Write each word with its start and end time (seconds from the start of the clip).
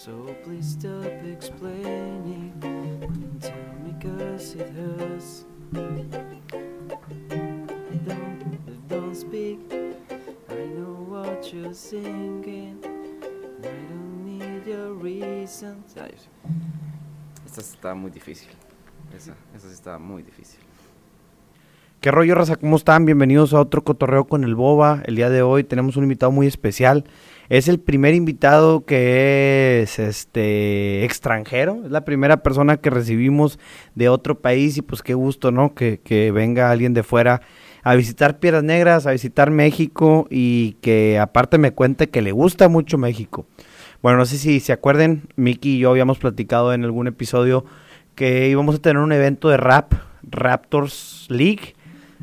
So 0.00 0.34
please 0.44 0.78
stop 0.80 1.04
explaining 1.30 2.54
and 2.62 3.42
tell 3.42 3.52
me 3.84 3.92
cause 4.00 4.54
it 4.54 4.70
hurts. 4.70 5.44
Don't, 8.06 8.88
don't 8.88 9.14
speak. 9.14 9.58
I 10.48 10.54
know 10.72 11.04
what 11.06 11.52
you're 11.52 11.74
thinking. 11.74 12.80
I 12.82 13.66
don't 13.66 14.24
need 14.24 14.66
your 14.66 14.94
reasons. 14.94 15.94
Esta 17.44 17.60
está 17.60 17.94
muy 17.94 18.10
difícil. 18.10 18.48
Esa, 19.14 19.36
esa 19.54 19.68
sí 19.68 19.74
está 19.74 19.98
muy 19.98 20.22
difícil. 20.22 20.60
¿Qué 22.00 22.10
rollo, 22.10 22.34
raza? 22.34 22.56
¿Cómo 22.56 22.76
están? 22.76 23.04
Bienvenidos 23.04 23.52
a 23.52 23.60
otro 23.60 23.84
cotorreo 23.84 24.24
con 24.24 24.42
el 24.42 24.54
Boba. 24.54 25.02
El 25.04 25.16
día 25.16 25.28
de 25.28 25.42
hoy 25.42 25.64
tenemos 25.64 25.98
un 25.98 26.04
invitado 26.04 26.32
muy 26.32 26.46
especial. 26.46 27.04
Es 27.50 27.68
el 27.68 27.78
primer 27.78 28.14
invitado 28.14 28.86
que 28.86 29.82
es 29.82 29.98
este 29.98 31.04
extranjero. 31.04 31.82
Es 31.84 31.90
la 31.90 32.06
primera 32.06 32.42
persona 32.42 32.78
que 32.78 32.88
recibimos 32.88 33.58
de 33.96 34.08
otro 34.08 34.40
país 34.40 34.78
y 34.78 34.82
pues 34.82 35.02
qué 35.02 35.12
gusto, 35.12 35.52
¿no? 35.52 35.74
Que, 35.74 36.00
que 36.02 36.32
venga 36.32 36.70
alguien 36.70 36.94
de 36.94 37.02
fuera 37.02 37.42
a 37.82 37.94
visitar 37.96 38.38
Piedras 38.38 38.64
Negras, 38.64 39.06
a 39.06 39.10
visitar 39.10 39.50
México 39.50 40.26
y 40.30 40.78
que 40.80 41.18
aparte 41.18 41.58
me 41.58 41.72
cuente 41.72 42.08
que 42.08 42.22
le 42.22 42.32
gusta 42.32 42.70
mucho 42.70 42.96
México. 42.96 43.44
Bueno, 44.00 44.16
no 44.16 44.24
sé 44.24 44.38
si 44.38 44.60
se 44.60 44.72
acuerden, 44.72 45.24
Miki 45.36 45.76
y 45.76 45.78
yo 45.80 45.90
habíamos 45.90 46.16
platicado 46.16 46.72
en 46.72 46.82
algún 46.82 47.08
episodio 47.08 47.66
que 48.14 48.48
íbamos 48.48 48.76
a 48.76 48.78
tener 48.78 49.02
un 49.02 49.12
evento 49.12 49.50
de 49.50 49.58
rap, 49.58 49.92
Raptors 50.22 51.26
League, 51.28 51.74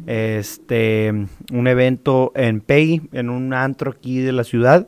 este, 0.05 1.11
un 1.51 1.67
evento 1.67 2.31
en 2.35 2.61
Pay, 2.61 3.09
en 3.13 3.29
un 3.29 3.53
antro 3.53 3.91
aquí 3.91 4.19
de 4.19 4.31
la 4.31 4.43
ciudad, 4.43 4.87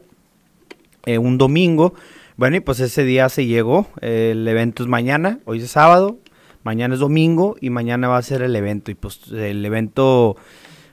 eh, 1.06 1.18
un 1.18 1.38
domingo. 1.38 1.94
Bueno, 2.38 2.58
y 2.58 2.60
pues 2.62 2.80
ese 2.80 3.04
día 3.04 3.28
se 3.30 3.46
llegó, 3.46 3.88
el 4.02 4.48
evento 4.48 4.84
es 4.84 4.90
mañana, 4.90 5.40
hoy 5.46 5.60
es 5.60 5.72
sábado, 5.72 6.20
mañana 6.64 6.94
es 6.94 7.00
domingo 7.02 7.58
y 7.60 7.70
mañana 7.70 8.08
va 8.08 8.18
a 8.18 8.22
ser 8.22 8.42
el 8.42 8.56
evento. 8.56 8.92
Y 8.92 8.96
pues 8.96 9.20
el 9.32 9.66
evento 9.66 10.38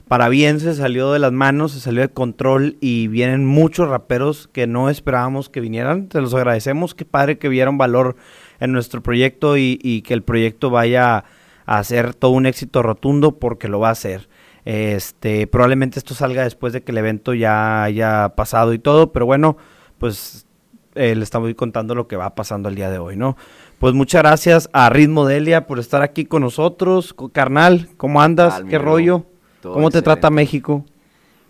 para 0.09 0.27
bien 0.27 0.59
se 0.59 0.73
salió 0.73 1.11
de 1.13 1.19
las 1.19 1.31
manos, 1.31 1.71
se 1.71 1.79
salió 1.79 2.01
de 2.01 2.09
control 2.09 2.77
y 2.81 3.07
vienen 3.07 3.45
muchos 3.45 3.87
raperos 3.87 4.49
que 4.51 4.67
no 4.67 4.89
esperábamos 4.89 5.49
que 5.49 5.61
vinieran. 5.61 6.09
Se 6.11 6.19
los 6.19 6.33
agradecemos, 6.33 6.95
qué 6.95 7.05
padre 7.05 7.37
que 7.37 7.47
vieron 7.47 7.77
valor 7.77 8.17
en 8.59 8.73
nuestro 8.73 9.01
proyecto 9.01 9.55
y 9.57 10.03
que 10.05 10.13
el 10.13 10.23
proyecto 10.23 10.69
vaya 10.69 11.23
a 11.67 11.83
ser 11.83 12.15
todo 12.15 12.31
un 12.31 12.47
éxito 12.47 12.81
rotundo 12.81 13.37
porque 13.37 13.67
lo 13.67 13.79
va 13.79 13.89
a 13.89 13.91
hacer. 13.91 14.27
Este, 14.65 15.45
probablemente 15.47 15.99
esto 15.99 16.15
salga 16.15 16.43
después 16.43 16.73
de 16.73 16.81
que 16.81 16.91
el 16.91 16.97
evento 16.97 17.33
ya 17.33 17.83
haya 17.83 18.29
pasado 18.35 18.73
y 18.73 18.79
todo, 18.79 19.11
pero 19.11 19.25
bueno, 19.25 19.57
pues 19.97 20.47
eh, 20.95 21.13
le 21.13 21.23
estamos 21.23 21.53
contando 21.53 21.93
lo 21.93 22.07
que 22.07 22.15
va 22.15 22.35
pasando 22.35 22.69
el 22.69 22.75
día 22.75 22.89
de 22.89 22.97
hoy, 22.97 23.15
¿no? 23.15 23.37
Pues 23.79 23.93
muchas 23.93 24.23
gracias 24.23 24.69
a 24.73 24.89
Ritmo 24.89 25.25
Delia 25.25 25.67
por 25.67 25.77
estar 25.77 26.01
aquí 26.01 26.25
con 26.25 26.41
nosotros. 26.41 27.13
Carnal, 27.31 27.89
¿cómo 27.97 28.21
andas? 28.21 28.55
Tal, 28.55 28.67
¿Qué 28.67 28.79
rollo? 28.79 29.25
¿Cómo 29.61 29.91
te 29.91 30.01
trata. 30.01 30.29
México? 30.29 30.85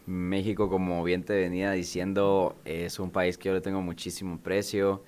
México, 0.08 0.70
como 0.70 1.04
bien 1.04 1.24
te 1.24 1.36
venía 1.36 1.72
diciendo, 1.72 2.56
es 2.66 3.00
un 3.00 3.12
país 3.12 3.38
que 3.38 3.50
yo 3.50 3.54
le 3.54 3.62
tengo 3.62 3.81
muchísimo 3.81 4.40
precio. 4.40 5.04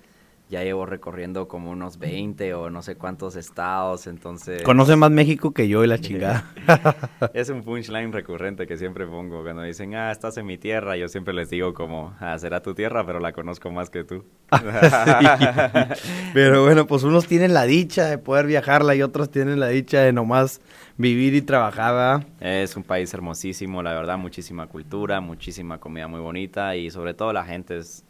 Ya 0.49 0.63
llevo 0.63 0.87
recorriendo 0.87 1.47
como 1.47 1.69
unos 1.69 1.99
20 1.99 2.55
o 2.55 2.71
no 2.71 2.81
sé 2.81 2.95
cuántos 2.95 3.35
estados, 3.35 4.07
entonces... 4.07 4.63
Conoce 4.63 4.95
más 4.95 5.11
México 5.11 5.51
que 5.51 5.67
yo 5.67 5.83
y 5.83 5.87
la 5.87 5.99
chingada. 5.99 6.51
Es 7.35 7.49
un 7.49 7.61
punchline 7.61 8.11
recurrente 8.11 8.65
que 8.65 8.75
siempre 8.75 9.05
pongo 9.05 9.43
cuando 9.43 9.61
dicen, 9.61 9.93
ah, 9.93 10.11
estás 10.11 10.37
en 10.37 10.47
mi 10.47 10.57
tierra. 10.57 10.97
Yo 10.97 11.07
siempre 11.07 11.35
les 11.35 11.51
digo 11.51 11.75
como, 11.75 12.15
ah, 12.19 12.37
será 12.39 12.61
tu 12.61 12.73
tierra, 12.73 13.05
pero 13.05 13.19
la 13.19 13.31
conozco 13.31 13.69
más 13.69 13.91
que 13.91 14.03
tú. 14.03 14.25
Pero 16.33 16.63
bueno, 16.63 16.87
pues 16.87 17.03
unos 17.03 17.27
tienen 17.27 17.53
la 17.53 17.65
dicha 17.65 18.05
de 18.05 18.17
poder 18.17 18.47
viajarla 18.47 18.95
y 18.95 19.03
otros 19.03 19.29
tienen 19.29 19.59
la 19.59 19.67
dicha 19.67 20.01
de 20.01 20.11
nomás 20.11 20.61
vivir 20.97 21.35
y 21.35 21.41
trabajar, 21.41 21.93
¿verdad? 21.93 22.27
Es 22.39 22.75
un 22.75 22.83
país 22.83 23.13
hermosísimo, 23.13 23.83
la 23.83 23.93
verdad, 23.93 24.17
muchísima 24.17 24.65
cultura, 24.67 25.21
muchísima 25.21 25.79
comida 25.79 26.07
muy 26.07 26.19
bonita 26.19 26.75
y 26.75 26.89
sobre 26.89 27.13
todo 27.13 27.31
la 27.33 27.45
gente 27.45 27.77
es, 27.77 28.03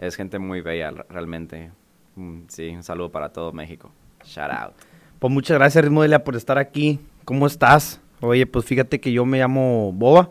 es 0.00 0.16
gente 0.16 0.38
muy 0.40 0.60
bella 0.60 0.90
re- 0.90 1.06
realmente. 1.08 1.70
Mm, 2.16 2.40
Sí, 2.48 2.68
un 2.70 2.82
saludo 2.82 3.10
para 3.12 3.28
todo 3.28 3.52
México. 3.52 3.92
Shout 4.24 4.50
out. 4.50 4.72
Pues 5.20 5.32
muchas 5.32 5.56
gracias, 5.58 5.84
Ritmo 5.84 6.02
Delia, 6.02 6.24
por 6.24 6.34
estar 6.34 6.58
aquí. 6.58 6.98
¿Cómo 7.24 7.46
estás? 7.46 8.00
Oye, 8.20 8.46
pues 8.46 8.64
fíjate 8.64 9.00
que 9.00 9.12
yo 9.12 9.24
me 9.24 9.38
llamo 9.38 9.92
Boba, 9.92 10.30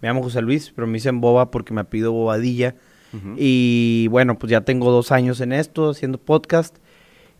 me 0.00 0.08
llamo 0.08 0.22
José 0.22 0.40
Luis, 0.42 0.72
pero 0.74 0.86
me 0.86 0.94
dicen 0.94 1.20
Boba 1.20 1.50
porque 1.50 1.74
me 1.74 1.84
pido 1.84 2.12
Bobadilla. 2.12 2.74
Y 3.36 4.06
bueno, 4.08 4.38
pues 4.38 4.50
ya 4.50 4.60
tengo 4.62 4.90
dos 4.90 5.12
años 5.12 5.40
en 5.40 5.52
esto, 5.52 5.90
haciendo 5.90 6.18
podcast. 6.18 6.76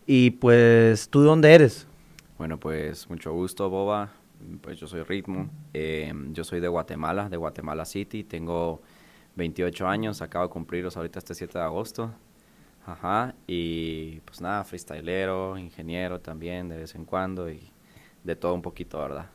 Y 0.06 0.30
pues, 0.32 1.08
¿tú 1.10 1.20
de 1.20 1.26
dónde 1.26 1.52
eres? 1.52 1.86
Bueno, 2.38 2.58
pues 2.58 3.08
mucho 3.10 3.32
gusto, 3.32 3.68
Boba. 3.68 4.10
Pues 4.62 4.78
yo 4.80 4.86
soy 4.86 5.02
Ritmo. 5.02 5.50
Eh, 5.74 6.12
yo 6.32 6.44
soy 6.44 6.60
de 6.60 6.68
Guatemala, 6.68 7.28
de 7.28 7.36
Guatemala 7.36 7.84
City. 7.84 8.24
Tengo 8.24 8.80
28 9.38 9.86
años, 9.86 10.20
acabo 10.20 10.44
de 10.46 10.50
cumplirlos 10.50 10.96
ahorita 10.96 11.20
este 11.20 11.34
7 11.34 11.58
de 11.58 11.64
agosto. 11.64 12.12
Ajá. 12.84 13.34
Y 13.46 14.20
pues 14.20 14.40
nada, 14.40 14.64
freestylero, 14.64 15.56
ingeniero 15.56 16.20
también 16.20 16.68
de 16.68 16.76
vez 16.76 16.94
en 16.94 17.04
cuando 17.04 17.50
y 17.50 17.70
de 18.24 18.36
todo 18.36 18.52
un 18.52 18.62
poquito, 18.62 18.98
¿verdad? 18.98 19.30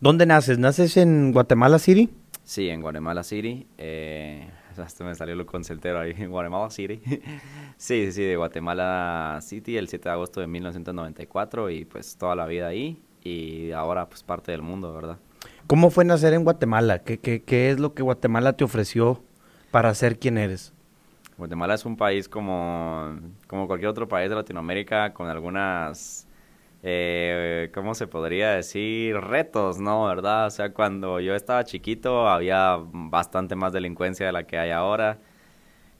¿Dónde 0.00 0.26
naces? 0.26 0.58
¿Naces 0.58 0.96
en 0.96 1.32
Guatemala 1.32 1.78
City? 1.78 2.10
Sí, 2.44 2.68
en 2.68 2.82
Guatemala 2.82 3.22
City. 3.22 3.66
Eh, 3.78 4.48
hasta 4.76 5.04
me 5.04 5.14
salió 5.14 5.34
lo 5.34 5.46
concertero 5.46 6.00
ahí, 6.00 6.12
en 6.18 6.30
Guatemala 6.30 6.70
City. 6.70 7.00
sí, 7.78 8.06
sí, 8.06 8.12
sí, 8.12 8.22
de 8.22 8.36
Guatemala 8.36 9.38
City, 9.40 9.78
el 9.78 9.88
7 9.88 10.08
de 10.08 10.12
agosto 10.12 10.40
de 10.40 10.46
1994 10.46 11.70
y 11.70 11.86
pues 11.86 12.16
toda 12.18 12.36
la 12.36 12.46
vida 12.46 12.66
ahí 12.66 13.02
y 13.22 13.72
ahora 13.72 14.06
pues 14.08 14.22
parte 14.22 14.52
del 14.52 14.60
mundo, 14.60 14.92
¿verdad? 14.92 15.18
¿Cómo 15.66 15.90
fue 15.90 16.04
nacer 16.04 16.34
en 16.34 16.44
Guatemala? 16.44 16.98
¿Qué, 16.98 17.18
qué, 17.18 17.42
qué 17.42 17.70
es 17.70 17.80
lo 17.80 17.94
que 17.94 18.02
Guatemala 18.02 18.52
te 18.52 18.64
ofreció 18.64 19.22
para 19.70 19.94
ser 19.94 20.18
quien 20.18 20.36
eres? 20.36 20.74
Guatemala 21.38 21.74
es 21.74 21.86
un 21.86 21.96
país 21.96 22.28
como, 22.28 23.18
como 23.46 23.66
cualquier 23.66 23.88
otro 23.88 24.06
país 24.06 24.28
de 24.28 24.36
Latinoamérica 24.36 25.14
con 25.14 25.28
algunas, 25.28 26.28
eh, 26.82 27.70
¿cómo 27.72 27.94
se 27.94 28.06
podría 28.06 28.50
decir? 28.50 29.16
Retos, 29.16 29.80
¿no? 29.80 30.04
¿Verdad? 30.04 30.46
O 30.48 30.50
sea, 30.50 30.72
cuando 30.72 31.18
yo 31.18 31.34
estaba 31.34 31.64
chiquito 31.64 32.28
había 32.28 32.76
bastante 32.92 33.56
más 33.56 33.72
delincuencia 33.72 34.26
de 34.26 34.32
la 34.32 34.46
que 34.46 34.58
hay 34.58 34.70
ahora. 34.70 35.18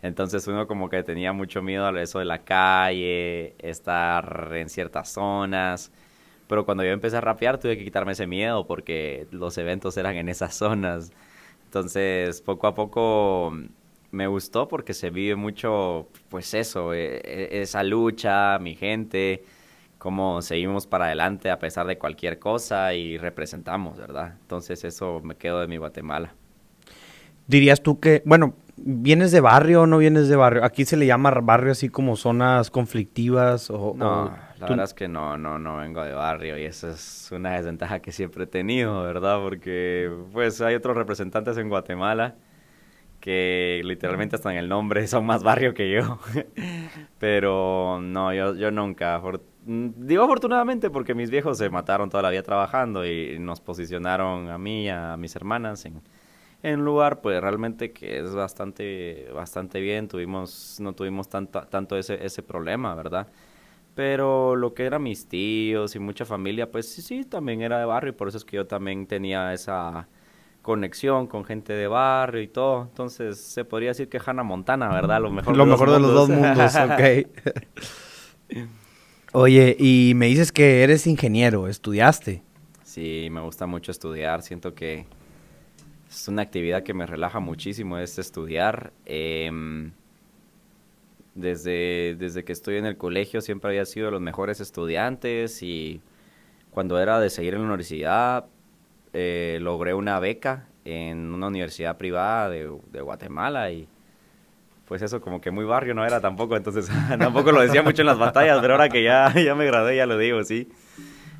Entonces 0.02 0.46
uno 0.46 0.66
como 0.66 0.90
que 0.90 1.02
tenía 1.02 1.32
mucho 1.32 1.62
miedo 1.62 1.86
a 1.86 2.02
eso 2.02 2.18
de 2.18 2.26
la 2.26 2.44
calle, 2.44 3.56
estar 3.58 4.50
en 4.54 4.68
ciertas 4.68 5.08
zonas. 5.08 5.90
Pero 6.46 6.64
cuando 6.64 6.84
yo 6.84 6.90
empecé 6.90 7.16
a 7.16 7.20
rapear 7.20 7.58
tuve 7.58 7.76
que 7.78 7.84
quitarme 7.84 8.12
ese 8.12 8.26
miedo 8.26 8.66
porque 8.66 9.26
los 9.30 9.56
eventos 9.58 9.96
eran 9.96 10.16
en 10.16 10.28
esas 10.28 10.54
zonas. 10.54 11.12
Entonces 11.66 12.40
poco 12.42 12.66
a 12.66 12.74
poco 12.74 13.52
me 14.10 14.26
gustó 14.26 14.68
porque 14.68 14.94
se 14.94 15.10
vive 15.10 15.36
mucho, 15.36 16.08
pues 16.28 16.54
eso, 16.54 16.94
eh, 16.94 17.20
eh, 17.24 17.48
esa 17.62 17.82
lucha, 17.82 18.58
mi 18.60 18.74
gente, 18.74 19.42
cómo 19.98 20.40
seguimos 20.42 20.86
para 20.86 21.06
adelante 21.06 21.50
a 21.50 21.58
pesar 21.58 21.86
de 21.86 21.98
cualquier 21.98 22.38
cosa 22.38 22.94
y 22.94 23.18
representamos, 23.18 23.98
¿verdad? 23.98 24.34
Entonces 24.40 24.84
eso 24.84 25.20
me 25.24 25.34
quedo 25.34 25.60
de 25.60 25.66
mi 25.66 25.78
Guatemala. 25.78 26.34
Dirías 27.46 27.82
tú 27.82 28.00
que, 28.00 28.22
bueno, 28.24 28.54
¿vienes 28.76 29.32
de 29.32 29.40
barrio 29.40 29.82
o 29.82 29.86
no 29.86 29.98
vienes 29.98 30.28
de 30.28 30.36
barrio? 30.36 30.64
Aquí 30.64 30.84
se 30.84 30.96
le 30.96 31.06
llama 31.06 31.30
barrio 31.30 31.72
así 31.72 31.88
como 31.88 32.16
zonas 32.16 32.70
conflictivas 32.70 33.68
o... 33.70 33.94
No, 33.96 34.24
o 34.24 34.30
la 34.64 34.70
verdad 34.70 34.84
es 34.84 34.94
que 34.94 35.08
no, 35.08 35.38
no, 35.38 35.58
no 35.58 35.76
vengo 35.78 36.02
de 36.02 36.12
barrio 36.12 36.58
y 36.58 36.64
eso 36.64 36.90
es 36.90 37.28
una 37.32 37.52
desventaja 37.56 38.00
que 38.00 38.12
siempre 38.12 38.44
he 38.44 38.46
tenido, 38.46 39.02
¿verdad? 39.02 39.38
Porque 39.40 40.10
pues 40.32 40.60
hay 40.60 40.74
otros 40.74 40.96
representantes 40.96 41.56
en 41.58 41.68
Guatemala 41.68 42.36
que 43.20 43.80
literalmente 43.84 44.36
hasta 44.36 44.52
en 44.52 44.58
el 44.58 44.68
nombre 44.68 45.06
son 45.08 45.26
más 45.26 45.42
barrio 45.44 45.74
que 45.74 45.90
yo. 45.92 46.18
Pero 47.18 48.00
no, 48.02 48.32
yo, 48.34 48.54
yo 48.54 48.70
nunca. 48.70 49.20
mm, 49.66 49.88
Digo 50.06 50.24
afortunadamente 50.24 50.90
porque 50.90 51.14
mis 51.14 51.30
viejos 51.30 51.58
se 51.58 51.70
mataron 51.70 52.10
toda 52.10 52.22
la 52.22 52.30
vida 52.30 52.42
trabajando 52.42 53.06
y 53.06 53.38
nos 53.38 53.60
posicionaron 53.60 54.50
a 54.50 54.58
mí 54.58 54.84
y 54.86 54.88
a 54.88 55.16
mis 55.16 55.36
hermanas 55.36 55.84
en, 55.86 56.02
en 56.62 56.80
un 56.80 56.84
lugar 56.86 57.20
pues 57.20 57.40
realmente 57.40 57.92
que 57.92 58.18
es 58.20 58.34
bastante, 58.34 59.28
bastante 59.34 59.80
bien. 59.80 60.08
Tuvimos, 60.08 60.78
no 60.80 60.94
tuvimos 60.94 61.28
tanto, 61.28 61.62
tanto 61.68 61.96
ese, 61.98 62.24
ese 62.24 62.42
problema, 62.42 62.94
¿verdad? 62.94 63.28
Pero 63.94 64.56
lo 64.56 64.74
que 64.74 64.84
eran 64.84 65.02
mis 65.02 65.28
tíos 65.28 65.94
y 65.94 65.98
mucha 66.00 66.24
familia, 66.24 66.70
pues 66.70 66.88
sí, 66.88 67.00
sí, 67.00 67.24
también 67.24 67.62
era 67.62 67.78
de 67.78 67.84
barrio 67.84 68.10
y 68.10 68.14
por 68.14 68.28
eso 68.28 68.38
es 68.38 68.44
que 68.44 68.56
yo 68.56 68.66
también 68.66 69.06
tenía 69.06 69.52
esa 69.52 70.08
conexión 70.62 71.26
con 71.26 71.44
gente 71.44 71.74
de 71.74 71.86
barrio 71.86 72.42
y 72.42 72.48
todo. 72.48 72.82
Entonces 72.82 73.38
se 73.38 73.64
podría 73.64 73.90
decir 73.90 74.08
que 74.08 74.20
Hannah 74.24 74.42
Montana, 74.42 74.88
¿verdad? 74.88 75.20
Lo 75.20 75.30
mejor, 75.30 75.56
Lo 75.56 75.66
mejor 75.66 75.92
de 75.92 76.00
los 76.00 76.12
dos 76.12 76.28
mundos, 76.28 76.74
ok. 76.74 77.28
Oye, 79.32 79.76
y 79.78 80.12
me 80.16 80.26
dices 80.26 80.52
que 80.52 80.82
eres 80.82 81.06
ingeniero, 81.06 81.68
estudiaste. 81.68 82.42
Sí, 82.82 83.28
me 83.30 83.40
gusta 83.40 83.66
mucho 83.66 83.90
estudiar. 83.90 84.42
Siento 84.42 84.74
que 84.74 85.06
es 86.08 86.28
una 86.28 86.42
actividad 86.42 86.82
que 86.82 86.94
me 86.94 87.06
relaja 87.06 87.40
muchísimo, 87.40 87.98
es 87.98 88.18
estudiar. 88.18 88.92
Em, 89.04 89.92
Desde, 91.34 92.14
desde 92.16 92.44
que 92.44 92.52
estoy 92.52 92.76
en 92.76 92.86
el 92.86 92.96
colegio 92.96 93.40
siempre 93.40 93.70
había 93.70 93.84
sido 93.86 94.06
de 94.06 94.12
los 94.12 94.20
mejores 94.20 94.60
estudiantes 94.60 95.62
y 95.62 96.00
cuando 96.70 97.00
era 97.00 97.18
de 97.18 97.28
seguir 97.28 97.54
en 97.54 97.60
la 97.60 97.66
universidad 97.66 98.46
eh, 99.12 99.58
logré 99.60 99.94
una 99.94 100.20
beca 100.20 100.68
en 100.84 101.32
una 101.32 101.48
universidad 101.48 101.96
privada 101.96 102.48
de, 102.50 102.70
de 102.92 103.00
Guatemala 103.00 103.72
y 103.72 103.88
pues 104.86 105.02
eso 105.02 105.20
como 105.20 105.40
que 105.40 105.50
muy 105.50 105.64
barrio 105.64 105.94
no 105.94 106.04
era 106.04 106.20
tampoco, 106.20 106.56
entonces 106.56 106.90
tampoco 107.18 107.52
lo 107.52 107.60
decía 107.60 107.82
mucho 107.82 108.02
en 108.02 108.06
las 108.06 108.18
batallas, 108.18 108.58
pero 108.60 108.74
ahora 108.74 108.88
que 108.88 109.02
ya, 109.02 109.32
ya 109.44 109.54
me 109.54 109.66
gradué 109.66 109.96
ya 109.96 110.06
lo 110.06 110.18
digo, 110.18 110.42
sí. 110.44 110.68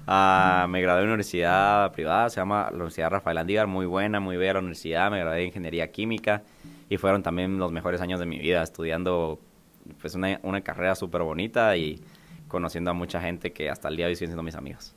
Ah, 0.07 0.67
me 0.69 0.83
gradué 0.83 1.01
en 1.01 1.07
una 1.07 1.15
universidad 1.15 1.93
privada, 1.93 2.29
se 2.29 2.37
llama 2.37 2.65
la 2.71 2.77
Universidad 2.77 3.11
Rafael 3.11 3.39
Andívar, 3.39 3.67
muy 3.67 3.87
buena, 3.87 4.21
muy 4.21 4.37
bella 4.37 4.55
la 4.55 4.59
universidad, 4.59 5.11
me 5.11 5.19
gradué 5.19 5.39
de 5.39 5.45
Ingeniería 5.45 5.91
Química 5.91 6.43
y 6.91 6.99
fueron 6.99 7.23
también 7.23 7.59
los 7.59 7.73
mejores 7.73 8.01
años 8.03 8.21
de 8.21 8.27
mi 8.27 8.39
vida 8.39 8.63
estudiando 8.63 9.39
pues 10.01 10.15
una, 10.15 10.41
una 10.43 10.61
carrera 10.61 10.95
súper 10.95 11.23
bonita 11.23 11.77
y 11.77 12.01
conociendo 12.49 12.91
a 12.91 12.95
mucha 12.95 13.21
gente 13.21 13.53
que 13.53 13.71
hasta 13.71 13.89
el 13.89 13.97
día 13.97 14.07
de 14.07 14.11
hoy 14.11 14.17
siguen 14.17 14.31
siendo 14.31 14.43
mis 14.43 14.55
amigos. 14.55 14.95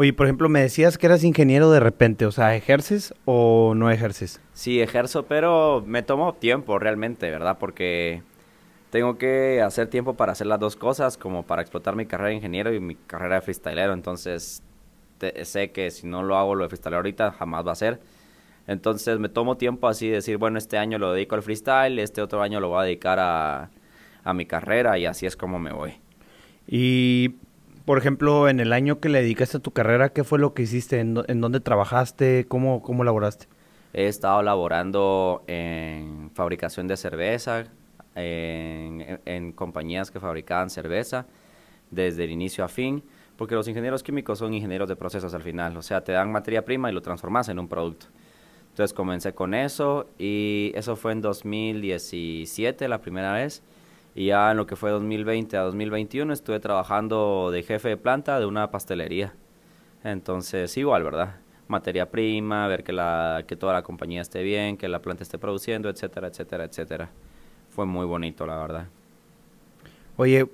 Oye, 0.00 0.12
por 0.12 0.26
ejemplo, 0.26 0.48
me 0.48 0.60
decías 0.60 0.96
que 0.96 1.06
eras 1.06 1.24
ingeniero 1.24 1.72
de 1.72 1.80
repente, 1.80 2.24
o 2.24 2.30
sea, 2.30 2.54
¿ejerces 2.54 3.12
o 3.24 3.74
no 3.74 3.90
ejerces? 3.90 4.40
Sí, 4.52 4.80
ejerzo, 4.80 5.26
pero 5.26 5.82
me 5.84 6.04
tomo 6.04 6.34
tiempo 6.34 6.78
realmente, 6.78 7.28
¿verdad? 7.32 7.58
Porque 7.58 8.22
tengo 8.90 9.18
que 9.18 9.60
hacer 9.60 9.88
tiempo 9.88 10.14
para 10.14 10.30
hacer 10.30 10.46
las 10.46 10.60
dos 10.60 10.76
cosas, 10.76 11.16
como 11.16 11.42
para 11.42 11.62
explotar 11.62 11.96
mi 11.96 12.06
carrera 12.06 12.28
de 12.28 12.36
ingeniero 12.36 12.72
y 12.72 12.78
mi 12.78 12.94
carrera 12.94 13.34
de 13.36 13.40
freestylero. 13.40 13.92
Entonces, 13.92 14.62
sé 15.42 15.72
que 15.72 15.90
si 15.90 16.06
no 16.06 16.22
lo 16.22 16.36
hago 16.36 16.54
lo 16.54 16.62
de 16.62 16.68
freestylero 16.68 16.98
ahorita, 16.98 17.32
jamás 17.32 17.66
va 17.66 17.72
a 17.72 17.74
ser. 17.74 18.00
Entonces, 18.68 19.18
me 19.18 19.28
tomo 19.28 19.56
tiempo 19.56 19.88
así 19.88 20.06
de 20.06 20.16
decir, 20.16 20.36
bueno, 20.36 20.58
este 20.58 20.78
año 20.78 20.98
lo 20.98 21.12
dedico 21.12 21.34
al 21.34 21.42
freestyle, 21.42 21.98
este 21.98 22.22
otro 22.22 22.40
año 22.40 22.60
lo 22.60 22.68
voy 22.68 22.82
a 22.82 22.84
dedicar 22.84 23.18
a, 23.18 23.70
a 24.28 24.34
mi 24.34 24.44
carrera 24.44 24.98
y 24.98 25.06
así 25.06 25.26
es 25.26 25.36
como 25.36 25.58
me 25.58 25.72
voy. 25.72 25.94
Y 26.66 27.36
por 27.86 27.96
ejemplo, 27.96 28.50
en 28.50 28.60
el 28.60 28.74
año 28.74 29.00
que 29.00 29.08
le 29.08 29.22
dedicaste 29.22 29.56
a 29.56 29.60
tu 29.60 29.70
carrera, 29.70 30.10
¿qué 30.10 30.22
fue 30.22 30.38
lo 30.38 30.52
que 30.52 30.62
hiciste? 30.62 31.00
¿En, 31.00 31.14
dónde 31.14 31.60
trabajaste? 31.60 32.44
¿Cómo, 32.46 32.82
¿Cómo 32.82 33.04
laboraste? 33.04 33.46
He 33.94 34.06
estado 34.06 34.42
laborando 34.42 35.42
en 35.46 36.30
fabricación 36.34 36.86
de 36.86 36.98
cerveza, 36.98 37.64
en, 38.14 39.18
en, 39.24 39.52
compañías 39.52 40.10
que 40.10 40.20
fabricaban 40.20 40.68
cerveza 40.68 41.24
desde 41.90 42.24
el 42.24 42.30
inicio 42.30 42.62
a 42.62 42.68
fin, 42.68 43.02
porque 43.36 43.54
los 43.54 43.66
ingenieros 43.66 44.02
químicos 44.02 44.40
son 44.40 44.52
ingenieros 44.52 44.90
de 44.90 44.96
procesos 44.96 45.32
al 45.32 45.42
final, 45.42 45.74
o 45.78 45.82
sea, 45.82 46.04
te 46.04 46.12
dan 46.12 46.30
materia 46.30 46.66
prima 46.66 46.90
y 46.90 46.92
lo 46.92 47.00
transformas 47.00 47.48
en 47.48 47.58
un 47.58 47.68
producto. 47.68 48.08
Entonces 48.68 48.94
comencé 48.94 49.32
con 49.32 49.54
eso 49.54 50.10
y 50.18 50.72
eso 50.74 50.94
fue 50.94 51.12
en 51.12 51.22
2017 51.22 52.86
la 52.86 53.00
primera 53.00 53.32
vez. 53.32 53.62
Y 54.18 54.26
ya 54.26 54.50
en 54.50 54.56
lo 54.56 54.66
que 54.66 54.74
fue 54.74 54.90
2020 54.90 55.56
a 55.56 55.60
2021 55.60 56.32
estuve 56.32 56.58
trabajando 56.58 57.52
de 57.52 57.62
jefe 57.62 57.90
de 57.90 57.96
planta 57.96 58.40
de 58.40 58.46
una 58.46 58.68
pastelería. 58.68 59.32
Entonces, 60.02 60.76
igual, 60.76 61.04
¿verdad? 61.04 61.36
Materia 61.68 62.10
prima, 62.10 62.66
ver 62.66 62.82
que, 62.82 62.92
la, 62.92 63.44
que 63.46 63.54
toda 63.54 63.74
la 63.74 63.82
compañía 63.82 64.20
esté 64.20 64.42
bien, 64.42 64.76
que 64.76 64.88
la 64.88 65.00
planta 65.00 65.22
esté 65.22 65.38
produciendo, 65.38 65.88
etcétera, 65.88 66.26
etcétera, 66.26 66.64
etcétera. 66.64 67.10
Fue 67.70 67.86
muy 67.86 68.06
bonito, 68.06 68.44
la 68.44 68.58
verdad. 68.58 68.86
Oye, 70.16 70.48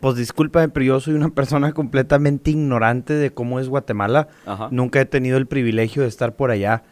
pues 0.00 0.16
discúlpame, 0.16 0.70
pero 0.70 0.86
yo 0.86 0.98
soy 0.98 1.12
una 1.12 1.28
persona 1.28 1.74
completamente 1.74 2.52
ignorante 2.52 3.12
de 3.12 3.34
cómo 3.34 3.60
es 3.60 3.68
Guatemala. 3.68 4.28
Nunca 4.70 5.02
he 5.02 5.04
tenido 5.04 5.36
el 5.36 5.46
privilegio 5.46 6.00
de 6.00 6.08
estar 6.08 6.36
por 6.36 6.50
allá. 6.50 6.84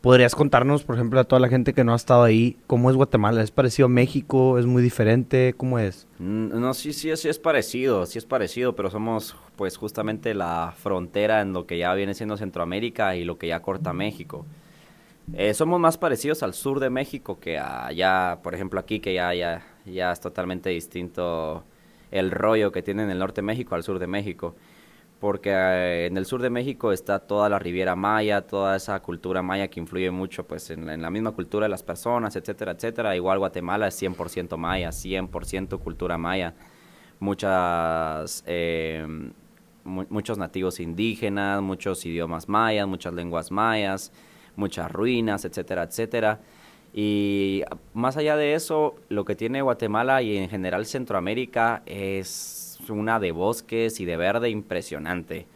¿Podrías 0.00 0.34
contarnos, 0.34 0.82
por 0.82 0.94
ejemplo, 0.94 1.20
a 1.20 1.24
toda 1.24 1.40
la 1.40 1.48
gente 1.48 1.74
que 1.74 1.84
no 1.84 1.92
ha 1.92 1.96
estado 1.96 2.22
ahí, 2.22 2.56
cómo 2.66 2.88
es 2.88 2.96
Guatemala? 2.96 3.42
¿Es 3.42 3.50
parecido 3.50 3.84
a 3.84 3.90
México? 3.90 4.58
¿Es 4.58 4.64
muy 4.64 4.82
diferente? 4.82 5.52
¿Cómo 5.54 5.78
es? 5.78 6.06
Mm, 6.18 6.58
no, 6.58 6.72
sí, 6.72 6.94
sí, 6.94 7.14
sí 7.18 7.28
es 7.28 7.38
parecido, 7.38 8.06
sí 8.06 8.16
es 8.16 8.24
parecido, 8.24 8.74
pero 8.74 8.88
somos 8.88 9.36
pues 9.56 9.76
justamente 9.76 10.32
la 10.32 10.72
frontera 10.74 11.42
en 11.42 11.52
lo 11.52 11.66
que 11.66 11.76
ya 11.76 11.92
viene 11.92 12.14
siendo 12.14 12.38
Centroamérica 12.38 13.14
y 13.14 13.24
lo 13.24 13.36
que 13.36 13.48
ya 13.48 13.60
corta 13.60 13.92
México. 13.92 14.46
Eh, 15.34 15.52
somos 15.52 15.78
más 15.78 15.98
parecidos 15.98 16.42
al 16.42 16.54
sur 16.54 16.80
de 16.80 16.88
México 16.88 17.38
que 17.38 17.58
allá, 17.58 18.38
por 18.42 18.54
ejemplo, 18.54 18.80
aquí, 18.80 19.00
que 19.00 19.12
ya, 19.12 19.34
ya, 19.34 19.62
ya 19.84 20.12
es 20.12 20.20
totalmente 20.20 20.70
distinto 20.70 21.62
el 22.10 22.30
rollo 22.30 22.72
que 22.72 22.82
tiene 22.82 23.02
en 23.02 23.10
el 23.10 23.18
norte 23.18 23.42
de 23.42 23.46
México 23.46 23.74
al 23.74 23.82
sur 23.82 23.98
de 23.98 24.06
México 24.06 24.56
porque 25.20 25.50
eh, 25.52 26.06
en 26.06 26.16
el 26.16 26.24
sur 26.24 26.40
de 26.40 26.48
México 26.48 26.92
está 26.92 27.18
toda 27.20 27.48
la 27.50 27.58
Riviera 27.58 27.94
Maya, 27.94 28.40
toda 28.40 28.74
esa 28.76 28.98
cultura 29.00 29.42
maya 29.42 29.68
que 29.68 29.78
influye 29.78 30.10
mucho 30.10 30.44
pues 30.46 30.70
en, 30.70 31.00
la 31.00 31.10
misma 31.10 31.32
cultura 31.32 31.66
de 31.66 31.68
las 31.68 31.82
personas, 31.82 32.34
etcétera, 32.36 32.72
etcétera. 32.72 33.14
Igual 33.14 33.38
Guatemala 33.38 33.86
es 33.86 34.02
100% 34.02 34.56
maya, 34.56 34.88
100% 34.88 35.78
cultura 35.78 36.16
maya. 36.16 36.54
Muchas, 37.20 38.42
eh, 38.46 39.06
muchos 39.84 40.38
nativos 40.38 40.80
indígenas, 40.80 41.60
muchos 41.60 42.04
idiomas 42.06 42.48
mayas, 42.48 42.88
muchas 42.88 43.12
lenguas 43.12 43.50
mayas, 43.50 44.12
muchas 44.56 44.90
ruinas, 44.90 45.44
etcétera, 45.44 45.82
etcétera. 45.82 46.40
Y 46.94 47.62
más 47.92 48.16
allá 48.16 48.36
de 48.36 48.54
eso, 48.54 48.96
lo 49.10 49.26
que 49.26 49.36
tiene 49.36 49.60
Guatemala 49.60 50.22
y 50.22 50.38
en 50.38 50.48
general 50.48 50.86
Centroamérica 50.86 51.82
es 51.84 52.59
una 52.88 53.20
de 53.20 53.32
bosques 53.32 54.00
y 54.00 54.04
de 54.04 54.16
verde 54.16 54.48
impresionante. 54.48 55.46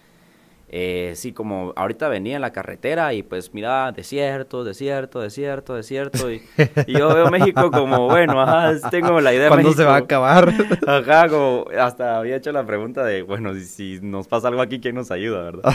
Eh, 0.76 1.12
sí, 1.14 1.32
como 1.32 1.72
ahorita 1.76 2.08
venía 2.08 2.34
en 2.34 2.40
la 2.40 2.50
carretera 2.50 3.14
y 3.14 3.22
pues 3.22 3.54
mira, 3.54 3.92
desierto, 3.92 4.64
desierto, 4.64 5.20
desierto, 5.20 5.74
desierto. 5.76 6.32
Y, 6.32 6.42
yo 6.88 7.14
veo 7.14 7.30
México 7.30 7.70
como, 7.70 8.08
bueno, 8.08 8.40
ajá, 8.42 8.90
tengo 8.90 9.20
la 9.20 9.32
idea 9.32 9.44
de 9.44 9.48
¿Cuándo 9.50 9.72
se 9.72 9.84
va 9.84 9.94
a 9.94 9.98
acabar? 9.98 10.52
Ajá, 10.84 11.28
como 11.28 11.66
hasta 11.78 12.18
había 12.18 12.34
hecho 12.34 12.50
la 12.50 12.66
pregunta 12.66 13.04
de, 13.04 13.22
bueno, 13.22 13.54
si, 13.54 14.00
nos 14.02 14.26
pasa 14.26 14.48
algo 14.48 14.62
aquí, 14.62 14.80
¿quién 14.80 14.96
nos 14.96 15.12
ayuda, 15.12 15.44
verdad? 15.44 15.74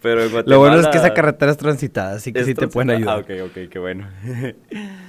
Pero 0.00 0.22
Lo 0.46 0.60
bueno 0.60 0.80
es 0.80 0.86
que 0.86 0.96
esa 0.96 1.12
carretera 1.12 1.52
es 1.52 1.58
transitada, 1.58 2.14
así 2.14 2.32
que 2.32 2.42
sí 2.44 2.54
te 2.54 2.68
pueden 2.68 2.90
ayudar. 2.90 3.18
Ah, 3.18 3.20
ok, 3.20 3.50
ok, 3.50 3.68
qué 3.70 3.78
bueno. 3.78 4.08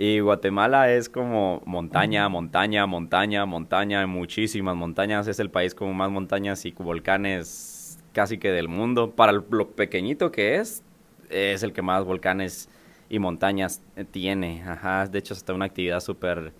Y 0.00 0.20
Guatemala 0.20 0.92
es 0.92 1.08
como 1.08 1.60
montaña, 1.66 2.28
montaña, 2.28 2.86
montaña, 2.86 3.44
montaña, 3.46 4.06
muchísimas 4.06 4.76
montañas. 4.76 5.26
Es 5.26 5.40
el 5.40 5.50
país 5.50 5.74
con 5.74 5.96
más 5.96 6.08
montañas 6.08 6.64
y 6.66 6.70
volcanes 6.70 7.98
casi 8.12 8.38
que 8.38 8.52
del 8.52 8.68
mundo. 8.68 9.10
Para 9.10 9.32
lo 9.32 9.70
pequeñito 9.72 10.30
que 10.30 10.54
es, 10.54 10.84
es 11.30 11.64
el 11.64 11.72
que 11.72 11.82
más 11.82 12.04
volcanes 12.04 12.68
y 13.08 13.18
montañas 13.18 13.82
tiene. 14.12 14.62
Ajá, 14.62 15.08
de 15.08 15.18
hecho, 15.18 15.34
hasta 15.34 15.52
una 15.52 15.64
actividad 15.64 15.98
súper 15.98 16.52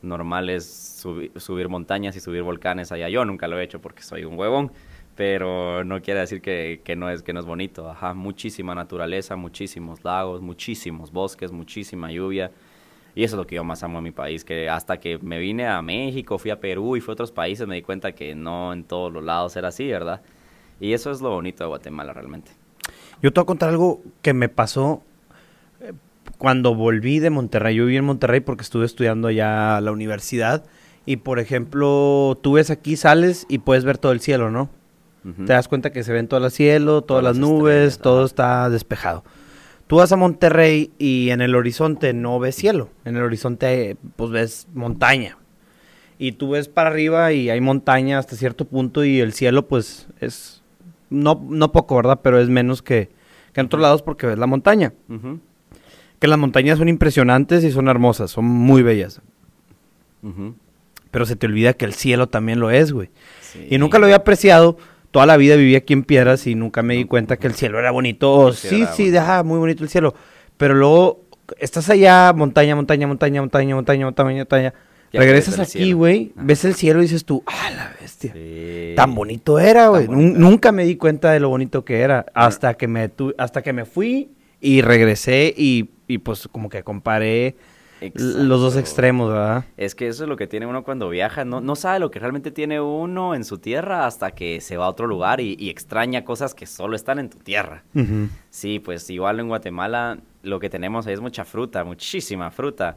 normal 0.00 0.48
es 0.48 1.04
subir 1.36 1.68
montañas 1.68 2.16
y 2.16 2.20
subir 2.20 2.44
volcanes 2.44 2.92
allá. 2.92 3.10
Yo 3.10 3.26
nunca 3.26 3.46
lo 3.46 3.58
he 3.60 3.62
hecho 3.62 3.78
porque 3.78 4.02
soy 4.02 4.24
un 4.24 4.38
huevón, 4.38 4.72
pero 5.16 5.84
no 5.84 6.00
quiere 6.00 6.20
decir 6.20 6.40
que, 6.40 6.80
que, 6.82 6.96
no, 6.96 7.10
es, 7.10 7.22
que 7.22 7.34
no 7.34 7.40
es 7.40 7.46
bonito. 7.46 7.90
Ajá, 7.90 8.14
muchísima 8.14 8.74
naturaleza, 8.74 9.36
muchísimos 9.36 10.02
lagos, 10.02 10.40
muchísimos 10.40 11.12
bosques, 11.12 11.52
muchísima 11.52 12.10
lluvia 12.10 12.50
y 13.16 13.24
eso 13.24 13.36
es 13.36 13.38
lo 13.38 13.46
que 13.46 13.54
yo 13.54 13.64
más 13.64 13.82
amo 13.82 13.98
en 13.98 14.04
mi 14.04 14.10
país, 14.10 14.44
que 14.44 14.68
hasta 14.68 15.00
que 15.00 15.18
me 15.18 15.38
vine 15.38 15.66
a 15.66 15.80
México, 15.80 16.38
fui 16.38 16.50
a 16.50 16.60
Perú 16.60 16.96
y 16.96 17.00
fui 17.00 17.12
a 17.12 17.14
otros 17.14 17.32
países, 17.32 17.66
me 17.66 17.74
di 17.74 17.80
cuenta 17.80 18.12
que 18.12 18.34
no 18.34 18.74
en 18.74 18.84
todos 18.84 19.10
los 19.10 19.24
lados 19.24 19.56
era 19.56 19.68
así, 19.68 19.88
¿verdad? 19.88 20.20
Y 20.80 20.92
eso 20.92 21.10
es 21.10 21.22
lo 21.22 21.30
bonito 21.30 21.64
de 21.64 21.68
Guatemala 21.68 22.12
realmente. 22.12 22.50
Yo 23.22 23.32
te 23.32 23.40
voy 23.40 23.44
a 23.44 23.46
contar 23.46 23.70
algo 23.70 24.02
que 24.20 24.34
me 24.34 24.50
pasó 24.50 25.02
eh, 25.80 25.94
cuando 26.36 26.74
volví 26.74 27.18
de 27.18 27.30
Monterrey. 27.30 27.76
Yo 27.76 27.86
viví 27.86 27.96
en 27.96 28.04
Monterrey 28.04 28.40
porque 28.40 28.62
estuve 28.62 28.84
estudiando 28.84 29.28
allá 29.28 29.78
a 29.78 29.80
la 29.80 29.92
universidad. 29.92 30.66
Y 31.06 31.16
por 31.16 31.38
ejemplo, 31.38 32.38
tú 32.42 32.52
ves 32.52 32.68
aquí, 32.68 32.96
sales 32.96 33.46
y 33.48 33.58
puedes 33.58 33.86
ver 33.86 33.96
todo 33.96 34.12
el 34.12 34.20
cielo, 34.20 34.50
¿no? 34.50 34.68
Te 35.44 35.54
das 35.54 35.66
cuenta 35.66 35.90
que 35.90 36.04
se 36.04 36.12
ven 36.12 36.28
todo 36.28 36.44
el 36.44 36.52
cielo, 36.52 37.02
todas, 37.02 37.24
las, 37.24 37.36
nubes, 37.36 37.98
todo 37.98 38.24
está 38.24 38.70
despejado. 38.70 39.24
Tú 39.86 39.96
vas 39.96 40.10
a 40.10 40.16
Monterrey 40.16 40.90
y 40.98 41.30
en 41.30 41.40
el 41.40 41.54
horizonte 41.54 42.12
no 42.12 42.38
ves 42.38 42.56
cielo. 42.56 42.90
En 43.04 43.16
el 43.16 43.22
horizonte, 43.22 43.96
pues 44.16 44.30
ves 44.30 44.66
montaña. 44.74 45.38
Y 46.18 46.32
tú 46.32 46.50
ves 46.50 46.68
para 46.68 46.90
arriba 46.90 47.32
y 47.32 47.50
hay 47.50 47.60
montaña 47.60 48.18
hasta 48.18 48.36
cierto 48.36 48.64
punto 48.64 49.04
y 49.04 49.20
el 49.20 49.32
cielo, 49.32 49.68
pues 49.68 50.08
es. 50.20 50.62
No, 51.08 51.40
no 51.48 51.70
poco, 51.70 51.94
¿verdad? 51.96 52.20
Pero 52.22 52.40
es 52.40 52.48
menos 52.48 52.82
que, 52.82 53.10
que 53.52 53.60
en 53.60 53.66
otros 53.66 53.80
lados 53.80 54.02
porque 54.02 54.26
ves 54.26 54.38
la 54.38 54.46
montaña. 54.46 54.92
Que 56.18 56.26
las 56.26 56.38
montañas 56.38 56.78
son 56.78 56.88
impresionantes 56.88 57.62
y 57.62 57.70
son 57.70 57.86
hermosas, 57.88 58.30
son 58.30 58.44
muy 58.44 58.82
bellas. 58.82 59.20
Pero 61.12 61.26
se 61.26 61.36
te 61.36 61.46
olvida 61.46 61.74
que 61.74 61.84
el 61.84 61.92
cielo 61.92 62.26
también 62.26 62.58
lo 62.58 62.70
es, 62.70 62.92
güey. 62.92 63.10
Y 63.70 63.78
nunca 63.78 63.98
lo 63.98 64.06
había 64.06 64.16
apreciado 64.16 64.78
toda 65.10 65.26
la 65.26 65.36
vida 65.36 65.56
viví 65.56 65.76
aquí 65.76 65.92
en 65.92 66.04
Piedras 66.04 66.46
y 66.46 66.54
nunca 66.54 66.82
me 66.82 66.94
di 66.94 67.04
cuenta 67.04 67.36
que 67.36 67.46
el 67.46 67.54
cielo 67.54 67.78
era 67.78 67.90
bonito. 67.90 68.52
sí, 68.52 68.84
sí, 68.94 69.10
deja 69.10 69.42
muy 69.42 69.58
bonito 69.58 69.82
el 69.82 69.90
cielo. 69.90 70.14
Pero 70.56 70.74
luego 70.74 71.26
estás 71.58 71.90
allá, 71.90 72.32
montaña, 72.34 72.74
montaña, 72.74 73.06
montaña, 73.06 73.40
montaña, 73.40 73.74
montaña, 73.74 74.04
montaña, 74.04 74.36
montaña. 74.38 74.74
Regresas 75.12 75.58
aquí, 75.58 75.92
güey, 75.92 76.32
ves 76.34 76.64
el 76.64 76.74
cielo 76.74 76.98
y 77.00 77.02
dices 77.02 77.24
tú, 77.24 77.42
ah, 77.46 77.70
la 77.74 77.92
bestia. 78.00 78.34
Tan 78.96 79.14
bonito 79.14 79.58
era, 79.58 79.88
güey. 79.88 80.08
Nunca 80.08 80.72
me 80.72 80.84
di 80.84 80.96
cuenta 80.96 81.32
de 81.32 81.40
lo 81.40 81.48
bonito 81.48 81.84
que 81.84 82.00
era 82.00 82.26
hasta 82.34 82.74
que 82.74 82.88
me 82.88 83.10
hasta 83.38 83.62
que 83.62 83.72
me 83.72 83.84
fui 83.84 84.30
y 84.60 84.82
regresé 84.82 85.54
y, 85.56 85.90
y 86.06 86.18
pues 86.18 86.48
como 86.48 86.68
que 86.68 86.82
comparé 86.82 87.56
los 88.00 88.60
dos 88.60 88.76
extremos, 88.76 89.30
¿verdad? 89.30 89.64
Es 89.76 89.94
que 89.94 90.08
eso 90.08 90.24
es 90.24 90.28
lo 90.28 90.36
que 90.36 90.46
tiene 90.46 90.66
uno 90.66 90.84
cuando 90.84 91.08
viaja, 91.08 91.44
no, 91.44 91.60
no 91.60 91.76
sabe 91.76 91.98
lo 91.98 92.10
que 92.10 92.18
realmente 92.18 92.50
tiene 92.50 92.80
uno 92.80 93.34
en 93.34 93.44
su 93.44 93.58
tierra 93.58 94.06
hasta 94.06 94.32
que 94.32 94.60
se 94.60 94.76
va 94.76 94.86
a 94.86 94.88
otro 94.88 95.06
lugar 95.06 95.40
y, 95.40 95.70
extraña 95.70 96.24
cosas 96.24 96.54
que 96.54 96.66
solo 96.66 96.96
están 96.96 97.18
en 97.18 97.28
tu 97.28 97.38
tierra. 97.38 97.82
Sí, 98.50 98.78
pues 98.78 99.08
igual 99.10 99.40
en 99.40 99.48
Guatemala 99.48 100.18
lo 100.42 100.60
que 100.60 100.70
tenemos 100.70 101.06
ahí 101.06 101.14
es 101.14 101.20
mucha 101.20 101.44
fruta, 101.44 101.84
muchísima 101.84 102.50
fruta. 102.50 102.96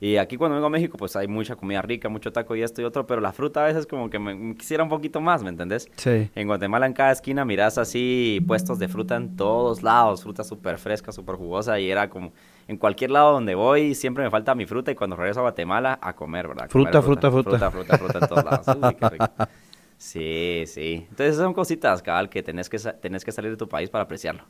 Y 0.00 0.16
aquí 0.16 0.38
cuando 0.38 0.54
vengo 0.54 0.66
a 0.66 0.70
México, 0.70 0.96
pues 0.96 1.14
hay 1.14 1.28
mucha 1.28 1.56
comida 1.56 1.82
rica, 1.82 2.08
mucho 2.08 2.32
taco 2.32 2.56
y 2.56 2.62
esto 2.62 2.80
y 2.80 2.84
otro, 2.84 3.06
pero 3.06 3.20
la 3.20 3.32
fruta 3.32 3.62
a 3.62 3.66
veces 3.66 3.86
como 3.86 4.08
que 4.08 4.18
me 4.18 4.56
quisiera 4.56 4.82
un 4.82 4.88
poquito 4.88 5.20
más, 5.20 5.42
¿me 5.42 5.50
entendés? 5.50 5.90
Sí. 5.96 6.30
En 6.34 6.46
Guatemala 6.46 6.86
en 6.86 6.94
cada 6.94 7.12
esquina 7.12 7.44
miras 7.44 7.76
así 7.76 8.42
puestos 8.46 8.78
de 8.78 8.88
fruta 8.88 9.16
en 9.16 9.36
todos 9.36 9.82
lados, 9.82 10.22
fruta 10.22 10.42
súper 10.42 10.78
fresca, 10.78 11.12
súper 11.12 11.36
jugosa 11.36 11.78
y 11.78 11.90
era 11.90 12.08
como 12.08 12.32
en 12.70 12.76
cualquier 12.76 13.10
lado 13.10 13.32
donde 13.32 13.56
voy 13.56 13.96
siempre 13.96 14.22
me 14.22 14.30
falta 14.30 14.54
mi 14.54 14.64
fruta 14.64 14.92
y 14.92 14.94
cuando 14.94 15.16
regreso 15.16 15.40
a 15.40 15.42
Guatemala 15.42 15.98
a 16.00 16.14
comer, 16.14 16.46
¿verdad? 16.46 16.68
fruta, 16.70 17.02
fruta, 17.02 17.28
fruta, 17.28 17.58
fruta. 17.58 17.70
Fruta, 17.70 17.98
fruta, 17.98 18.18
en 18.20 18.28
todos 18.28 18.44
lados. 18.44 18.66
Uy, 18.80 18.94
qué 18.94 19.08
rico. 19.08 19.26
Sí, 19.96 20.62
sí. 20.66 21.06
Entonces 21.10 21.36
son 21.36 21.52
cositas, 21.52 22.00
cabal, 22.00 22.30
que 22.30 22.44
tenés 22.44 22.68
que, 22.70 22.78
tenés 22.78 23.24
que 23.24 23.32
salir 23.32 23.50
de 23.50 23.56
tu 23.56 23.68
país 23.68 23.90
para 23.90 24.04
apreciarlo. 24.04 24.44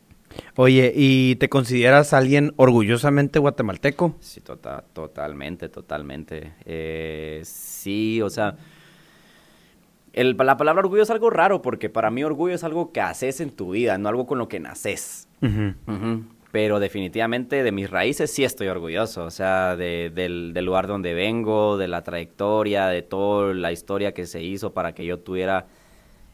Oye, 0.55 0.93
¿y 0.95 1.37
te 1.37 1.49
consideras 1.49 2.13
alguien 2.13 2.53
orgullosamente 2.57 3.39
guatemalteco? 3.39 4.15
Sí, 4.21 4.43
tota, 4.43 4.85
totalmente, 4.93 5.71
totalmente. 5.71 6.53
Eh, 6.67 7.41
sí, 7.45 8.21
o 8.21 8.29
sea, 8.29 8.55
el, 10.13 10.37
la 10.37 10.59
palabra 10.59 10.81
orgullo 10.81 11.03
es 11.03 11.11
algo 11.11 11.31
raro 11.31 11.63
porque 11.63 11.89
para 11.89 12.11
mí 12.11 12.23
orgullo 12.23 12.55
es 12.55 12.65
algo 12.65 12.93
que 12.93 13.01
haces 13.01 13.41
en 13.41 13.51
tu 13.51 13.71
vida, 13.71 13.97
no 13.97 14.11
algo 14.11 14.27
con 14.27 14.39
lo 14.39 14.47
que 14.47 14.61
naces. 14.61 15.27
Pero 16.53 16.81
definitivamente 16.81 17.63
de 17.63 17.73
mis 17.73 17.89
raíces 17.91 18.33
sí 18.33 18.43
estoy 18.43 18.67
orgulloso, 18.69 19.25
o 19.25 19.31
sea, 19.31 19.77
de, 19.77 20.11
del, 20.13 20.53
del, 20.53 20.65
lugar 20.65 20.89
donde 20.89 21.15
vengo, 21.15 21.77
de 21.77 21.87
la 21.87 22.03
trayectoria, 22.03 22.89
de 22.89 23.03
toda 23.03 23.55
la 23.55 23.71
historia 23.71 24.13
que 24.13 24.27
se 24.27 24.43
hizo 24.43 24.73
para 24.73 24.93
que 24.93 25.05
yo 25.05 25.21
tuviera 25.21 25.67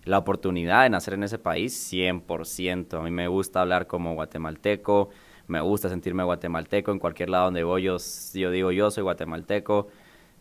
la 0.07 0.19
oportunidad 0.19 0.85
de 0.85 0.91
nacer 0.91 1.15
en 1.15 1.25
ese 1.25 1.39
país, 1.39 1.93
100%. 1.93 2.99
A 2.99 3.03
mí 3.03 3.11
me 3.11 3.29
gusta 3.29 3.61
hablar 3.61 3.87
como 3.87 4.15
guatemalteco, 4.15 5.11
me 5.49 5.61
gusta 5.61 5.89
sentirme 5.91 6.25
guatemalteco, 6.25 6.93
en 6.93 6.99
cualquier 6.99 7.29
lado 7.29 7.47
donde 7.47 7.65
voy 7.65 7.83
yo, 7.83 7.97
yo 8.33 8.51
digo 8.51 8.73
yo 8.73 8.91
soy 8.91 9.03
guatemalteco. 9.03 9.89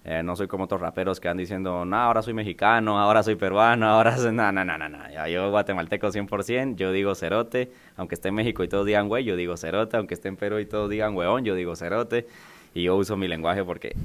Eh, 0.08 0.22
no 0.22 0.36
soy 0.36 0.48
como 0.48 0.66
otros 0.66 0.80
raperos 0.80 1.20
que 1.20 1.28
van 1.28 1.38
diciendo, 1.38 1.84
no, 1.84 1.96
ahora 1.98 2.22
soy 2.22 2.36
mexicano, 2.36 3.00
ahora 3.00 3.24
soy 3.24 3.36
peruano, 3.36 3.88
ahora 3.90 4.16
soy... 4.16 4.32
No, 4.32 4.52
no, 4.52 4.64
no, 4.64 4.78
no, 4.78 4.88
no. 4.88 5.10
Ya, 5.12 5.28
yo 5.28 5.50
guatemalteco 5.50 6.10
100%, 6.10 6.76
yo 6.76 6.92
digo 6.92 7.16
cerote, 7.16 7.72
aunque 7.98 8.14
esté 8.14 8.28
en 8.28 8.36
México 8.36 8.64
y 8.64 8.68
todos 8.68 8.86
digan 8.86 9.08
güey, 9.08 9.24
yo 9.24 9.36
digo 9.36 9.58
cerote, 9.58 9.98
aunque 9.98 10.14
esté 10.14 10.28
en 10.28 10.36
Perú 10.36 10.60
y 10.60 10.68
todos 10.68 10.92
digan 10.92 11.16
weón, 11.16 11.44
yo 11.44 11.56
digo 11.56 11.76
cerote. 11.76 12.28
Y 12.76 12.84
yo 12.84 12.96
uso 12.96 13.18
mi 13.18 13.28
lenguaje 13.28 13.64
porque 13.64 13.96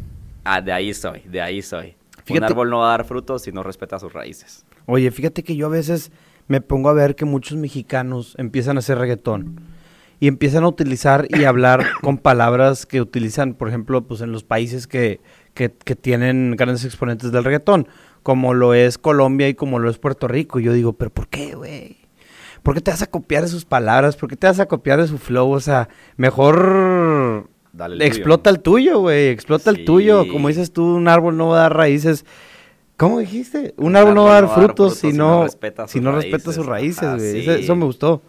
ah, 0.44 0.62
de 0.62 0.72
ahí 0.72 0.94
soy, 0.94 1.20
de 1.26 1.42
ahí 1.42 1.60
soy. 1.60 1.96
Un 2.30 2.44
árbol 2.44 2.70
no 2.70 2.78
va 2.78 2.94
a 2.94 2.96
dar 2.96 3.04
frutos 3.04 3.42
si 3.42 3.52
no 3.52 3.62
respeta 3.62 3.98
sus 3.98 4.12
raíces. 4.12 4.64
Oye, 4.86 5.10
fíjate 5.10 5.42
que 5.42 5.56
yo 5.56 5.66
a 5.66 5.70
veces 5.70 6.12
me 6.48 6.60
pongo 6.60 6.88
a 6.88 6.92
ver 6.94 7.14
que 7.14 7.24
muchos 7.24 7.58
mexicanos 7.58 8.34
empiezan 8.38 8.76
a 8.76 8.78
hacer 8.78 8.98
reggaetón 8.98 9.60
y 10.20 10.28
empiezan 10.28 10.64
a 10.64 10.68
utilizar 10.68 11.26
y 11.30 11.44
hablar 11.44 11.84
con 12.02 12.18
palabras 12.18 12.86
que 12.86 13.00
utilizan, 13.00 13.54
por 13.54 13.68
ejemplo, 13.68 14.02
pues 14.02 14.20
en 14.20 14.32
los 14.32 14.44
países 14.44 14.86
que 14.86 15.20
que, 15.54 15.68
tienen 15.68 16.56
grandes 16.56 16.84
exponentes 16.84 17.32
del 17.32 17.44
reggaetón, 17.44 17.88
como 18.22 18.54
lo 18.54 18.74
es 18.74 18.98
Colombia 18.98 19.48
y 19.48 19.54
como 19.54 19.78
lo 19.78 19.90
es 19.90 19.98
Puerto 19.98 20.28
Rico. 20.28 20.60
Y 20.60 20.64
yo 20.64 20.72
digo, 20.72 20.92
pero 20.92 21.10
¿por 21.10 21.28
qué, 21.28 21.54
güey? 21.54 21.96
¿Por 22.62 22.74
qué 22.74 22.80
te 22.80 22.90
vas 22.90 23.02
a 23.02 23.06
copiar 23.06 23.42
de 23.42 23.48
sus 23.48 23.64
palabras? 23.64 24.16
¿Por 24.16 24.28
qué 24.28 24.36
te 24.36 24.46
vas 24.46 24.60
a 24.60 24.66
copiar 24.66 25.00
de 25.00 25.08
su 25.08 25.18
flow? 25.18 25.50
O 25.50 25.60
sea, 25.60 25.88
mejor 26.16 27.48
explota 28.00 28.50
el 28.50 28.60
tuyo, 28.60 29.00
güey. 29.00 29.28
Explota 29.28 29.70
el 29.70 29.84
tuyo. 29.84 30.28
Como 30.28 30.48
dices 30.48 30.72
tú, 30.72 30.84
un 30.84 31.08
árbol 31.08 31.36
no 31.36 31.48
va 31.48 31.58
a 31.58 31.62
dar 31.62 31.76
raíces. 31.76 32.24
¿Cómo 32.96 33.18
dijiste? 33.18 33.72
Un, 33.78 33.96
árbol, 33.96 34.14
no 34.14 34.24
va 34.24 34.36
a 34.36 34.42
dar 34.42 34.54
frutos, 34.54 34.96
si, 34.98 35.14
no, 35.14 35.44
respeta 35.44 35.84
sus 35.84 35.92
si 35.92 36.00
no 36.00 36.12
respeta 36.12 36.52
sus 36.52 36.66
raíces, 36.66 37.16
güey. 37.16 37.48
eso, 37.48 37.74
me 37.74 37.86
gustó. 37.86 38.20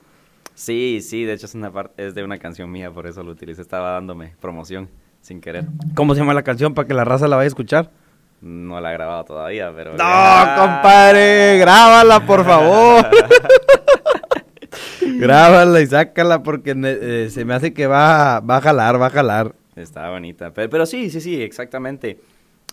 Sí, 0.53 0.99
sí, 1.01 1.25
de 1.25 1.33
hecho 1.33 1.45
es 1.45 1.55
una 1.55 1.73
parte, 1.73 2.07
es 2.07 2.15
de 2.15 2.23
una 2.23 2.37
canción 2.37 2.71
mía, 2.71 2.89
por 2.89 3.05
eso 3.05 3.21
lo 3.21 3.31
utilicé, 3.31 3.61
estaba 3.61 3.91
dándome 3.91 4.33
promoción 4.39 4.87
sin 5.21 5.41
querer. 5.41 5.65
¿Cómo 5.95 6.13
se 6.13 6.21
llama 6.21 6.33
la 6.33 6.43
canción 6.43 6.73
para 6.73 6.87
que 6.87 6.93
la 6.93 7.03
raza 7.03 7.27
la 7.27 7.35
vaya 7.35 7.45
a 7.45 7.47
escuchar? 7.47 7.89
No 8.41 8.81
la 8.81 8.89
he 8.89 8.93
grabado 8.93 9.23
todavía, 9.23 9.71
pero... 9.75 9.91
No, 9.91 9.97
compadre, 9.97 11.59
grábala, 11.59 12.25
por 12.25 12.43
favor. 12.43 13.05
grábala 15.19 15.79
y 15.79 15.85
sácala 15.85 16.41
porque 16.41 16.73
eh, 16.75 17.29
se 17.29 17.45
me 17.45 17.53
hace 17.53 17.73
que 17.73 17.85
va, 17.85 18.39
va 18.39 18.57
a 18.57 18.61
jalar, 18.61 18.99
va 18.99 19.07
a 19.07 19.11
jalar. 19.11 19.53
Está 19.75 20.09
bonita, 20.09 20.51
pero, 20.51 20.85
sí, 20.85 21.11
sí, 21.11 21.21
sí, 21.21 21.41
exactamente. 21.41 22.19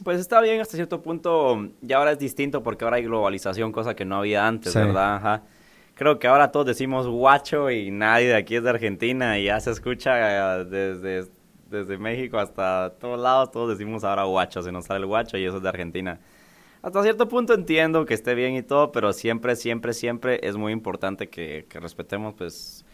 Pues 0.02 0.20
está 0.20 0.40
bien 0.40 0.60
hasta 0.60 0.76
cierto 0.76 1.02
punto, 1.02 1.68
y 1.86 1.92
ahora 1.92 2.12
es 2.12 2.18
distinto 2.18 2.62
porque 2.62 2.84
ahora 2.84 2.96
hay 2.96 3.04
globalización, 3.04 3.72
cosa 3.72 3.94
que 3.94 4.04
no 4.04 4.16
había 4.16 4.46
antes, 4.46 4.74
¿verdad? 4.74 5.16
Ajá. 5.16 5.42
Creo 5.94 6.20
que 6.20 6.28
ahora 6.28 6.52
todos 6.52 6.64
decimos 6.64 7.08
guacho 7.08 7.70
y 7.70 7.90
nadie 7.90 8.28
de 8.28 8.36
aquí 8.36 8.54
es 8.54 8.62
de 8.62 8.70
Argentina 8.70 9.38
y 9.38 9.46
ya 9.46 9.58
se 9.58 9.72
escucha 9.72 10.64
desde 10.64 11.28
desde 11.70 11.98
México 11.98 12.38
hasta 12.38 12.94
todos 12.98 13.20
lados, 13.20 13.50
todos 13.50 13.76
decimos 13.76 14.04
ahora 14.04 14.24
guacho, 14.24 14.62
se 14.62 14.72
nos 14.72 14.86
sale 14.86 15.00
el 15.00 15.06
guacho 15.06 15.36
y 15.36 15.44
eso 15.44 15.56
es 15.58 15.62
de 15.62 15.68
Argentina. 15.68 16.20
Hasta 16.80 17.02
cierto 17.02 17.28
punto 17.28 17.54
entiendo 17.54 18.06
que 18.06 18.14
esté 18.14 18.34
bien 18.34 18.54
y 18.54 18.62
todo, 18.62 18.92
pero 18.92 19.12
siempre, 19.12 19.56
siempre, 19.56 19.92
siempre 19.92 20.40
es 20.42 20.56
muy 20.56 20.72
importante 20.72 21.28
que, 21.28 21.66
respetemos 21.72 22.34
pues 22.34 22.84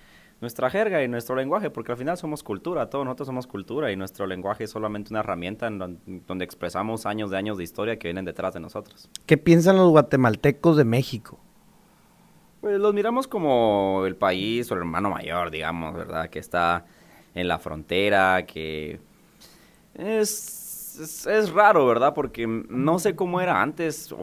nuestra 0.40 0.70
jerga 0.70 1.02
y 1.02 1.08
nuestro 1.08 1.36
lenguaje, 1.36 1.70
porque 1.70 1.92
al 1.92 1.98
final 1.98 2.16
somos 2.16 2.42
cultura, 2.42 2.88
todos 2.88 3.04
nosotros 3.04 3.26
somos 3.26 3.46
cultura 3.46 3.92
y 3.92 3.96
nuestro 3.96 4.26
lenguaje 4.26 4.64
es 4.64 4.70
solamente 4.70 5.12
una 5.12 5.20
herramienta 5.20 5.66
en 5.66 5.78
donde, 5.78 6.44
expresamos 6.44 7.06
años 7.06 7.30
de 7.30 7.36
años 7.36 7.58
de 7.58 7.64
historia 7.64 7.98
que 7.98 8.08
vienen 8.08 8.24
detrás 8.24 8.54
de 8.54 8.60
nosotros. 8.60 9.10
¿Qué 9.26 9.36
piensan 9.36 9.76
los 9.76 9.90
guatemaltecos 9.90 10.76
de 10.76 10.84
México? 10.84 11.38
Pues 12.60 12.78
los 12.80 12.94
miramos 12.94 13.28
como 13.28 14.04
el 14.06 14.16
país 14.16 14.70
o 14.70 14.74
el 14.74 14.80
hermano 14.80 15.10
mayor, 15.10 15.50
digamos, 15.50 15.94
¿verdad? 15.94 16.30
Que 16.30 16.38
está 16.38 16.86
en 17.34 17.48
la 17.48 17.58
frontera, 17.58 18.46
que 18.46 19.00
es, 19.94 21.26
es, 21.26 21.50
raro, 21.52 21.86
¿verdad? 21.86 22.14
Porque 22.14 22.46
no 22.46 22.98
sé 22.98 23.16
cómo 23.16 23.40
era 23.40 23.60
antes, 23.60 24.14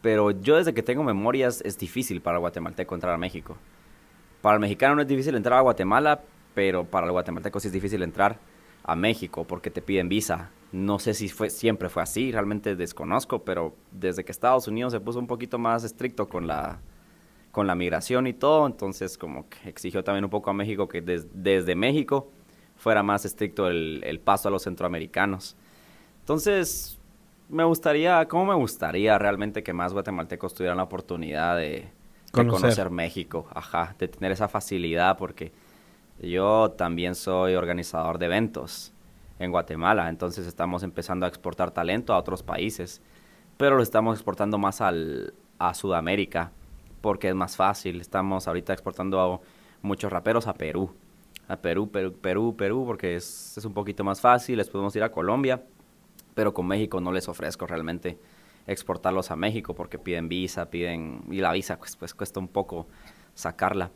pero 0.00 0.30
yo 0.30 0.56
desde 0.56 0.74
que 0.74 0.82
tengo 0.82 1.02
memorias 1.02 1.60
es 1.64 1.78
difícil 1.78 2.20
para 2.20 2.36
el 2.36 2.40
guatemalteco 2.40 2.94
entrar 2.94 3.14
a 3.14 3.18
México. 3.18 3.56
Para 4.40 4.54
el 4.54 4.60
mexicano 4.60 4.94
no 4.94 5.02
es 5.02 5.08
difícil 5.08 5.34
entrar 5.34 5.58
a 5.58 5.62
Guatemala, 5.62 6.20
pero 6.54 6.84
para 6.84 7.06
el 7.06 7.12
guatemalteco 7.12 7.58
sí 7.58 7.68
es 7.68 7.72
difícil 7.72 8.02
entrar 8.02 8.38
a 8.84 8.94
México 8.94 9.44
porque 9.44 9.70
te 9.70 9.82
piden 9.82 10.08
visa. 10.08 10.50
No 10.72 10.98
sé 10.98 11.14
si 11.14 11.28
fue, 11.28 11.50
siempre 11.50 11.88
fue 11.88 12.02
así, 12.02 12.30
realmente 12.30 12.76
desconozco, 12.76 13.42
pero 13.42 13.74
desde 13.90 14.24
que 14.24 14.32
Estados 14.32 14.68
Unidos 14.68 14.92
se 14.92 15.00
puso 15.00 15.18
un 15.18 15.26
poquito 15.26 15.58
más 15.58 15.84
estricto 15.84 16.28
con 16.28 16.46
la, 16.46 16.80
con 17.56 17.66
la 17.66 17.74
migración 17.74 18.26
y 18.26 18.34
todo, 18.34 18.66
entonces 18.66 19.16
como 19.16 19.48
que 19.48 19.70
exigió 19.70 20.04
también 20.04 20.24
un 20.24 20.30
poco 20.30 20.50
a 20.50 20.52
México 20.52 20.88
que 20.88 21.00
desde 21.00 21.74
México 21.74 22.30
fuera 22.76 23.02
más 23.02 23.24
estricto 23.24 23.68
el, 23.68 24.20
paso 24.22 24.48
a 24.48 24.50
los 24.50 24.64
centroamericanos. 24.64 25.56
Entonces, 26.20 26.98
me 27.48 27.64
gustaría, 27.64 28.28
¿cómo 28.28 28.44
me 28.44 28.54
gustaría 28.54 29.16
realmente 29.16 29.62
que 29.62 29.72
más 29.72 29.94
guatemaltecos 29.94 30.52
tuvieran 30.52 30.76
la 30.76 30.82
oportunidad 30.82 31.56
de, 31.56 31.88
conocer. 32.30 32.90
México? 32.90 33.48
Ajá, 33.54 33.96
de 33.98 34.08
tener 34.08 34.32
esa 34.32 34.48
facilidad, 34.48 35.16
porque 35.16 35.50
yo 36.20 36.72
también 36.72 37.14
soy 37.14 37.54
organizador 37.54 38.18
de 38.18 38.26
eventos 38.26 38.92
en 39.38 39.50
Guatemala, 39.50 40.10
entonces 40.10 40.46
estamos 40.46 40.82
empezando 40.82 41.24
a 41.24 41.30
exportar 41.30 41.70
talento 41.70 42.12
a 42.12 42.18
otros 42.18 42.42
países, 42.42 43.00
pero 43.56 43.76
lo 43.76 43.82
estamos 43.82 44.18
exportando 44.18 44.58
más 44.58 44.82
al, 44.82 45.32
a 45.58 45.72
Sudamérica 45.72 46.52
porque 47.06 47.28
es 47.28 47.36
más 47.36 47.54
fácil. 47.54 48.00
Estamos 48.00 48.48
ahorita 48.48 48.72
exportando 48.72 49.20
a 49.20 49.40
muchos 49.80 50.10
raperos 50.10 50.48
a 50.48 50.54
Perú. 50.54 50.90
A 51.46 51.56
Perú, 51.56 51.88
Perú, 51.88 52.12
Perú, 52.20 52.56
Perú, 52.56 52.82
porque 52.84 53.14
es, 53.14 53.56
un 53.64 53.72
poquito 53.72 54.02
más 54.02 54.20
fácil. 54.20 54.56
Les 54.56 54.68
podemos 54.68 54.96
ir 54.96 55.04
a 55.04 55.12
Colombia, 55.12 55.62
pero 56.34 56.52
con 56.52 56.66
México 56.66 57.00
no 57.00 57.12
les 57.12 57.28
ofrezco 57.28 57.64
realmente 57.64 58.18
exportarlos 58.66 59.30
a 59.30 59.36
México 59.36 59.72
porque 59.72 60.00
piden 60.00 60.28
visa, 60.28 60.68
piden... 60.68 61.22
Y 61.30 61.38
la 61.38 61.52
visa 61.52 61.78
pues, 61.78 61.94
pues 61.94 62.12
cuesta 62.12 62.40
un 62.40 62.48
poco 62.48 62.88
sacarla. 63.34 63.92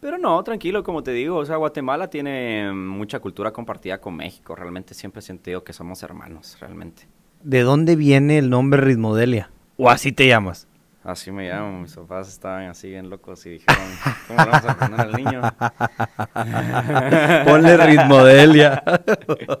Pero 0.00 0.16
no, 0.16 0.42
tranquilo, 0.42 0.82
como 0.82 1.02
te 1.02 1.10
digo, 1.10 1.36
o 1.36 1.44
sea, 1.44 1.56
Guatemala 1.56 2.08
tiene 2.08 2.72
mucha 2.72 3.20
cultura 3.20 3.52
compartida 3.52 4.00
con 4.00 4.16
México. 4.16 4.56
Realmente 4.56 4.94
siempre 4.94 5.18
he 5.18 5.22
sentido 5.22 5.62
que 5.62 5.74
somos 5.74 6.02
hermanos, 6.02 6.56
realmente. 6.58 7.06
¿De 7.42 7.60
dónde 7.60 7.96
viene 7.96 8.38
el 8.38 8.48
nombre 8.48 8.80
Ritmodelia? 8.80 9.50
¿O 9.76 9.90
así 9.90 10.10
te 10.10 10.26
llamas? 10.26 10.66
Así 11.06 11.30
me 11.30 11.48
llamo, 11.48 11.82
mis 11.82 11.94
papás 11.94 12.28
estaban 12.28 12.66
así 12.66 12.90
bien 12.90 13.08
locos 13.08 13.46
y 13.46 13.50
dijeron, 13.50 13.84
¿cómo 14.26 14.38
vamos 14.38 14.64
a 14.64 14.76
poner 14.76 15.00
al 15.00 15.12
niño? 15.12 15.40
Ponle 17.46 17.76
ritmo 17.76 18.24
Delia. 18.24 18.82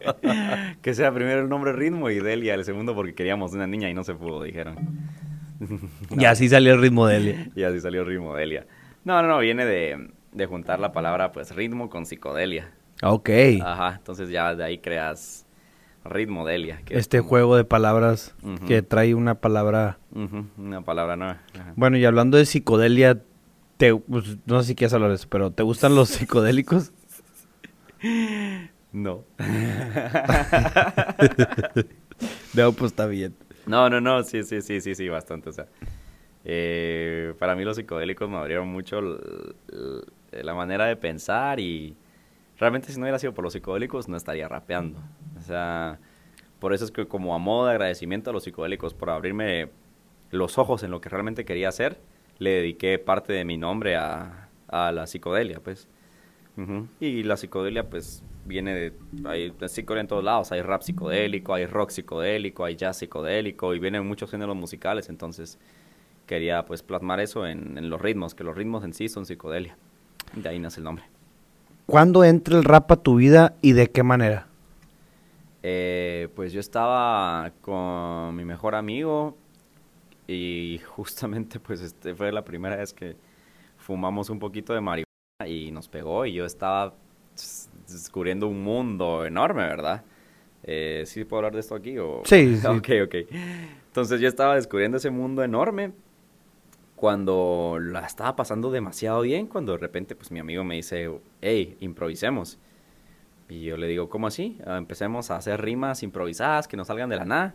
que 0.82 0.92
sea 0.92 1.14
primero 1.14 1.42
el 1.42 1.48
nombre 1.48 1.72
ritmo 1.72 2.10
y 2.10 2.18
Delia 2.18 2.54
el 2.54 2.64
segundo 2.64 2.96
porque 2.96 3.14
queríamos 3.14 3.52
una 3.52 3.68
niña 3.68 3.88
y 3.88 3.94
no 3.94 4.02
se 4.02 4.14
pudo, 4.14 4.42
dijeron. 4.42 4.76
Y 6.10 6.24
así 6.24 6.48
salió 6.48 6.74
el 6.74 6.80
ritmo 6.80 7.06
Delia. 7.06 7.46
y 7.54 7.62
así 7.62 7.80
salió 7.80 8.00
el 8.00 8.08
ritmo 8.08 8.34
Delia. 8.34 8.66
No, 9.04 9.22
no, 9.22 9.28
no, 9.28 9.38
viene 9.38 9.64
de, 9.64 10.10
de 10.32 10.46
juntar 10.46 10.80
la 10.80 10.90
palabra 10.90 11.30
pues 11.30 11.54
ritmo 11.54 11.88
con 11.88 12.06
psicodelia. 12.06 12.72
Ok. 13.04 13.30
Ajá, 13.62 13.94
entonces 13.98 14.30
ya 14.30 14.52
de 14.56 14.64
ahí 14.64 14.78
creas 14.78 15.45
Ritmodelia. 16.08 16.80
que 16.84 16.94
es 16.94 17.00
Este 17.00 17.18
como- 17.18 17.28
juego 17.30 17.56
de 17.56 17.64
palabras 17.64 18.34
que 18.66 18.82
trae 18.82 19.14
una 19.14 19.36
palabra. 19.36 19.98
Una 20.56 20.82
palabra 20.82 21.16
nueva. 21.16 21.40
Ajá. 21.54 21.72
Bueno, 21.76 21.96
y 21.98 22.04
hablando 22.04 22.36
de 22.38 22.46
psicodelia, 22.46 23.20
te, 23.76 23.94
pues, 23.94 24.38
no 24.46 24.60
sé 24.62 24.68
si 24.68 24.74
quieres 24.74 24.94
hablar 24.94 25.10
de 25.10 25.16
eso, 25.16 25.28
pero 25.28 25.50
¿te 25.50 25.62
gustan 25.62 25.94
los 25.94 26.08
psicodélicos? 26.10 26.92
No. 28.92 29.24
No, 32.54 32.72
pues 32.72 32.92
está 32.92 33.06
bien. 33.06 33.34
No, 33.66 33.90
no, 33.90 34.00
no, 34.00 34.22
sí, 34.22 34.42
sí, 34.42 34.62
sí, 34.62 34.80
sí, 34.80 34.94
sí, 34.94 35.08
bastante. 35.08 35.50
O 35.50 35.52
sea, 35.52 35.66
eh, 36.44 37.34
para 37.38 37.54
mí 37.54 37.64
los 37.64 37.76
psicodélicos 37.76 38.28
me 38.30 38.36
abrieron 38.36 38.68
mucho 38.68 39.00
la 40.32 40.54
manera 40.54 40.86
de 40.86 40.96
pensar 40.96 41.60
y 41.60 41.94
realmente 42.58 42.92
si 42.92 42.98
no 42.98 43.04
hubiera 43.04 43.18
sido 43.18 43.34
por 43.34 43.44
los 43.44 43.52
psicodélicos 43.52 44.08
no 44.08 44.16
estaría 44.16 44.48
rapeando. 44.48 45.00
O 45.36 45.40
sea, 45.40 45.98
por 46.58 46.72
eso 46.72 46.84
es 46.84 46.90
que 46.90 47.06
como 47.06 47.34
a 47.34 47.38
modo 47.38 47.66
de 47.66 47.72
agradecimiento 47.72 48.30
a 48.30 48.32
los 48.32 48.44
psicodélicos 48.44 48.94
por 48.94 49.10
abrirme 49.10 49.68
los 50.30 50.58
ojos 50.58 50.82
en 50.82 50.90
lo 50.90 51.00
que 51.00 51.08
realmente 51.08 51.44
quería 51.44 51.68
hacer, 51.68 51.98
le 52.38 52.50
dediqué 52.50 52.98
parte 52.98 53.32
de 53.32 53.44
mi 53.44 53.56
nombre 53.56 53.96
a, 53.96 54.48
la 54.68 55.06
psicodelia, 55.06 55.60
pues. 55.60 55.88
Y 57.00 57.22
la 57.22 57.36
psicodelia, 57.36 57.88
pues, 57.88 58.22
viene 58.46 58.74
de... 58.74 58.92
Hay 59.26 59.52
psicodelia 59.68 60.00
en 60.00 60.08
todos 60.08 60.24
lados. 60.24 60.52
Hay 60.52 60.62
rap 60.62 60.82
psicodélico, 60.82 61.54
hay 61.54 61.66
rock 61.66 61.90
psicodélico, 61.90 62.64
hay 62.64 62.76
jazz 62.76 62.98
psicodélico 62.98 63.74
y 63.74 63.78
vienen 63.78 64.06
muchos 64.06 64.30
géneros 64.30 64.56
musicales. 64.56 65.08
Entonces, 65.08 65.58
quería, 66.26 66.64
pues, 66.64 66.82
plasmar 66.82 67.20
eso 67.20 67.46
en, 67.46 67.78
en 67.78 67.90
los 67.90 68.00
ritmos, 68.00 68.34
que 68.34 68.42
los 68.42 68.56
ritmos 68.56 68.84
en 68.84 68.94
sí 68.94 69.08
son 69.08 69.26
psicodelia. 69.26 69.76
De 70.34 70.48
ahí 70.48 70.58
nace 70.58 70.80
el 70.80 70.84
nombre. 70.84 71.04
¿Cuándo 71.86 72.24
entra 72.24 72.58
el 72.58 72.64
rap 72.64 72.90
a 72.90 72.96
tu 72.96 73.14
vida 73.14 73.54
y 73.62 73.72
de 73.72 73.90
qué 73.92 74.02
manera? 74.02 74.48
Eh, 75.62 76.28
pues 76.34 76.52
yo 76.52 76.58
estaba 76.58 77.52
con 77.60 78.34
mi 78.34 78.44
mejor 78.44 78.74
amigo 78.74 79.36
y 80.26 80.80
justamente, 80.84 81.60
pues, 81.60 81.80
este 81.80 82.12
fue 82.14 82.32
la 82.32 82.44
primera 82.44 82.74
vez 82.74 82.92
que 82.92 83.16
fumamos 83.78 84.30
un 84.30 84.40
poquito 84.40 84.74
de 84.74 84.80
marihuana 84.80 85.46
y 85.46 85.70
nos 85.70 85.88
pegó 85.88 86.26
y 86.26 86.32
yo 86.32 86.44
estaba 86.44 86.92
descubriendo 87.88 88.48
un 88.48 88.64
mundo 88.64 89.24
enorme, 89.24 89.62
¿verdad? 89.62 90.02
Eh, 90.64 91.04
¿Sí 91.06 91.24
puedo 91.24 91.38
hablar 91.38 91.54
de 91.54 91.60
esto 91.60 91.76
aquí? 91.76 91.98
O... 91.98 92.22
Sí, 92.24 92.56
sí. 92.60 92.66
Ok, 92.66 92.88
ok. 93.04 93.14
Entonces 93.86 94.20
yo 94.20 94.26
estaba 94.26 94.56
descubriendo 94.56 94.96
ese 94.96 95.10
mundo 95.10 95.44
enorme 95.44 95.92
cuando 96.96 97.78
la 97.80 98.00
estaba 98.00 98.34
pasando 98.36 98.70
demasiado 98.70 99.20
bien, 99.20 99.46
cuando 99.46 99.72
de 99.72 99.78
repente 99.78 100.16
pues 100.16 100.30
mi 100.30 100.40
amigo 100.40 100.64
me 100.64 100.76
dice, 100.76 101.10
hey, 101.42 101.76
improvisemos. 101.80 102.58
Y 103.48 103.62
yo 103.64 103.76
le 103.76 103.86
digo, 103.86 104.08
¿cómo 104.08 104.26
así? 104.26 104.58
Empecemos 104.66 105.30
a 105.30 105.36
hacer 105.36 105.60
rimas 105.60 106.02
improvisadas 106.02 106.66
que 106.66 106.76
nos 106.76 106.88
salgan 106.88 107.10
de 107.10 107.16
la 107.16 107.24
nada. 107.24 107.54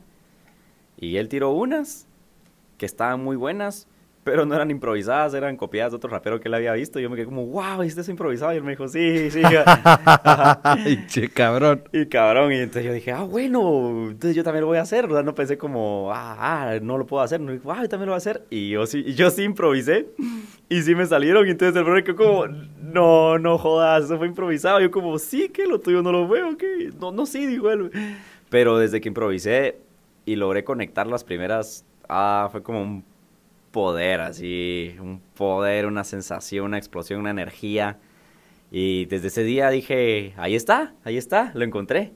Y 0.96 1.18
él 1.18 1.28
tiró 1.28 1.52
unas 1.52 2.08
que 2.78 2.86
estaban 2.86 3.24
muy 3.24 3.36
buenas, 3.36 3.88
pero 4.24 4.46
no 4.46 4.54
eran 4.54 4.70
improvisadas, 4.70 5.34
eran 5.34 5.58
copiadas 5.58 5.94
de 5.94 5.96
otro 5.96 6.10
rapero 6.10 6.40
que 6.40 6.48
él 6.48 6.54
había 6.54 6.74
visto. 6.74 7.00
Y 7.00 7.04
yo 7.04 7.10
me 7.10 7.16
quedé 7.16 7.26
como, 7.26 7.46
wow, 7.48 7.82
¿este 7.82 8.02
es 8.02 8.10
improvisado? 8.10 8.54
Y 8.54 8.58
él 8.58 8.64
me 8.64 8.72
dijo, 8.72 8.88
sí, 8.88 9.32
sí. 9.32 9.42
Ay, 10.64 11.06
che, 11.08 11.30
cabrón. 11.30 11.84
Y 11.92 12.06
cabrón, 12.06 12.52
y 12.52 12.58
entonces 12.58 12.86
yo 12.86 12.94
dije, 12.94 13.12
ah, 13.12 13.24
bueno, 13.24 14.10
entonces 14.10 14.36
yo 14.36 14.44
también 14.44 14.62
lo 14.62 14.68
voy 14.68 14.78
a 14.78 14.82
hacer. 14.82 15.06
O 15.06 15.14
sea, 15.14 15.24
no 15.24 15.34
pensé 15.34 15.58
como, 15.58 16.12
ah, 16.14 16.36
ah, 16.40 16.80
no 16.82 17.00
lo 17.00 17.08
puedo 17.08 17.24
hacer. 17.24 17.42
No, 17.42 17.52
ah, 17.52 17.82
yo 17.82 17.90
también 17.90 18.08
lo 18.08 18.12
voy 18.12 18.16
a 18.16 18.18
hacer. 18.18 18.46
Y 18.52 18.70
yo 18.70 18.86
sí, 18.86 19.04
y 19.06 19.16
yo 19.16 19.32
sí 19.32 19.44
improvisé. 19.44 20.08
Y 20.70 20.84
sí 20.84 20.94
me 20.94 21.06
salieron. 21.08 21.48
Y 21.48 21.52
entonces 21.52 21.76
el 21.76 21.84
brother 21.84 22.04
quedó 22.04 22.16
como, 22.16 22.48
no, 22.48 23.40
no 23.40 23.58
jodas, 23.58 24.06
eso 24.06 24.18
fue 24.20 24.28
improvisado. 24.28 24.80
Yo 24.80 24.92
como, 24.92 25.18
sí, 25.18 25.50
que 25.50 25.66
lo 25.66 25.80
tuyo 25.80 26.04
no 26.04 26.12
lo 26.12 26.28
veo, 26.28 26.58
que 26.58 26.92
no, 27.00 27.12
no, 27.12 27.26
sí, 27.26 27.48
dijo 27.48 27.72
él. 27.72 27.92
Pero 28.50 28.78
desde 28.78 29.02
que 29.02 29.08
improvisé 29.08 29.78
y 30.26 30.36
logré 30.36 30.64
conectar 30.64 31.08
las 31.08 31.24
primeras, 31.24 31.86
ah, 32.08 32.50
fue 32.52 32.62
como 32.62 32.82
un 32.82 33.11
poder 33.72 34.22
así, 34.22 34.96
un 35.00 35.22
poder, 35.36 35.86
una 35.86 36.04
sensación, 36.04 36.66
una 36.66 36.78
explosión, 36.78 37.20
una 37.20 37.32
energía. 37.32 37.98
Y 38.70 39.06
desde 39.06 39.28
ese 39.28 39.44
día 39.44 39.70
dije, 39.70 40.34
ahí 40.38 40.56
está, 40.56 40.94
ahí 41.04 41.18
está, 41.18 41.52
lo 41.56 41.64
encontré. 41.64 42.12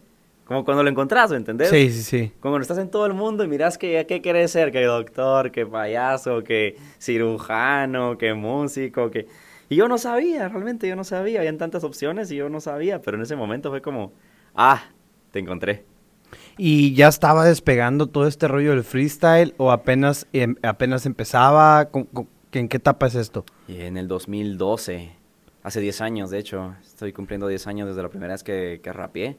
Como 0.45 0.63
cuando 0.63 0.83
lo 0.83 0.89
encontrás, 0.89 1.31
¿me 1.31 1.37
entendés? 1.37 1.69
Sí, 1.69 1.89
sí, 1.89 2.03
sí. 2.03 2.31
Como 2.39 2.53
cuando 2.53 2.61
estás 2.61 2.77
en 2.77 2.89
todo 2.89 3.07
el 3.07 3.13
mundo 3.13 3.43
y 3.43 3.47
miras 3.47 3.79
que 3.79 4.05
qué 4.07 4.21
querés 4.21 4.51
ser, 4.51 4.71
que 4.71 4.83
doctor, 4.83 5.51
que 5.51 5.65
payaso, 5.65 6.43
que 6.43 6.77
cirujano, 6.99 8.17
que 8.17 8.33
músico, 8.35 9.09
que... 9.09 9.27
Y 9.69 9.77
yo 9.77 9.87
no 9.87 9.97
sabía, 9.97 10.47
realmente 10.47 10.87
yo 10.87 10.95
no 10.95 11.03
sabía, 11.03 11.39
habían 11.39 11.57
tantas 11.57 11.83
opciones 11.83 12.31
y 12.31 12.35
yo 12.35 12.49
no 12.49 12.61
sabía, 12.61 13.01
pero 13.01 13.17
en 13.17 13.23
ese 13.23 13.35
momento 13.35 13.71
fue 13.71 13.81
como, 13.81 14.13
ah, 14.53 14.83
te 15.31 15.39
encontré. 15.39 15.83
¿Y 16.57 16.93
ya 16.93 17.07
estaba 17.09 17.45
despegando 17.45 18.07
todo 18.07 18.27
este 18.27 18.47
rollo 18.47 18.71
del 18.71 18.83
freestyle 18.83 19.53
o 19.57 19.71
apenas, 19.71 20.27
em- 20.33 20.55
apenas 20.63 21.05
empezaba? 21.05 21.85
¿Con- 21.85 22.05
con- 22.05 22.29
¿En 22.53 22.69
qué 22.69 22.77
etapa 22.77 23.07
es 23.07 23.15
esto? 23.15 23.43
En 23.67 23.97
el 23.97 24.07
2012, 24.07 25.11
hace 25.63 25.81
10 25.81 25.99
años 25.99 26.29
de 26.29 26.39
hecho, 26.39 26.73
estoy 26.81 27.11
cumpliendo 27.11 27.47
10 27.47 27.67
años 27.67 27.89
desde 27.89 28.01
la 28.01 28.07
primera 28.09 28.33
vez 28.33 28.43
que, 28.43 28.79
que 28.81 28.93
rapeé, 28.93 29.37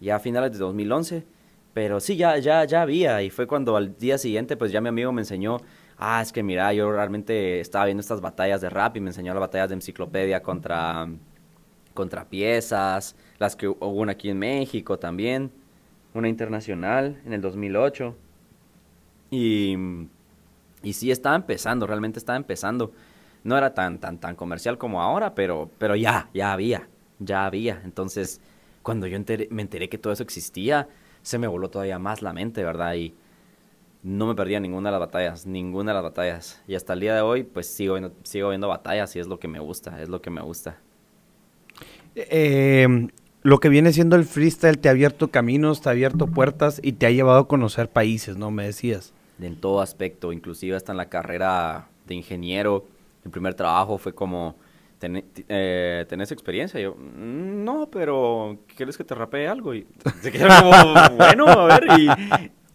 ya 0.00 0.16
a 0.16 0.18
finales 0.18 0.52
de 0.52 0.58
2011, 0.58 1.24
pero 1.72 1.98
sí, 1.98 2.16
ya, 2.16 2.36
ya, 2.36 2.62
ya 2.66 2.82
había, 2.82 3.22
y 3.22 3.30
fue 3.30 3.46
cuando 3.46 3.74
al 3.76 3.96
día 3.96 4.18
siguiente, 4.18 4.58
pues 4.58 4.70
ya 4.70 4.82
mi 4.82 4.88
amigo 4.90 5.12
me 5.12 5.22
enseñó, 5.22 5.56
ah, 5.96 6.20
es 6.20 6.30
que 6.30 6.42
mira, 6.42 6.70
yo 6.74 6.92
realmente 6.92 7.60
estaba 7.60 7.86
viendo 7.86 8.02
estas 8.02 8.20
batallas 8.20 8.60
de 8.60 8.68
rap 8.68 8.94
y 8.98 9.00
me 9.00 9.08
enseñó 9.08 9.32
las 9.32 9.40
batallas 9.40 9.70
de 9.70 9.76
enciclopedia 9.76 10.42
contra, 10.42 11.08
contra 11.94 12.28
piezas, 12.28 13.16
las 13.38 13.56
que 13.56 13.66
hubo 13.68 14.10
aquí 14.10 14.28
en 14.28 14.38
México 14.40 14.98
también, 14.98 15.50
una 16.18 16.28
internacional 16.28 17.20
en 17.24 17.32
el 17.32 17.40
2008, 17.40 18.16
y... 19.30 19.76
Y 20.82 20.92
sí, 20.92 21.10
estaba 21.10 21.34
empezando, 21.34 21.86
realmente 21.86 22.20
estaba 22.20 22.36
empezando. 22.36 22.92
No 23.42 23.58
era 23.58 23.74
tan, 23.74 23.98
tan, 23.98 24.18
tan 24.18 24.36
comercial 24.36 24.78
como 24.78 25.02
ahora, 25.02 25.34
pero, 25.34 25.68
pero 25.78 25.96
ya, 25.96 26.30
ya 26.32 26.52
había, 26.52 26.88
ya 27.18 27.44
había. 27.44 27.80
Entonces, 27.84 28.40
cuando 28.82 29.08
yo 29.08 29.18
me 29.50 29.62
enteré 29.62 29.88
que 29.88 29.98
todo 29.98 30.12
eso 30.12 30.22
existía, 30.22 30.88
se 31.22 31.38
me 31.38 31.48
voló 31.48 31.70
todavía 31.70 31.98
más 31.98 32.22
la 32.22 32.32
mente, 32.32 32.62
¿verdad? 32.62 32.94
Y 32.94 33.14
no 34.04 34.28
me 34.28 34.36
perdía 34.36 34.60
ninguna 34.60 34.90
de 34.90 34.92
las 34.92 35.00
batallas, 35.00 35.44
ninguna 35.44 35.90
de 35.90 35.94
las 35.94 36.04
batallas. 36.04 36.62
Y 36.68 36.76
hasta 36.76 36.92
el 36.92 37.00
día 37.00 37.16
de 37.16 37.20
hoy, 37.20 37.42
pues 37.42 37.66
sigo 37.66 37.94
viendo, 37.94 38.14
sigo 38.22 38.50
viendo 38.50 38.68
batallas 38.68 39.16
y 39.16 39.18
es 39.18 39.26
lo 39.26 39.40
que 39.40 39.48
me 39.48 39.58
gusta, 39.58 40.00
es 40.00 40.08
lo 40.08 40.22
que 40.22 40.30
me 40.30 40.40
gusta. 40.40 40.78
Eh, 42.14 43.08
lo 43.46 43.60
que 43.60 43.68
viene 43.68 43.92
siendo 43.92 44.16
el 44.16 44.24
freestyle 44.24 44.78
te 44.78 44.88
ha 44.88 44.92
abierto 44.92 45.28
caminos, 45.28 45.80
te 45.80 45.88
ha 45.88 45.92
abierto 45.92 46.26
puertas 46.26 46.80
y 46.82 46.92
te 46.92 47.06
ha 47.06 47.10
llevado 47.10 47.38
a 47.38 47.46
conocer 47.48 47.88
países, 47.88 48.36
¿no? 48.36 48.50
Me 48.50 48.64
decías. 48.64 49.12
en 49.40 49.54
todo 49.60 49.80
aspecto, 49.82 50.32
inclusive 50.32 50.74
hasta 50.76 50.92
en 50.92 50.98
la 50.98 51.08
carrera 51.10 51.88
de 52.06 52.14
ingeniero. 52.14 52.86
El 53.24 53.30
primer 53.30 53.54
trabajo 53.54 53.98
fue 53.98 54.14
como, 54.14 54.56
"Ten- 54.98 55.22
eh, 55.48 56.06
¿tenés 56.08 56.32
experiencia? 56.32 56.80
Y 56.80 56.84
yo, 56.84 56.94
"Mm, 56.94 57.62
no, 57.62 57.88
pero 57.90 58.56
¿quieres 58.74 58.96
que 58.96 59.04
te 59.04 59.14
rapee 59.14 59.46
algo? 59.46 59.74
Y 59.74 59.86
se 60.22 60.32
quedó 60.32 60.48
como, 60.48 60.94
bueno, 61.16 61.46
a 61.46 61.66
ver, 61.66 61.84
y, 62.00 62.08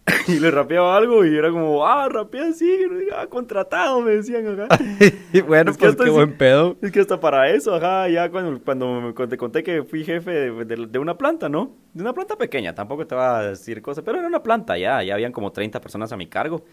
y 0.26 0.40
le 0.40 0.50
rapeaba 0.50 0.96
algo 0.96 1.24
y 1.24 1.36
era 1.36 1.50
como, 1.50 1.86
ah, 1.86 2.08
rapea 2.08 2.48
así, 2.48 2.68
ah, 3.16 3.26
contratado, 3.28 4.00
me 4.00 4.12
decían 4.16 4.46
acá. 4.48 4.76
bueno, 5.46 5.70
Es 5.70 5.76
que 5.76 5.86
pues 5.86 5.96
qué 5.96 6.10
buen 6.10 6.36
pedo. 6.36 6.76
Es 6.82 6.90
que 6.90 7.00
hasta 7.00 7.20
para 7.20 7.48
eso, 7.50 7.74
ajá, 7.74 8.08
ya 8.08 8.28
cuando, 8.30 8.60
cuando 8.64 9.12
cuando 9.14 9.28
te 9.28 9.36
conté 9.36 9.62
que 9.62 9.84
fui 9.84 10.04
jefe 10.04 10.30
de, 10.32 10.64
de- 10.64 10.86
de 10.86 10.98
una 10.98 11.16
planta, 11.16 11.48
¿no? 11.48 11.76
De 11.94 12.02
una 12.02 12.12
planta 12.12 12.36
pequeña, 12.36 12.74
tampoco 12.74 13.06
te 13.06 13.14
va 13.14 13.38
a 13.38 13.46
decir 13.50 13.80
cosas, 13.80 14.02
pero 14.04 14.18
era 14.18 14.26
una 14.26 14.42
planta 14.42 14.76
ya, 14.76 15.02
ya 15.04 15.14
habían 15.14 15.30
como 15.32 15.52
30 15.52 15.80
personas 15.80 16.12
a 16.12 16.16
mi 16.16 16.26
cargo. 16.26 16.64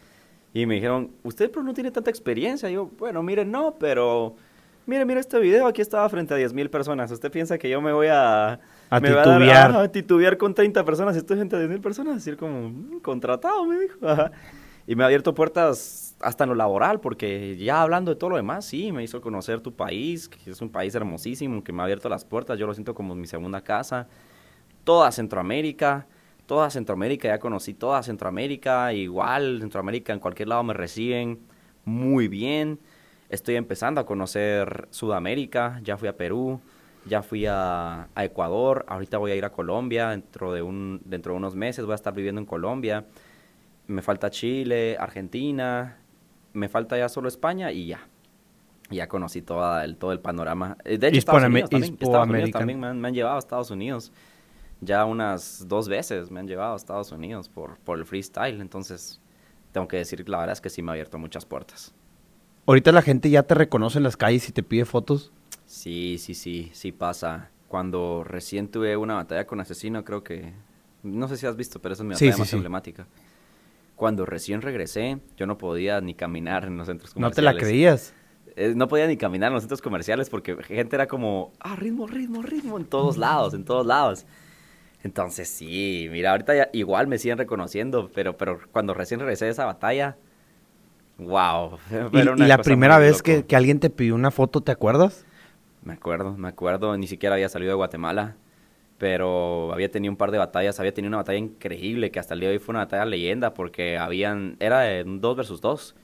Y 0.51 0.65
me 0.65 0.75
dijeron, 0.75 1.11
usted 1.21 1.51
pero 1.51 1.61
no 1.63 1.73
tiene 1.75 1.91
tanta 1.91 2.09
experiencia. 2.09 2.69
Y 2.69 2.73
yo, 2.73 2.89
bueno, 2.97 3.21
mire, 3.21 3.45
no, 3.45 3.75
pero 3.79 4.35
mire, 4.87 5.05
mire 5.05 5.19
este 5.19 5.39
video, 5.39 5.67
aquí 5.67 5.81
estaba 5.81 6.09
frente 6.09 6.33
a 6.33 6.37
10 6.37 6.53
mil 6.53 6.71
personas. 6.71 7.11
¿Usted 7.11 7.31
piensa 7.31 7.59
que 7.59 7.69
yo 7.69 7.79
me 7.81 7.93
voy 7.93 8.07
a... 8.09 8.59
A 8.89 8.99
me 8.99 9.09
va 9.11 9.23
dar- 9.23 9.37
titubear. 9.37 9.69
ajá, 9.71 9.81
a 9.81 9.91
titubear 9.91 10.37
con 10.37 10.53
30 10.53 10.83
personas 10.83 11.15
estoy 11.15 11.37
frente 11.37 11.55
a 11.55 11.59
10 11.59 11.69
mil 11.69 11.81
personas? 11.81 12.15
Decir 12.15 12.37
como, 12.37 12.69
"Mm, 12.69 12.99
contratado, 13.01 13.65
me 13.65 13.79
dijo. 13.79 13.95
Ajá. 14.07 14.31
Y 14.87 14.95
me 14.95 15.03
ha 15.03 15.05
abierto 15.05 15.35
puertas 15.35 16.15
hasta 16.19 16.45
en 16.45 16.49
lo 16.49 16.55
laboral, 16.55 16.99
porque 16.99 17.55
ya 17.57 17.81
hablando 17.83 18.11
de 18.11 18.15
todo 18.17 18.31
lo 18.31 18.35
demás, 18.37 18.65
sí, 18.65 18.91
me 18.91 19.03
hizo 19.03 19.21
conocer 19.21 19.61
tu 19.61 19.73
país, 19.75 20.27
que 20.27 20.49
es 20.49 20.61
un 20.61 20.69
país 20.69 20.95
hermosísimo, 20.95 21.63
que 21.63 21.71
me 21.71 21.81
ha 21.81 21.83
abierto 21.85 22.09
las 22.09 22.25
puertas, 22.25 22.57
yo 22.57 22.65
lo 22.65 22.73
siento 22.73 22.95
como 22.95 23.13
mi 23.13 23.27
segunda 23.27 23.61
casa. 23.61 24.07
Toda 24.83 25.11
Centroamérica, 25.11 26.07
toda 26.47 26.71
Centroamérica, 26.71 27.27
ya 27.27 27.37
conocí 27.39 27.75
toda 27.75 28.01
Centroamérica, 28.01 28.91
igual 28.93 29.59
Centroamérica 29.61 30.13
en 30.13 30.19
cualquier 30.19 30.47
lado 30.47 30.63
me 30.63 30.73
reciben 30.73 31.39
muy 31.85 32.27
bien. 32.27 32.79
Estoy 33.29 33.55
empezando 33.55 34.01
a 34.01 34.05
conocer 34.07 34.87
Sudamérica, 34.89 35.79
ya 35.83 35.97
fui 35.97 36.07
a 36.07 36.17
Perú, 36.17 36.59
ya 37.05 37.21
fui 37.21 37.45
a, 37.45 38.07
a 38.13 38.25
Ecuador, 38.25 38.85
ahorita 38.87 39.17
voy 39.17 39.31
a 39.31 39.35
ir 39.35 39.45
a 39.45 39.51
Colombia, 39.51 40.09
dentro 40.09 40.53
de, 40.53 40.61
un, 40.61 41.01
dentro 41.05 41.33
de 41.33 41.37
unos 41.37 41.55
meses 41.55 41.85
voy 41.85 41.93
a 41.93 41.95
estar 41.95 42.13
viviendo 42.13 42.39
en 42.39 42.45
Colombia. 42.45 43.05
Me 43.87 44.01
falta 44.01 44.29
Chile, 44.29 44.97
Argentina, 44.99 45.97
me 46.53 46.69
falta 46.69 46.97
ya 46.97 47.09
solo 47.09 47.27
España 47.27 47.71
y 47.71 47.87
ya. 47.87 48.07
Ya 48.91 49.07
conocí 49.07 49.41
toda 49.41 49.83
el, 49.85 49.97
todo 49.97 50.11
el 50.11 50.19
panorama. 50.19 50.77
Eh, 50.83 50.97
De 50.97 51.09
hecho, 51.09 51.19
Estados 51.19 51.43
Unidos 51.43 51.69
también, 51.69 51.93
Estados 51.93 52.27
Unidos 52.27 52.51
también 52.51 52.79
me 52.79 52.87
han, 52.87 52.99
me 52.99 53.07
han 53.07 53.13
llevado 53.13 53.35
a 53.35 53.39
Estados 53.39 53.71
Unidos. 53.71 54.11
Ya 54.81 55.05
unas 55.05 55.67
dos 55.67 55.87
veces 55.89 56.31
me 56.31 56.39
han 56.39 56.47
llevado 56.47 56.73
a 56.73 56.75
Estados 56.75 57.11
Unidos 57.11 57.49
por, 57.49 57.77
por 57.79 57.99
el 57.99 58.05
freestyle, 58.05 58.61
entonces 58.61 59.21
tengo 59.71 59.87
que 59.87 59.97
decir 59.97 60.27
la 60.29 60.39
verdad 60.39 60.53
es 60.53 60.61
que 60.61 60.69
sí 60.69 60.81
me 60.81 60.91
ha 60.91 60.93
abierto 60.93 61.17
muchas 61.19 61.45
puertas. 61.45 61.93
Ahorita 62.65 62.91
la 62.91 63.01
gente 63.01 63.29
ya 63.29 63.43
te 63.43 63.55
reconoce 63.55 63.97
en 63.97 64.03
las 64.03 64.17
calles 64.17 64.47
y 64.49 64.51
te 64.51 64.63
pide 64.63 64.85
fotos. 64.85 65.31
Sí, 65.69 66.17
sí, 66.17 66.33
sí, 66.33 66.71
sí 66.73 66.91
pasa. 66.91 67.51
Cuando 67.67 68.23
recién 68.23 68.69
tuve 68.69 68.97
una 68.97 69.13
batalla 69.13 69.45
con 69.45 69.59
Asesino, 69.59 70.03
creo 70.03 70.23
que... 70.23 70.51
No 71.03 71.27
sé 71.27 71.37
si 71.37 71.45
has 71.45 71.55
visto, 71.55 71.79
pero 71.79 71.93
esa 71.93 72.01
es 72.01 72.07
mi 72.07 72.13
batalla 72.15 72.33
sí, 72.33 72.39
más 72.39 72.49
sí. 72.49 72.55
emblemática. 72.55 73.05
Cuando 73.95 74.25
recién 74.25 74.63
regresé, 74.63 75.19
yo 75.37 75.45
no 75.45 75.59
podía 75.59 76.01
ni 76.01 76.15
caminar 76.15 76.65
en 76.65 76.75
los 76.75 76.87
centros 76.87 77.11
No 77.11 77.21
comerciales. 77.21 77.35
te 77.35 77.41
la 77.41 77.53
creías. 77.61 78.13
Eh, 78.55 78.73
no 78.75 78.87
podía 78.87 79.05
ni 79.05 79.15
caminar 79.15 79.49
en 79.49 79.53
los 79.53 79.61
centros 79.61 79.79
comerciales 79.83 80.31
porque 80.31 80.57
gente 80.63 80.95
era 80.95 81.07
como, 81.07 81.53
ah, 81.59 81.75
ritmo, 81.75 82.07
ritmo, 82.07 82.41
ritmo, 82.41 82.77
en 82.79 82.85
todos 82.85 83.15
lados, 83.17 83.53
en 83.53 83.63
todos 83.63 83.85
lados. 83.85 84.25
Entonces 85.03 85.47
sí, 85.49 86.07
mira, 86.09 86.31
ahorita 86.31 86.55
ya 86.55 86.69
igual 86.73 87.05
me 87.07 87.19
siguen 87.19 87.37
reconociendo, 87.37 88.09
pero, 88.15 88.35
pero 88.37 88.59
cuando 88.71 88.95
recién 88.95 89.19
regresé 89.19 89.45
de 89.45 89.51
esa 89.51 89.65
batalla, 89.65 90.17
wow. 91.19 91.77
Y, 92.11 92.17
y 92.21 92.47
la 92.47 92.57
primera 92.57 92.97
vez 92.97 93.21
que, 93.21 93.45
que 93.45 93.55
alguien 93.55 93.79
te 93.79 93.91
pidió 93.91 94.15
una 94.15 94.31
foto, 94.31 94.61
¿te 94.61 94.71
acuerdas? 94.71 95.25
Me 95.83 95.93
acuerdo, 95.93 96.37
me 96.37 96.47
acuerdo, 96.47 96.97
ni 96.97 97.07
siquiera 97.07 97.35
había 97.35 97.49
salido 97.49 97.71
de 97.71 97.75
Guatemala, 97.75 98.35
pero 98.97 99.71
había 99.73 99.89
tenido 99.89 100.11
un 100.11 100.17
par 100.17 100.31
de 100.31 100.37
batallas, 100.37 100.79
había 100.79 100.93
tenido 100.93 101.09
una 101.09 101.17
batalla 101.17 101.39
increíble 101.39 102.11
que 102.11 102.19
hasta 102.19 102.33
el 102.33 102.41
día 102.41 102.49
de 102.49 102.55
hoy 102.55 102.59
fue 102.59 102.73
una 102.73 102.79
batalla 102.79 103.05
leyenda 103.05 103.53
porque 103.53 103.97
habían, 103.97 104.57
era 104.59 104.81
de 104.81 105.03
2 105.05 105.35
versus 105.37 105.61
2. 105.61 105.95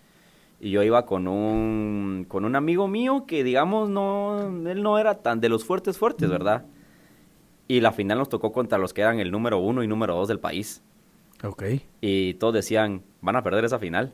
Y 0.62 0.72
yo 0.72 0.82
iba 0.84 1.06
con 1.06 1.28
un, 1.28 2.26
con 2.30 2.46
un 2.46 2.56
amigo 2.56 2.88
mío 2.88 3.26
que 3.28 3.44
digamos 3.44 3.90
no, 3.90 4.48
él 4.68 4.82
no 4.82 4.98
era 4.98 5.16
tan 5.22 5.42
de 5.42 5.50
los 5.50 5.66
fuertes 5.66 5.98
fuertes, 5.98 6.30
¿verdad? 6.30 6.66
Y 7.68 7.82
la 7.82 7.92
final 7.92 8.20
nos 8.20 8.30
tocó 8.30 8.54
contra 8.54 8.78
los 8.78 8.94
que 8.94 9.02
eran 9.02 9.20
el 9.20 9.32
número 9.32 9.60
uno 9.60 9.84
y 9.84 9.88
número 9.88 10.16
dos 10.16 10.30
del 10.30 10.40
país. 10.40 10.82
Ok. 11.44 11.64
Y 12.00 12.36
todos 12.36 12.54
decían, 12.54 13.04
van 13.22 13.36
a 13.36 13.44
perder 13.44 13.66
esa 13.66 13.80
final. 13.80 14.14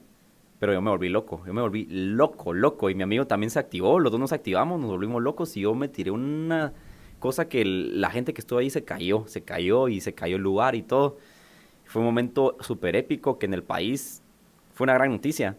Pero 0.61 0.73
yo 0.73 0.81
me 0.83 0.91
volví 0.91 1.09
loco, 1.09 1.41
yo 1.47 1.55
me 1.55 1.61
volví 1.61 1.87
loco, 1.89 2.53
loco. 2.53 2.91
Y 2.91 2.93
mi 2.93 3.01
amigo 3.01 3.25
también 3.25 3.49
se 3.49 3.57
activó, 3.57 3.99
los 3.99 4.11
dos 4.11 4.21
nos 4.21 4.31
activamos, 4.31 4.79
nos 4.79 4.91
volvimos 4.91 5.19
locos. 5.23 5.57
Y 5.57 5.61
yo 5.61 5.73
me 5.73 5.87
tiré 5.87 6.11
una 6.11 6.71
cosa 7.19 7.49
que 7.49 7.65
la 7.65 8.11
gente 8.11 8.31
que 8.35 8.41
estuvo 8.41 8.59
ahí 8.59 8.69
se 8.69 8.83
cayó, 8.83 9.23
se 9.25 9.41
cayó 9.41 9.87
y 9.87 10.01
se 10.01 10.13
cayó 10.13 10.35
el 10.35 10.43
lugar 10.43 10.75
y 10.75 10.83
todo. 10.83 11.17
Fue 11.85 11.99
un 12.01 12.05
momento 12.05 12.57
súper 12.59 12.95
épico 12.95 13.39
que 13.39 13.47
en 13.47 13.55
el 13.55 13.63
país 13.63 14.21
fue 14.75 14.85
una 14.85 14.93
gran 14.93 15.09
noticia. 15.09 15.57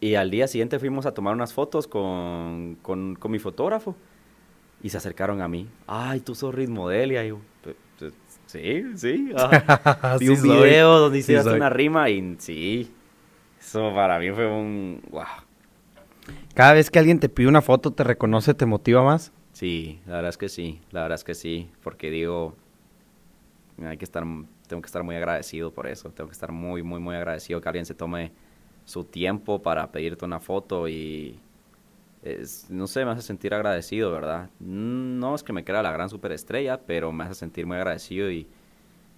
Y 0.00 0.14
al 0.14 0.30
día 0.30 0.46
siguiente 0.46 0.78
fuimos 0.78 1.04
a 1.06 1.14
tomar 1.14 1.34
unas 1.34 1.52
fotos 1.52 1.88
con, 1.88 2.76
con, 2.80 3.16
con 3.16 3.32
mi 3.32 3.40
fotógrafo. 3.40 3.96
Y 4.84 4.90
se 4.90 4.98
acercaron 4.98 5.40
a 5.40 5.48
mí. 5.48 5.66
Ay, 5.88 6.20
tú 6.20 6.36
sos 6.36 6.54
Ritmodelia. 6.54 7.24
Y 7.24 7.30
yo, 7.30 7.40
"Pe- 7.64 7.74
pe- 7.98 8.12
sí, 8.46 8.84
sí. 8.94 9.32
ajá". 9.36 10.16
Vi 10.20 10.26
Sí 10.26 10.30
un 10.30 10.36
soy. 10.36 10.60
video 10.62 10.98
donde 11.00 11.20
Sí 11.20 11.32
hiciste 11.32 11.42
soy. 11.50 11.56
una 11.56 11.70
rima 11.70 12.08
y 12.08 12.36
sí. 12.38 12.92
Eso 13.60 13.92
para 13.94 14.18
mí 14.18 14.30
fue 14.30 14.46
un... 14.46 15.00
Wow. 15.10 15.24
Cada 16.54 16.72
vez 16.74 16.90
que 16.90 16.98
alguien 16.98 17.20
te 17.20 17.28
pide 17.28 17.48
una 17.48 17.62
foto, 17.62 17.92
te 17.92 18.04
reconoce, 18.04 18.54
te 18.54 18.66
motiva 18.66 19.02
más. 19.02 19.32
Sí, 19.52 20.00
la 20.06 20.14
verdad 20.16 20.30
es 20.30 20.38
que 20.38 20.48
sí. 20.48 20.80
La 20.90 21.02
verdad 21.02 21.16
es 21.16 21.24
que 21.24 21.34
sí. 21.34 21.70
Porque 21.82 22.10
digo, 22.10 22.54
hay 23.84 23.96
que 23.96 24.04
estar, 24.04 24.24
tengo 24.66 24.82
que 24.82 24.86
estar 24.86 25.02
muy 25.02 25.16
agradecido 25.16 25.72
por 25.72 25.86
eso. 25.86 26.10
Tengo 26.10 26.28
que 26.28 26.32
estar 26.34 26.52
muy, 26.52 26.82
muy, 26.82 27.00
muy 27.00 27.14
agradecido 27.16 27.60
que 27.60 27.68
alguien 27.68 27.86
se 27.86 27.94
tome 27.94 28.32
su 28.84 29.04
tiempo 29.04 29.62
para 29.62 29.90
pedirte 29.92 30.24
una 30.24 30.40
foto 30.40 30.88
y... 30.88 31.38
es- 32.24 32.66
no 32.70 32.86
sé, 32.86 33.04
me 33.04 33.12
hace 33.12 33.22
sentir 33.22 33.54
agradecido, 33.54 34.12
¿verdad? 34.12 34.50
No 34.60 35.34
es 35.34 35.42
que 35.42 35.52
me 35.52 35.64
crea 35.64 35.82
la 35.82 35.92
gran 35.92 36.10
superestrella, 36.10 36.80
pero 36.86 37.12
me 37.12 37.24
hace 37.24 37.34
sentir 37.34 37.66
muy 37.66 37.78
agradecido 37.78 38.30
y, 38.30 38.48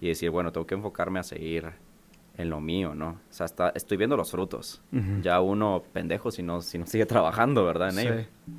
y 0.01 0.09
decir, 0.09 0.31
bueno, 0.31 0.51
tengo 0.51 0.67
que 0.67 0.75
enfocarme 0.75 1.19
a 1.19 1.23
seguir 1.23 1.71
en 2.37 2.49
lo 2.49 2.59
mío, 2.61 2.95
¿no? 2.95 3.09
O 3.09 3.17
sea, 3.33 3.45
está- 3.45 3.71
estoy 3.75 3.97
viendo 3.97 4.17
los 4.17 4.31
frutos. 4.31 4.81
Ya 5.21 5.41
uno 5.41 5.83
pendejo 5.93 6.31
si 6.31 6.41
no, 6.43 6.61
si 6.61 6.77
no 6.77 6.85
sigue 6.87 7.05
trabajando, 7.05 7.63
¿verdad? 7.65 7.89
En 7.89 7.99
ello. 7.99 8.19
Sí. 8.21 8.53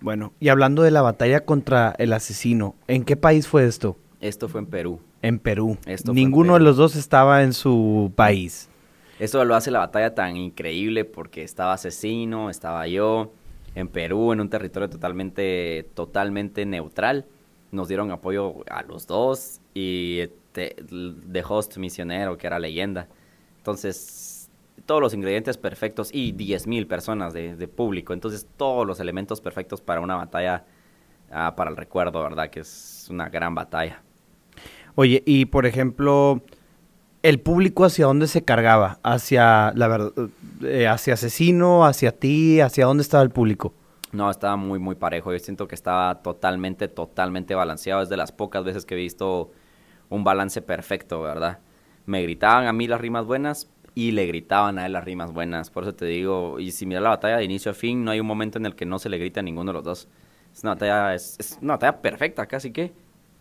Bueno, 0.00 0.32
y 0.40 0.48
hablando 0.48 0.82
de 0.82 0.90
la 0.90 1.02
batalla 1.02 1.44
contra 1.44 1.94
el 1.98 2.12
asesino, 2.12 2.74
¿en 2.88 3.04
qué 3.04 3.16
país 3.16 3.46
fue 3.46 3.66
esto? 3.66 3.96
Esto 4.20 4.48
fue 4.48 4.60
en 4.60 4.66
Perú. 4.66 5.00
En 5.22 5.38
Perú. 5.38 5.78
Esto 5.86 6.10
en 6.10 6.16
Ninguno 6.16 6.54
Perú. 6.54 6.64
de 6.64 6.70
los 6.70 6.76
dos 6.76 6.96
estaba 6.96 7.42
en 7.44 7.52
su 7.52 8.12
país. 8.16 8.68
Eso 9.20 9.44
lo 9.44 9.54
hace 9.54 9.70
la 9.70 9.78
batalla 9.78 10.14
tan 10.14 10.36
increíble 10.36 11.04
porque 11.04 11.44
estaba 11.44 11.74
Asesino, 11.74 12.50
estaba 12.50 12.88
yo, 12.88 13.32
en 13.76 13.86
Perú, 13.88 14.32
en 14.32 14.40
un 14.40 14.48
territorio 14.48 14.90
totalmente, 14.90 15.88
totalmente 15.94 16.66
neutral. 16.66 17.26
Nos 17.70 17.86
dieron 17.88 18.10
apoyo 18.10 18.56
a 18.70 18.82
los 18.82 19.06
dos 19.06 19.60
y 19.74 20.22
este, 20.52 20.76
de 20.82 21.44
host 21.48 21.78
misionero, 21.78 22.36
que 22.36 22.46
era 22.46 22.58
leyenda. 22.58 23.08
Entonces, 23.56 24.50
todos 24.84 25.00
los 25.00 25.14
ingredientes 25.14 25.56
perfectos 25.56 26.10
y 26.12 26.34
10.000 26.34 26.86
personas 26.86 27.32
de, 27.32 27.56
de 27.56 27.68
público. 27.68 28.12
Entonces, 28.12 28.46
todos 28.58 28.86
los 28.86 29.00
elementos 29.00 29.40
perfectos 29.40 29.80
para 29.80 30.02
una 30.02 30.16
batalla, 30.16 30.64
ah, 31.30 31.54
para 31.56 31.70
el 31.70 31.76
recuerdo, 31.76 32.22
¿verdad? 32.22 32.50
Que 32.50 32.60
es 32.60 33.06
una 33.10 33.30
gran 33.30 33.54
batalla. 33.54 34.02
Oye, 34.94 35.22
y 35.24 35.46
por 35.46 35.64
ejemplo, 35.64 36.42
el 37.22 37.40
público 37.40 37.86
hacia 37.86 38.04
dónde 38.04 38.26
se 38.26 38.44
cargaba, 38.44 38.98
hacia 39.02 39.72
la 39.74 39.88
verdad, 39.88 40.12
eh, 40.64 40.86
hacia 40.86 41.14
asesino, 41.14 41.86
hacia 41.86 42.12
ti, 42.12 42.60
hacia 42.60 42.84
dónde 42.84 43.02
estaba 43.02 43.22
el 43.22 43.30
público. 43.30 43.72
No, 44.12 44.30
estaba 44.30 44.56
muy, 44.56 44.78
muy 44.78 44.96
parejo. 44.96 45.32
Yo 45.32 45.38
siento 45.38 45.66
que 45.66 45.74
estaba 45.74 46.20
totalmente, 46.20 46.88
totalmente 46.88 47.54
balanceado. 47.54 48.02
Es 48.02 48.10
de 48.10 48.18
las 48.18 48.32
pocas 48.32 48.62
veces 48.64 48.84
que 48.84 48.92
he 48.92 48.98
visto 48.98 49.50
un 50.12 50.24
balance 50.24 50.62
perfecto, 50.62 51.22
¿verdad? 51.22 51.58
Me 52.06 52.22
gritaban 52.22 52.66
a 52.66 52.72
mí 52.72 52.86
las 52.86 53.00
rimas 53.00 53.24
buenas 53.26 53.70
y 53.94 54.10
le 54.12 54.26
gritaban 54.26 54.78
a 54.78 54.86
él 54.86 54.92
las 54.92 55.04
rimas 55.04 55.32
buenas. 55.32 55.70
Por 55.70 55.84
eso 55.84 55.94
te 55.94 56.06
digo, 56.06 56.58
y 56.60 56.70
si 56.70 56.86
miras 56.86 57.02
la 57.02 57.10
batalla 57.10 57.36
de 57.38 57.44
inicio 57.44 57.70
a 57.70 57.74
fin, 57.74 58.04
no 58.04 58.10
hay 58.10 58.20
un 58.20 58.26
momento 58.26 58.58
en 58.58 58.66
el 58.66 58.74
que 58.74 58.84
no 58.86 58.98
se 58.98 59.08
le 59.08 59.18
grita 59.18 59.40
a 59.40 59.42
ninguno 59.42 59.70
de 59.72 59.74
los 59.74 59.84
dos. 59.84 60.08
Es 60.52 60.62
una 60.62 60.72
batalla, 60.74 61.14
es, 61.14 61.58
una 61.62 61.74
batalla 61.74 62.00
perfecta, 62.02 62.46
casi 62.46 62.70
que. 62.72 62.92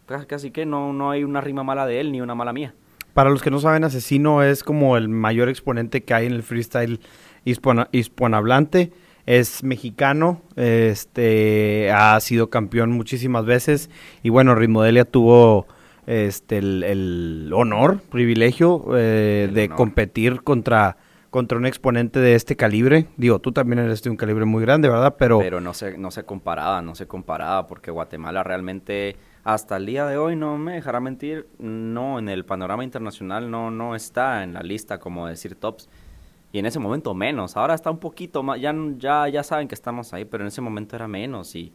Ca- 0.05 0.25
Casi 0.25 0.51
que 0.51 0.65
no, 0.65 0.91
no 0.93 1.11
hay 1.11 1.23
una 1.23 1.41
rima 1.41 1.63
mala 1.63 1.85
de 1.85 1.99
él 2.01 2.11
ni 2.11 2.21
una 2.21 2.35
mala 2.35 2.51
mía. 2.53 2.73
Para 3.13 3.29
los 3.29 3.41
que 3.41 3.51
no 3.51 3.59
saben, 3.59 3.83
Asesino 3.83 4.43
es 4.43 4.63
como 4.63 4.97
el 4.97 5.09
mayor 5.09 5.47
exponente 5.49 6.03
que 6.03 6.13
hay 6.13 6.25
en 6.27 6.33
el 6.33 6.43
freestyle 6.43 6.99
hispana- 7.45 7.87
hispanohablante. 7.91 8.91
Es 9.25 9.63
mexicano, 9.63 10.41
este, 10.55 11.91
ha 11.91 12.19
sido 12.19 12.49
campeón 12.49 12.91
muchísimas 12.91 13.45
veces 13.45 13.89
y 14.23 14.29
bueno, 14.29 14.55
Ritmodelia 14.55 15.05
tuvo 15.05 15.67
este, 16.11 16.57
el, 16.57 16.83
el 16.83 17.51
honor, 17.53 18.01
privilegio 18.09 18.97
eh, 18.97 19.45
El 19.47 19.53
de 19.53 19.65
honor. 19.65 19.77
competir 19.77 20.43
contra, 20.43 20.97
contra 21.29 21.57
un 21.57 21.65
exponente 21.65 22.19
de 22.19 22.35
este 22.35 22.57
calibre. 22.57 23.07
Digo, 23.15 23.39
tú 23.39 23.53
también 23.53 23.79
eres 23.79 24.03
de 24.03 24.09
un 24.09 24.17
calibre 24.17 24.43
muy 24.43 24.61
grande, 24.61 24.89
¿verdad? 24.89 25.15
Pero, 25.17 25.39
pero 25.39 25.61
no 25.61 25.73
se, 25.73 25.97
no 25.97 26.11
se 26.11 26.23
comparaba, 26.23 26.81
no 26.81 26.95
se 26.95 27.07
comparaba, 27.07 27.65
porque 27.65 27.91
Guatemala 27.91 28.43
realmente, 28.43 29.15
hasta 29.45 29.77
el 29.77 29.85
día 29.85 30.05
de 30.05 30.17
hoy, 30.17 30.35
no 30.35 30.57
me 30.57 30.73
dejará 30.73 30.99
mentir, 30.99 31.47
no, 31.59 32.19
en 32.19 32.27
el 32.27 32.43
panorama 32.43 32.83
internacional 32.83 33.49
no, 33.49 33.71
no 33.71 33.95
está 33.95 34.43
en 34.43 34.53
la 34.53 34.61
lista, 34.61 34.99
como 34.99 35.27
decir 35.27 35.55
tops, 35.55 35.89
y 36.51 36.59
en 36.59 36.65
ese 36.65 36.79
momento 36.79 37.13
menos, 37.13 37.55
ahora 37.55 37.73
está 37.73 37.89
un 37.89 37.99
poquito 37.99 38.43
más, 38.43 38.59
ya, 38.59 38.75
ya, 38.97 39.29
ya 39.29 39.43
saben 39.43 39.69
que 39.69 39.75
estamos 39.75 40.13
ahí, 40.13 40.25
pero 40.25 40.43
en 40.43 40.49
ese 40.49 40.59
momento 40.59 40.97
era 40.97 41.07
menos, 41.07 41.55
y 41.55 41.71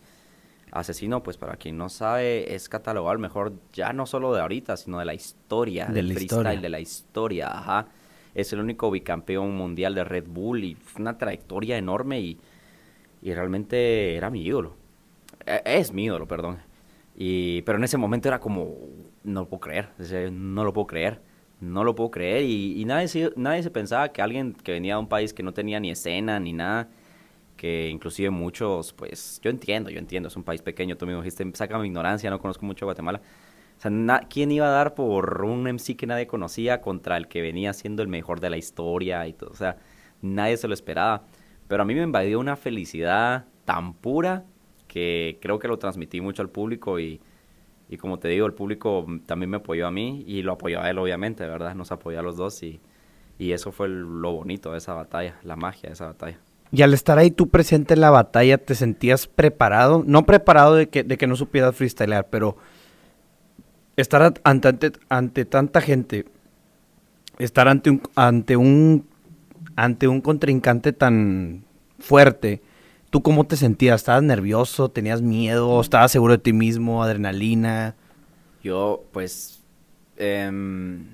Asesino, 0.78 1.22
pues 1.22 1.36
para 1.36 1.56
quien 1.56 1.76
no 1.78 1.88
sabe, 1.88 2.54
es 2.54 2.68
catalogado 2.68 3.18
mejor, 3.18 3.54
ya 3.72 3.92
no 3.92 4.06
solo 4.06 4.34
de 4.34 4.40
ahorita, 4.42 4.76
sino 4.76 4.98
de 4.98 5.04
la 5.04 5.14
historia, 5.14 5.86
De 5.86 5.94
del 5.94 6.08
la 6.08 6.14
freestyle, 6.14 6.38
historia. 6.38 6.60
de 6.60 6.68
la 6.68 6.80
historia, 6.80 7.48
ajá. 7.58 7.88
Es 8.34 8.52
el 8.52 8.60
único 8.60 8.90
bicampeón 8.90 9.56
mundial 9.56 9.94
de 9.94 10.04
Red 10.04 10.26
Bull 10.28 10.64
y 10.64 10.74
fue 10.74 11.02
una 11.02 11.16
trayectoria 11.18 11.78
enorme 11.78 12.20
y, 12.20 12.38
y 13.22 13.34
realmente 13.34 14.14
era 14.16 14.30
mi 14.30 14.42
ídolo. 14.44 14.74
Eh, 15.46 15.62
Es 15.64 15.92
mi 15.92 16.04
ídolo, 16.04 16.26
perdón. 16.26 16.58
Y, 17.16 17.62
pero 17.62 17.78
en 17.78 17.84
ese 17.84 17.96
momento 17.96 18.28
era 18.28 18.40
como, 18.40 18.74
no 19.24 19.40
lo 19.42 19.48
puedo 19.48 19.60
creer, 19.60 19.88
no 20.32 20.64
lo 20.64 20.72
puedo 20.72 20.86
creer, 20.86 21.20
no 21.60 21.82
lo 21.84 21.94
puedo 21.94 22.10
creer. 22.10 22.44
Y, 22.44 22.80
y 22.80 22.84
nadie, 22.84 23.08
se, 23.08 23.32
nadie 23.36 23.62
se 23.62 23.70
pensaba 23.70 24.10
que 24.10 24.20
alguien 24.22 24.52
que 24.52 24.72
venía 24.72 24.94
de 24.94 25.00
un 25.00 25.08
país 25.08 25.32
que 25.32 25.42
no 25.42 25.52
tenía 25.54 25.80
ni 25.80 25.90
escena 25.90 26.38
ni 26.40 26.52
nada, 26.52 26.88
que 27.56 27.88
inclusive 27.88 28.30
muchos, 28.30 28.92
pues 28.92 29.40
yo 29.42 29.50
entiendo, 29.50 29.90
yo 29.90 29.98
entiendo, 29.98 30.28
es 30.28 30.36
un 30.36 30.44
país 30.44 30.62
pequeño, 30.62 30.96
tú 30.96 31.06
mismo 31.06 31.22
dijiste, 31.22 31.44
saca 31.54 31.78
mi 31.78 31.86
ignorancia, 31.88 32.30
no 32.30 32.38
conozco 32.40 32.66
mucho 32.66 32.86
Guatemala. 32.86 33.20
O 33.78 33.80
sea, 33.80 33.90
na- 33.90 34.20
¿quién 34.28 34.50
iba 34.52 34.66
a 34.66 34.70
dar 34.70 34.94
por 34.94 35.44
un 35.44 35.66
MC 35.68 35.96
que 35.96 36.06
nadie 36.06 36.26
conocía 36.26 36.80
contra 36.80 37.16
el 37.16 37.28
que 37.28 37.42
venía 37.42 37.72
siendo 37.72 38.02
el 38.02 38.08
mejor 38.08 38.40
de 38.40 38.50
la 38.50 38.56
historia 38.56 39.26
y 39.26 39.32
todo? 39.34 39.50
O 39.50 39.56
sea, 39.56 39.76
nadie 40.22 40.56
se 40.56 40.68
lo 40.68 40.74
esperaba. 40.74 41.24
Pero 41.68 41.82
a 41.82 41.86
mí 41.86 41.94
me 41.94 42.02
invadió 42.02 42.40
una 42.40 42.56
felicidad 42.56 43.46
tan 43.64 43.94
pura 43.94 44.44
que 44.88 45.38
creo 45.42 45.58
que 45.58 45.68
lo 45.68 45.78
transmití 45.78 46.20
mucho 46.20 46.42
al 46.42 46.48
público 46.50 46.98
y, 47.00 47.20
y 47.88 47.96
como 47.98 48.18
te 48.18 48.28
digo, 48.28 48.46
el 48.46 48.54
público 48.54 49.06
también 49.26 49.50
me 49.50 49.58
apoyó 49.58 49.86
a 49.86 49.90
mí 49.90 50.24
y 50.26 50.42
lo 50.42 50.52
apoyó 50.52 50.80
a 50.82 50.90
él, 50.90 50.98
obviamente, 50.98 51.46
¿verdad? 51.46 51.74
Nos 51.74 51.92
apoyó 51.92 52.20
a 52.20 52.22
los 52.22 52.36
dos 52.36 52.62
y, 52.62 52.80
y 53.38 53.52
eso 53.52 53.72
fue 53.72 53.88
lo 53.88 54.32
bonito 54.32 54.72
de 54.72 54.78
esa 54.78 54.94
batalla, 54.94 55.38
la 55.44 55.56
magia 55.56 55.88
de 55.90 55.94
esa 55.94 56.06
batalla. 56.08 56.40
Y 56.76 56.82
al 56.82 56.92
estar 56.92 57.18
ahí 57.18 57.30
tú 57.30 57.48
presente 57.48 57.94
en 57.94 58.02
la 58.02 58.10
batalla, 58.10 58.58
¿te 58.58 58.74
sentías 58.74 59.26
preparado? 59.26 60.04
No 60.06 60.26
preparado 60.26 60.74
de 60.74 60.90
que, 60.90 61.04
de 61.04 61.16
que 61.16 61.26
no 61.26 61.34
supieras 61.34 61.74
freestylear, 61.74 62.28
pero 62.28 62.58
estar 63.96 64.34
ante, 64.44 64.92
ante, 65.08 65.44
tanta 65.46 65.80
gente, 65.80 66.26
estar 67.38 67.66
ante 67.66 67.88
un, 67.88 68.02
ante 68.14 68.56
un 68.56 69.06
ante 69.74 70.06
un 70.06 70.20
contrincante 70.20 70.92
tan 70.92 71.64
fuerte, 71.98 72.60
¿tú 73.08 73.22
cómo 73.22 73.44
te 73.44 73.56
sentías? 73.56 74.02
¿Estabas 74.02 74.22
nervioso? 74.22 74.90
¿Tenías 74.90 75.22
miedo? 75.22 75.80
¿Estabas 75.80 76.12
seguro 76.12 76.34
de 76.34 76.38
ti 76.40 76.52
mismo? 76.52 77.02
¿Adrenalina? 77.02 77.94
Yo, 78.62 79.02
pues, 79.12 79.62
em, 80.18 81.06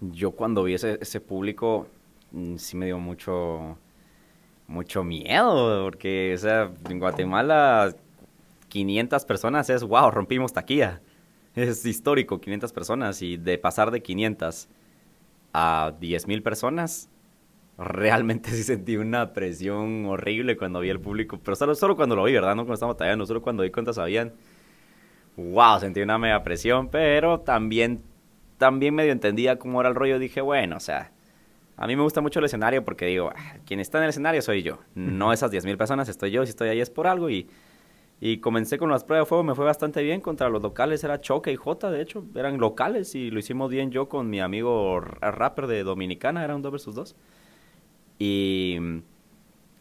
yo 0.00 0.30
cuando 0.30 0.62
vi 0.62 0.74
ese, 0.74 0.96
ese 1.00 1.20
público, 1.20 1.88
mm, 2.30 2.56
sí 2.56 2.76
me 2.76 2.86
dio 2.86 3.00
mucho, 3.00 3.76
mucho 4.68 5.04
miedo, 5.04 5.84
porque, 5.84 6.32
o 6.34 6.38
sea, 6.38 6.72
en 6.88 6.98
Guatemala 6.98 7.94
500 8.68 9.24
personas 9.24 9.70
es, 9.70 9.82
wow, 9.82 10.10
rompimos 10.10 10.52
taquilla. 10.52 11.00
Es 11.54 11.86
histórico, 11.86 12.40
500 12.40 12.72
personas, 12.72 13.22
y 13.22 13.36
de 13.36 13.56
pasar 13.58 13.90
de 13.90 14.02
500 14.02 14.68
a 15.54 15.94
10 15.98 16.26
mil 16.26 16.42
personas, 16.42 17.08
realmente 17.78 18.50
sí 18.52 18.62
sentí 18.62 18.96
una 18.96 19.32
presión 19.32 20.04
horrible 20.06 20.56
cuando 20.56 20.80
vi 20.80 20.90
el 20.90 21.00
público, 21.00 21.40
pero 21.42 21.56
solo, 21.56 21.74
solo 21.74 21.96
cuando 21.96 22.16
lo 22.16 22.24
vi, 22.24 22.32
¿verdad? 22.32 22.54
No 22.54 22.62
cuando 22.62 22.74
estaba 22.74 22.92
batallando, 22.92 23.26
solo 23.26 23.42
cuando 23.42 23.62
vi 23.62 23.70
cuántas 23.70 23.98
habían. 23.98 24.34
Wow, 25.36 25.80
sentí 25.80 26.00
una 26.00 26.18
mega 26.18 26.42
presión, 26.42 26.88
pero 26.88 27.40
también, 27.40 28.02
también 28.58 28.94
medio 28.94 29.12
entendía 29.12 29.58
cómo 29.58 29.80
era 29.80 29.90
el 29.90 29.94
rollo. 29.94 30.18
Dije, 30.18 30.40
bueno, 30.40 30.76
o 30.76 30.80
sea, 30.80 31.12
a 31.76 31.86
mí 31.86 31.96
me 31.96 32.02
gusta 32.02 32.20
mucho 32.20 32.38
el 32.38 32.46
escenario 32.46 32.84
porque 32.84 33.06
digo, 33.06 33.30
ah, 33.34 33.56
quien 33.64 33.80
está 33.80 33.98
en 33.98 34.04
el 34.04 34.10
escenario 34.10 34.42
soy 34.42 34.62
yo, 34.62 34.78
no 34.94 35.32
esas 35.32 35.50
10.000 35.50 35.76
personas, 35.76 36.08
estoy 36.08 36.30
yo, 36.30 36.44
si 36.44 36.50
estoy 36.50 36.68
ahí 36.68 36.80
es 36.80 36.90
por 36.90 37.06
algo 37.06 37.30
y 37.30 37.48
y 38.20 38.38
comencé 38.38 38.78
con 38.78 38.90
las 38.90 39.04
pruebas 39.04 39.26
de 39.26 39.28
fuego, 39.28 39.44
me 39.44 39.54
fue 39.54 39.64
bastante 39.66 40.02
bien 40.02 40.20
contra 40.20 40.48
los 40.48 40.62
locales, 40.62 41.04
era 41.04 41.20
Choque 41.20 41.52
y 41.52 41.56
J, 41.56 41.90
de 41.90 42.00
hecho, 42.00 42.24
eran 42.34 42.58
locales 42.58 43.14
y 43.14 43.30
lo 43.30 43.38
hicimos 43.38 43.70
bien 43.70 43.90
yo 43.90 44.08
con 44.08 44.30
mi 44.30 44.40
amigo 44.40 45.00
rapper 45.00 45.66
de 45.66 45.82
Dominicana, 45.82 46.42
era 46.42 46.56
un 46.56 46.62
2 46.62 46.72
versus 46.72 46.94
2. 46.94 47.16
Y 48.18 48.78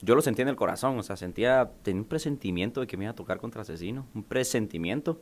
yo 0.02 0.16
lo 0.16 0.22
sentía 0.22 0.44
en 0.44 0.50
el 0.50 0.58
corazón, 0.58 1.00
o 1.00 1.04
sea, 1.04 1.16
sentía, 1.16 1.72
tenía 1.82 2.02
un 2.02 2.08
presentimiento 2.08 2.82
de 2.82 2.88
que 2.88 2.98
me 2.98 3.06
iba 3.06 3.12
a 3.12 3.16
tocar 3.16 3.40
contra 3.40 3.62
Asesino, 3.62 4.06
un 4.14 4.24
presentimiento. 4.24 5.22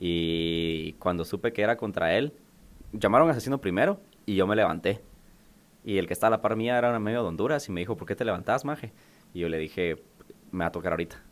Y 0.00 0.94
cuando 0.94 1.24
supe 1.24 1.52
que 1.52 1.62
era 1.62 1.76
contra 1.76 2.16
él, 2.16 2.32
llamaron 2.92 3.28
a 3.28 3.32
Asesino 3.32 3.60
primero 3.60 4.00
y 4.26 4.34
yo 4.34 4.48
me 4.48 4.56
levanté. 4.56 5.00
Y 5.84 5.98
el 5.98 6.06
que 6.06 6.12
estaba 6.12 6.34
a 6.34 6.38
la 6.38 6.42
par 6.42 6.56
mía 6.56 6.78
era 6.78 6.96
un 6.96 7.02
medio 7.02 7.22
de 7.22 7.28
Honduras 7.28 7.68
y 7.68 7.72
me 7.72 7.80
dijo, 7.80 7.96
¿por 7.96 8.06
qué 8.06 8.14
te 8.14 8.24
levantás, 8.24 8.64
maje? 8.64 8.92
Y 9.34 9.40
yo 9.40 9.48
le 9.48 9.58
dije, 9.58 10.02
me 10.50 10.60
va 10.60 10.66
a 10.66 10.72
tocar 10.72 10.92
ahorita 10.92 11.22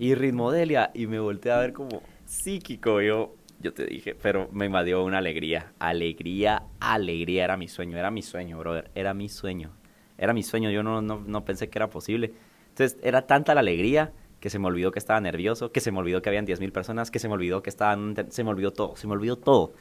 y 0.00 0.14
Ritmodelia. 0.14 0.90
Y 0.94 1.06
me 1.06 1.20
volteé 1.20 1.52
a 1.52 1.58
ver 1.58 1.72
como 1.72 2.02
psíquico. 2.24 3.00
Yo, 3.00 3.34
yo 3.60 3.72
te 3.72 3.84
dije, 3.86 4.14
pero 4.14 4.48
me 4.50 4.66
invadió 4.66 5.04
una 5.04 5.18
alegría. 5.18 5.72
Alegría, 5.78 6.62
alegría. 6.80 7.44
Era 7.44 7.56
mi 7.56 7.68
sueño, 7.68 7.98
era 7.98 8.10
mi 8.10 8.22
sueño, 8.22 8.58
brother. 8.58 8.90
Era 8.94 9.14
mi 9.14 9.28
sueño. 9.28 9.72
Era 10.18 10.32
mi 10.32 10.42
sueño. 10.42 10.70
Yo 10.70 10.82
no, 10.82 11.02
no, 11.02 11.22
no 11.24 11.44
pensé 11.44 11.68
que 11.68 11.78
era 11.78 11.90
posible. 11.90 12.32
Entonces, 12.70 12.98
era 13.02 13.26
tanta 13.26 13.54
la 13.54 13.60
alegría 13.60 14.12
que 14.40 14.48
se 14.48 14.58
me 14.58 14.68
olvidó 14.68 14.90
que 14.90 14.98
estaba 14.98 15.20
nervioso, 15.20 15.70
que 15.70 15.80
se 15.80 15.92
me 15.92 15.98
olvidó 15.98 16.22
que 16.22 16.30
habían 16.30 16.46
10.000 16.46 16.72
personas, 16.72 17.10
que 17.10 17.18
se 17.18 17.28
me 17.28 17.34
olvidó 17.34 17.62
que 17.62 17.68
estaban... 17.68 18.16
Se 18.30 18.42
me 18.42 18.48
olvidó 18.48 18.72
todo, 18.72 18.96
se 18.96 19.06
me 19.06 19.12
olvidó 19.12 19.36
todo. 19.36 19.74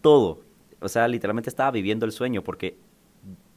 Todo. 0.00 0.40
O 0.80 0.88
sea, 0.88 1.06
literalmente 1.06 1.48
estaba 1.48 1.70
viviendo 1.70 2.04
el 2.04 2.10
sueño 2.10 2.42
porque 2.42 2.76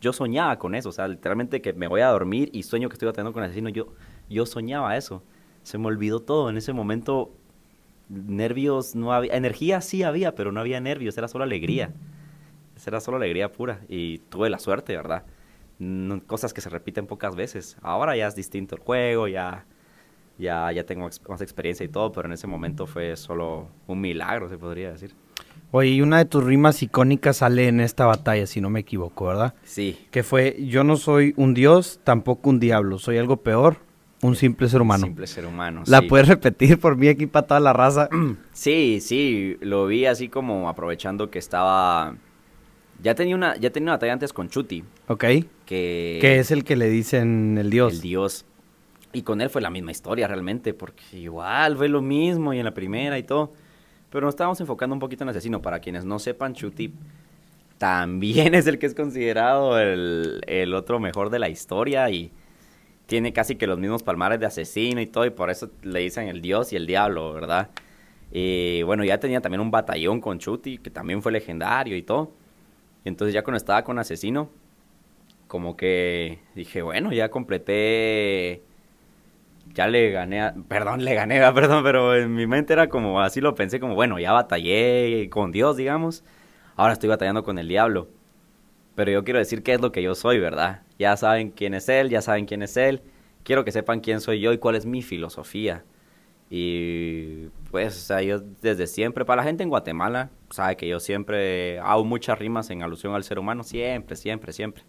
yo 0.01 0.13
soñaba 0.13 0.57
con 0.59 0.75
eso. 0.75 0.89
O 0.89 0.91
sea, 0.91 1.07
literalmente 1.07 1.61
que 1.61 1.73
me 1.73 1.87
voy 1.87 2.01
a 2.01 2.07
dormir 2.07 2.49
y 2.53 2.63
sueño 2.63 2.89
que 2.89 2.93
estoy 2.93 3.11
teniendo 3.11 3.33
con 3.33 3.43
el 3.43 3.49
asesino. 3.49 3.69
Yo, 3.69 3.87
yo 4.29 4.45
soñaba 4.45 4.97
eso 4.97 5.23
se 5.65 5.79
me 5.79 5.87
olvidó 5.87 6.21
todo. 6.21 6.49
En 6.49 6.57
ese 6.57 6.73
momento, 6.73 7.31
nervios 8.07 8.95
no 8.95 9.13
había, 9.13 9.35
energía 9.35 9.81
sí 9.81 10.03
había, 10.03 10.35
pero 10.35 10.51
no 10.51 10.59
había 10.59 10.79
nervios, 10.79 11.17
era 11.17 11.27
solo 11.27 11.43
alegría. 11.43 11.91
Era 12.85 12.99
solo 12.99 13.17
alegría 13.17 13.51
pura 13.51 13.81
y 13.89 14.19
tuve 14.29 14.49
la 14.49 14.59
suerte, 14.59 14.95
¿verdad? 14.95 15.23
cosas 16.27 16.53
que 16.53 16.61
se 16.61 16.69
repiten 16.69 17.07
pocas 17.07 17.35
veces. 17.35 17.77
Ahora 17.81 18.15
ya 18.15 18.27
es 18.27 18.35
distinto 18.35 18.75
el 18.75 18.81
juego, 18.81 19.27
ya, 19.27 19.65
ya, 20.37 20.71
ya 20.71 20.85
tengo 20.85 21.09
más 21.27 21.41
experiencia 21.41 21.83
y 21.83 21.89
todo, 21.89 22.11
pero 22.11 22.27
en 22.27 22.33
ese 22.33 22.47
momento 22.47 22.85
fue 22.85 23.15
solo 23.17 23.69
un 23.87 23.99
milagro, 23.99 24.47
se 24.47 24.57
podría 24.57 24.91
decir. 24.91 25.15
Oye, 25.71 25.89
y 25.89 26.01
una 26.01 26.19
de 26.19 26.25
tus 26.25 26.43
rimas 26.43 26.81
icónicas 26.81 27.37
sale 27.37 27.67
en 27.67 27.81
esta 27.81 28.05
batalla, 28.05 28.47
si 28.47 28.61
no 28.61 28.69
me 28.69 28.81
equivoco, 28.81 29.25
¿verdad? 29.25 29.53
Sí. 29.63 29.97
Que 30.11 30.23
fue, 30.23 30.55
yo 30.67 30.83
no 30.83 30.95
soy 30.95 31.33
un 31.35 31.53
dios, 31.53 31.99
tampoco 32.03 32.49
un 32.49 32.59
diablo, 32.59 32.97
soy 32.97 33.17
algo 33.17 33.37
peor, 33.37 33.77
un 34.21 34.35
simple 34.35 34.69
ser 34.69 34.81
humano. 34.81 35.03
Un 35.03 35.09
simple 35.09 35.27
ser 35.27 35.45
humano. 35.45 35.83
¿La 35.87 36.01
puedes 36.01 36.27
repetir 36.27 36.79
por 36.79 36.95
mí 36.95 37.07
aquí 37.07 37.27
para 37.27 37.45
toda 37.45 37.59
la 37.59 37.73
raza? 37.73 38.09
Sí, 38.53 38.99
sí, 39.01 39.57
lo 39.59 39.85
vi 39.85 40.05
así 40.05 40.29
como 40.29 40.69
aprovechando 40.69 41.29
que 41.29 41.39
estaba... 41.39 42.15
Ya 43.03 43.13
tenía 43.13 43.35
una, 43.35 43.57
ya 43.57 43.69
tenía 43.71 43.87
una 43.87 43.93
batalla 43.93 44.13
antes 44.13 44.31
con 44.31 44.49
Chuti. 44.49 44.83
Ok. 45.07 45.25
Que... 45.65 46.17
Que 46.21 46.39
es 46.39 46.51
el 46.51 46.63
que 46.63 46.77
le 46.77 46.89
dicen 46.89 47.57
el 47.59 47.69
dios. 47.69 47.95
El 47.95 48.01
dios. 48.01 48.45
Y 49.11 49.23
con 49.23 49.41
él 49.41 49.49
fue 49.49 49.61
la 49.61 49.69
misma 49.69 49.91
historia 49.91 50.27
realmente, 50.27 50.73
porque 50.73 51.03
igual 51.13 51.75
fue 51.75 51.89
lo 51.89 52.01
mismo 52.01 52.53
y 52.53 52.59
en 52.59 52.65
la 52.65 52.73
primera 52.73 53.19
y 53.19 53.23
todo. 53.23 53.51
Pero 54.15 54.27
nos 54.27 54.35
estábamos 54.35 54.61
enfocando 54.61 54.93
un 54.93 55.01
poquito 55.01 55.25
en 55.25 55.29
asesino. 55.31 55.61
Para 55.61 55.79
quienes 55.81 56.05
no 56.05 56.19
sepan, 56.19 56.53
Chuti 56.53 56.93
también 57.77 58.55
es 58.55 58.65
el 58.65 58.79
que 58.79 58.85
es 58.85 58.95
considerado 58.95 59.77
el, 59.77 60.39
el 60.47 60.73
otro 60.73 61.01
mejor 61.01 61.29
de 61.29 61.37
la 61.37 61.49
historia 61.49 62.09
y 62.09 62.31
tiene 63.07 63.33
casi 63.33 63.57
que 63.57 63.67
los 63.67 63.77
mismos 63.77 64.03
palmares 64.03 64.39
de 64.39 64.45
asesino 64.45 65.01
y 65.01 65.05
todo, 65.05 65.25
y 65.25 65.31
por 65.31 65.49
eso 65.49 65.69
le 65.81 65.99
dicen 65.99 66.29
el 66.29 66.41
dios 66.41 66.71
y 66.71 66.77
el 66.77 66.87
diablo, 66.87 67.33
¿verdad? 67.33 67.71
Y 68.31 68.83
bueno, 68.83 69.03
ya 69.03 69.19
tenía 69.19 69.41
también 69.41 69.59
un 69.59 69.69
batallón 69.69 70.21
con 70.21 70.39
Chuti, 70.39 70.77
que 70.77 70.89
también 70.89 71.21
fue 71.21 71.33
legendario 71.33 71.97
y 71.97 72.01
todo. 72.01 72.31
Y 73.03 73.09
entonces 73.09 73.33
ya 73.33 73.43
cuando 73.43 73.57
estaba 73.57 73.83
con 73.83 73.99
asesino, 73.99 74.49
como 75.49 75.75
que 75.75 76.39
dije, 76.55 76.81
bueno, 76.83 77.11
ya 77.11 77.29
completé, 77.29 78.63
ya 79.75 79.87
le 79.87 80.09
gané, 80.09 80.53
perdón, 80.67 81.03
le 81.05 81.13
gané, 81.13 81.39
perdón, 81.53 81.83
pero 81.83 82.15
en 82.15 82.33
mi 82.33 82.47
mente 82.47 82.73
era 82.73 82.89
como, 82.89 83.21
así 83.21 83.41
lo 83.41 83.53
pensé, 83.53 83.79
como, 83.79 83.93
bueno, 83.93 84.17
ya 84.19 84.31
batallé 84.31 85.29
con 85.29 85.51
Dios, 85.51 85.77
digamos, 85.77 86.23
ahora 86.75 86.93
estoy 86.93 87.09
batallando 87.09 87.43
con 87.43 87.59
el 87.59 87.67
diablo. 87.67 88.07
Pero 88.95 89.11
yo 89.11 89.23
quiero 89.25 89.39
decir 89.39 89.61
qué 89.61 89.73
es 89.73 89.81
lo 89.81 89.91
que 89.91 90.01
yo 90.01 90.15
soy, 90.15 90.39
¿verdad? 90.39 90.83
Ya 90.97 91.17
saben 91.17 91.51
quién 91.51 91.73
es 91.73 91.89
él, 91.89 92.09
ya 92.09 92.21
saben 92.21 92.45
quién 92.45 92.63
es 92.63 92.77
él. 92.77 93.01
Quiero 93.43 93.65
que 93.65 93.73
sepan 93.73 93.99
quién 93.99 94.21
soy 94.21 94.39
yo 94.39 94.53
y 94.53 94.57
cuál 94.57 94.75
es 94.75 94.85
mi 94.85 95.01
filosofía. 95.01 95.83
Y 96.49 97.47
pues, 97.71 97.97
o 97.97 97.99
sea, 97.99 98.21
yo 98.21 98.39
desde 98.39 98.87
siempre, 98.87 99.25
para 99.25 99.41
la 99.41 99.43
gente 99.43 99.63
en 99.63 99.69
Guatemala, 99.69 100.29
sabe 100.49 100.77
que 100.77 100.87
yo 100.87 101.01
siempre 101.01 101.79
hago 101.79 102.05
muchas 102.05 102.39
rimas 102.39 102.69
en 102.69 102.83
alusión 102.83 103.13
al 103.13 103.25
ser 103.25 103.37
humano, 103.37 103.63
siempre, 103.63 104.15
siempre, 104.15 104.53
siempre. 104.53 104.83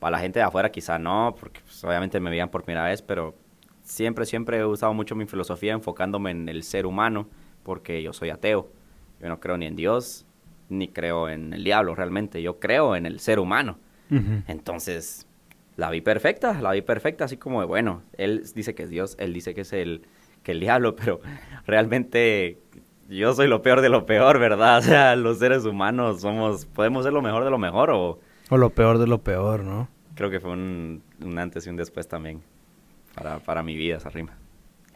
Para 0.00 0.16
la 0.16 0.18
gente 0.18 0.40
de 0.40 0.44
afuera 0.44 0.72
quizá 0.72 0.98
no, 0.98 1.36
porque 1.38 1.60
pues, 1.60 1.84
obviamente 1.84 2.18
me 2.18 2.30
veían 2.30 2.48
por 2.48 2.64
primera 2.64 2.86
vez, 2.86 3.02
pero 3.02 3.36
siempre, 3.90 4.24
siempre 4.24 4.58
he 4.58 4.64
usado 4.64 4.94
mucho 4.94 5.14
mi 5.14 5.26
filosofía 5.26 5.72
enfocándome 5.72 6.30
en 6.30 6.48
el 6.48 6.62
ser 6.62 6.86
humano, 6.86 7.28
porque 7.62 8.02
yo 8.02 8.12
soy 8.12 8.30
ateo. 8.30 8.70
Yo 9.20 9.28
no 9.28 9.40
creo 9.40 9.58
ni 9.58 9.66
en 9.66 9.76
Dios, 9.76 10.26
ni 10.68 10.88
creo 10.88 11.28
en 11.28 11.52
el 11.52 11.64
diablo 11.64 11.94
realmente, 11.94 12.40
yo 12.40 12.58
creo 12.58 12.96
en 12.96 13.04
el 13.04 13.20
ser 13.20 13.38
humano. 13.38 13.78
Entonces, 14.48 15.28
la 15.76 15.88
vi 15.90 16.00
perfecta, 16.00 16.60
la 16.60 16.72
vi 16.72 16.82
perfecta, 16.82 17.26
así 17.26 17.36
como 17.36 17.60
de, 17.60 17.66
bueno, 17.66 18.02
él 18.16 18.42
dice 18.56 18.74
que 18.74 18.84
es 18.84 18.90
Dios, 18.90 19.16
él 19.20 19.32
dice 19.32 19.54
que 19.54 19.60
es 19.60 19.72
el, 19.72 20.02
que 20.42 20.52
el 20.52 20.60
diablo, 20.60 20.96
pero 20.96 21.20
realmente 21.64 22.58
yo 23.08 23.34
soy 23.34 23.46
lo 23.46 23.62
peor 23.62 23.80
de 23.80 23.88
lo 23.88 24.06
peor, 24.06 24.38
¿verdad? 24.38 24.78
O 24.80 24.82
sea, 24.82 25.14
los 25.16 25.38
seres 25.38 25.64
humanos 25.64 26.22
somos, 26.22 26.64
podemos 26.64 27.04
ser 27.04 27.12
lo 27.12 27.22
mejor 27.22 27.44
de 27.44 27.50
lo 27.50 27.58
mejor 27.58 27.90
o... 27.90 28.18
O 28.48 28.56
lo 28.56 28.70
peor 28.70 28.98
de 28.98 29.06
lo 29.06 29.18
peor, 29.18 29.62
¿no? 29.62 29.88
Creo 30.16 30.28
que 30.28 30.40
fue 30.40 30.50
un, 30.50 31.02
un 31.22 31.38
antes 31.38 31.66
y 31.66 31.70
un 31.70 31.76
después 31.76 32.08
también 32.08 32.42
para, 33.14 33.38
para 33.38 33.62
mi 33.62 33.76
vida 33.76 33.96
esa 33.96 34.10
rima. 34.10 34.32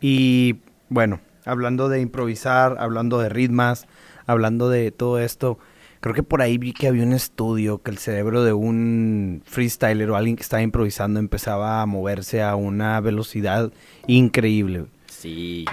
Y 0.01 0.57
bueno, 0.89 1.21
hablando 1.45 1.89
de 1.89 2.01
improvisar, 2.01 2.77
hablando 2.79 3.19
de 3.19 3.29
ritmas, 3.29 3.87
hablando 4.27 4.69
de 4.69 4.91
todo 4.91 5.19
esto, 5.19 5.59
creo 6.01 6.15
que 6.15 6.23
por 6.23 6.43
ahí 6.43 6.59
vi 6.59 6.73
que 6.73 6.89
había 6.89 7.03
un 7.03 7.13
estudio 7.13 7.83
que 7.83 7.91
el 7.91 7.99
cerebro 7.99 8.45
de 8.45 8.53
un 8.53 9.43
freestyler 9.47 10.11
o 10.11 10.17
alguien 10.17 10.37
que 10.37 10.43
estaba 10.43 10.63
improvisando 10.63 11.19
empezaba 11.19 11.81
a 11.81 11.87
moverse 11.87 12.43
a 12.43 12.57
una 12.57 13.01
velocidad 13.01 13.73
increíble. 14.07 14.87
Sí. 15.07 15.65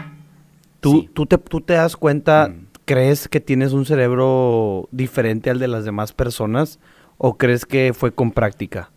¿Tú, 0.80 1.10
Tú, 1.14 1.26
te, 1.26 1.38
tú 1.38 1.62
te 1.62 1.74
das 1.74 1.98
cuenta, 1.98 2.48
mm. 2.48 2.68
crees 2.86 3.28
que 3.28 3.40
tienes 3.40 3.74
un 3.74 3.86
cerebro 3.86 4.88
diferente 4.92 5.50
al 5.50 5.60
de 5.60 5.68
las 5.68 5.86
demás 5.86 6.14
personas 6.14 6.80
o 7.18 7.38
crees 7.38 7.66
que 7.66 7.94
fue 7.94 8.14
con 8.14 8.32
práctica? 8.32 8.90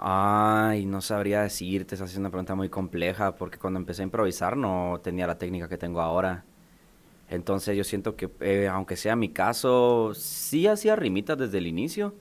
Ay, 0.00 0.86
no 0.86 1.00
sabría 1.00 1.42
decirte, 1.42 1.96
esa 1.96 2.04
es 2.04 2.16
una 2.16 2.30
pregunta 2.30 2.54
muy 2.54 2.68
compleja 2.68 3.34
porque 3.34 3.58
cuando 3.58 3.80
empecé 3.80 4.02
a 4.02 4.04
improvisar 4.04 4.56
no 4.56 5.00
tenía 5.02 5.26
la 5.26 5.38
técnica 5.38 5.68
que 5.68 5.76
tengo 5.76 6.00
ahora. 6.00 6.44
Entonces 7.28 7.76
yo 7.76 7.82
siento 7.82 8.14
que, 8.16 8.30
eh, 8.40 8.68
aunque 8.68 8.96
sea 8.96 9.16
mi 9.16 9.30
caso, 9.30 10.12
sí 10.14 10.68
hacía 10.68 10.94
rimitas 10.94 11.36
desde 11.36 11.58
el 11.58 11.66
inicio, 11.66 12.14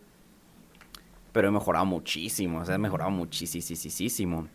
pero 1.31 1.49
he 1.49 1.51
mejorado 1.51 1.85
muchísimo, 1.85 2.61
o 2.61 2.65
sea, 2.65 2.75
he 2.75 2.79
mejorado 2.79 3.11
muchísimo. 3.11 4.47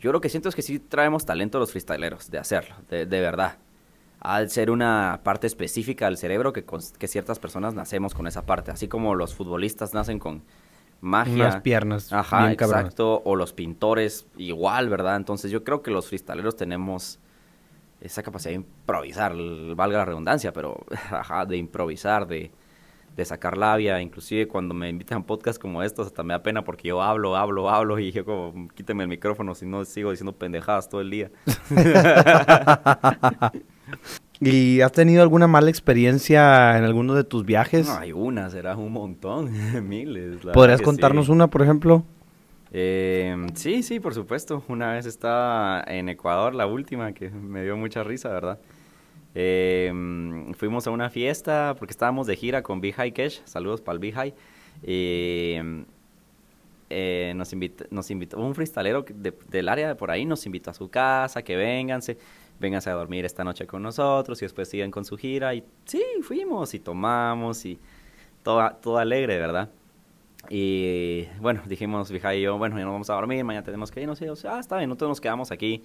Yo 0.00 0.10
lo 0.12 0.20
que 0.20 0.28
siento 0.28 0.48
es 0.48 0.56
que 0.56 0.62
sí 0.62 0.80
traemos 0.80 1.24
talento 1.24 1.60
los 1.60 1.70
freestyleros 1.70 2.30
de 2.32 2.38
hacerlo, 2.38 2.74
de, 2.88 3.06
verdad. 3.06 3.58
al 4.18 4.50
ser 4.50 4.70
una 4.72 5.20
parte 5.22 5.46
específica 5.46 6.06
del 6.06 6.16
cerebro 6.16 6.52
que, 6.52 6.64
que 6.98 7.08
ciertas 7.08 7.38
personas 7.38 7.74
nacemos 7.74 8.12
con 8.12 8.26
esa 8.26 8.44
parte, 8.44 8.72
así 8.72 8.88
como 8.88 9.14
los 9.14 9.34
futbolistas 9.34 9.94
nacen 9.94 10.18
con 10.18 10.42
magia. 11.00 11.34
Unas 11.34 11.60
piernas. 11.62 12.12
Ajá, 12.12 12.52
exacto. 12.52 13.22
O 13.24 13.36
los 13.36 13.52
pintores, 13.52 14.26
igual, 14.36 14.88
¿verdad? 14.88 15.16
Entonces 15.16 15.50
yo 15.50 15.64
creo 15.64 15.82
que 15.82 15.90
los 15.90 16.08
freestaleros 16.08 16.56
tenemos 16.56 17.18
esa 18.00 18.22
capacidad 18.22 18.50
de 18.50 18.56
improvisar, 18.56 19.34
valga 19.74 19.98
la 19.98 20.04
redundancia, 20.04 20.52
pero 20.52 20.84
ajá, 21.10 21.44
de 21.46 21.56
improvisar, 21.56 22.26
de, 22.26 22.50
de 23.16 23.24
sacar 23.24 23.56
labia. 23.56 24.00
Inclusive 24.00 24.48
cuando 24.48 24.74
me 24.74 24.88
invitan 24.88 25.18
a 25.18 25.26
podcasts 25.26 25.58
como 25.58 25.82
estos, 25.82 26.06
hasta 26.06 26.22
me 26.22 26.34
da 26.34 26.42
pena 26.42 26.64
porque 26.64 26.88
yo 26.88 27.02
hablo, 27.02 27.36
hablo, 27.36 27.68
hablo 27.70 27.98
y 27.98 28.12
yo 28.12 28.24
como, 28.24 28.68
quíteme 28.74 29.02
el 29.02 29.08
micrófono 29.08 29.54
si 29.54 29.66
no 29.66 29.84
sigo 29.84 30.10
diciendo 30.10 30.32
pendejadas 30.32 30.88
todo 30.88 31.00
el 31.00 31.10
día. 31.10 31.30
¿Y 34.40 34.80
has 34.80 34.92
tenido 34.92 35.22
alguna 35.22 35.46
mala 35.46 35.68
experiencia 35.68 36.78
en 36.78 36.84
alguno 36.84 37.14
de 37.14 37.24
tus 37.24 37.44
viajes? 37.44 37.86
No, 37.86 37.96
hay 37.96 38.12
una, 38.12 38.48
será 38.48 38.74
un 38.76 38.92
montón, 38.92 39.50
miles. 39.88 40.38
¿Podrías 40.54 40.80
contarnos 40.80 41.28
una, 41.28 41.48
por 41.48 41.62
ejemplo? 41.62 42.04
Eh, 42.72 43.36
sí, 43.54 43.82
sí, 43.82 44.00
por 44.00 44.14
supuesto. 44.14 44.64
Una 44.68 44.92
vez 44.92 45.04
estaba 45.04 45.84
en 45.86 46.08
Ecuador, 46.08 46.54
la 46.54 46.66
última, 46.66 47.12
que 47.12 47.28
me 47.28 47.62
dio 47.62 47.76
mucha 47.76 48.02
risa, 48.02 48.30
¿verdad? 48.30 48.58
Eh, 49.34 49.92
fuimos 50.56 50.86
a 50.86 50.90
una 50.90 51.10
fiesta 51.10 51.76
porque 51.78 51.92
estábamos 51.92 52.26
de 52.26 52.36
gira 52.36 52.62
con 52.62 52.80
Bihai 52.80 53.12
Cash. 53.12 53.40
Saludos 53.44 53.82
para 53.82 53.94
el 53.94 53.98
Bihai. 54.00 54.34
Eh, 54.82 55.84
eh, 56.92 57.32
nos, 57.36 57.52
invitó, 57.52 57.84
nos 57.90 58.10
invitó 58.10 58.40
un 58.40 58.54
freestalero 58.54 59.04
del 59.48 59.68
área 59.68 59.86
de 59.86 59.94
por 59.94 60.10
ahí, 60.10 60.24
nos 60.24 60.44
invitó 60.46 60.70
a 60.70 60.74
su 60.74 60.88
casa, 60.88 61.42
que 61.42 61.54
vénganse 61.54 62.18
vénganse 62.60 62.90
a 62.90 62.92
dormir 62.92 63.24
esta 63.24 63.42
noche 63.42 63.66
con 63.66 63.82
nosotros 63.82 64.40
y 64.42 64.44
después 64.44 64.68
sigan 64.68 64.90
con 64.90 65.04
su 65.04 65.16
gira. 65.16 65.54
Y 65.54 65.64
sí, 65.86 66.02
fuimos 66.22 66.74
y 66.74 66.78
tomamos 66.78 67.64
y 67.64 67.78
todo, 68.42 68.70
todo 68.80 68.98
alegre, 68.98 69.38
¿verdad? 69.38 69.70
Y 70.48 71.26
bueno, 71.40 71.62
dijimos, 71.66 72.10
Vija 72.10 72.34
y 72.34 72.42
yo, 72.42 72.56
bueno, 72.58 72.78
ya 72.78 72.84
nos 72.84 72.92
vamos 72.92 73.10
a 73.10 73.14
dormir, 73.14 73.44
mañana 73.44 73.64
tenemos 73.64 73.90
que 73.90 74.02
irnos. 74.02 74.20
Y 74.22 74.26
yo, 74.26 74.34
ah, 74.48 74.60
está 74.60 74.76
bien, 74.76 74.88
nosotros 74.88 75.10
nos 75.10 75.20
quedamos 75.20 75.50
aquí 75.50 75.82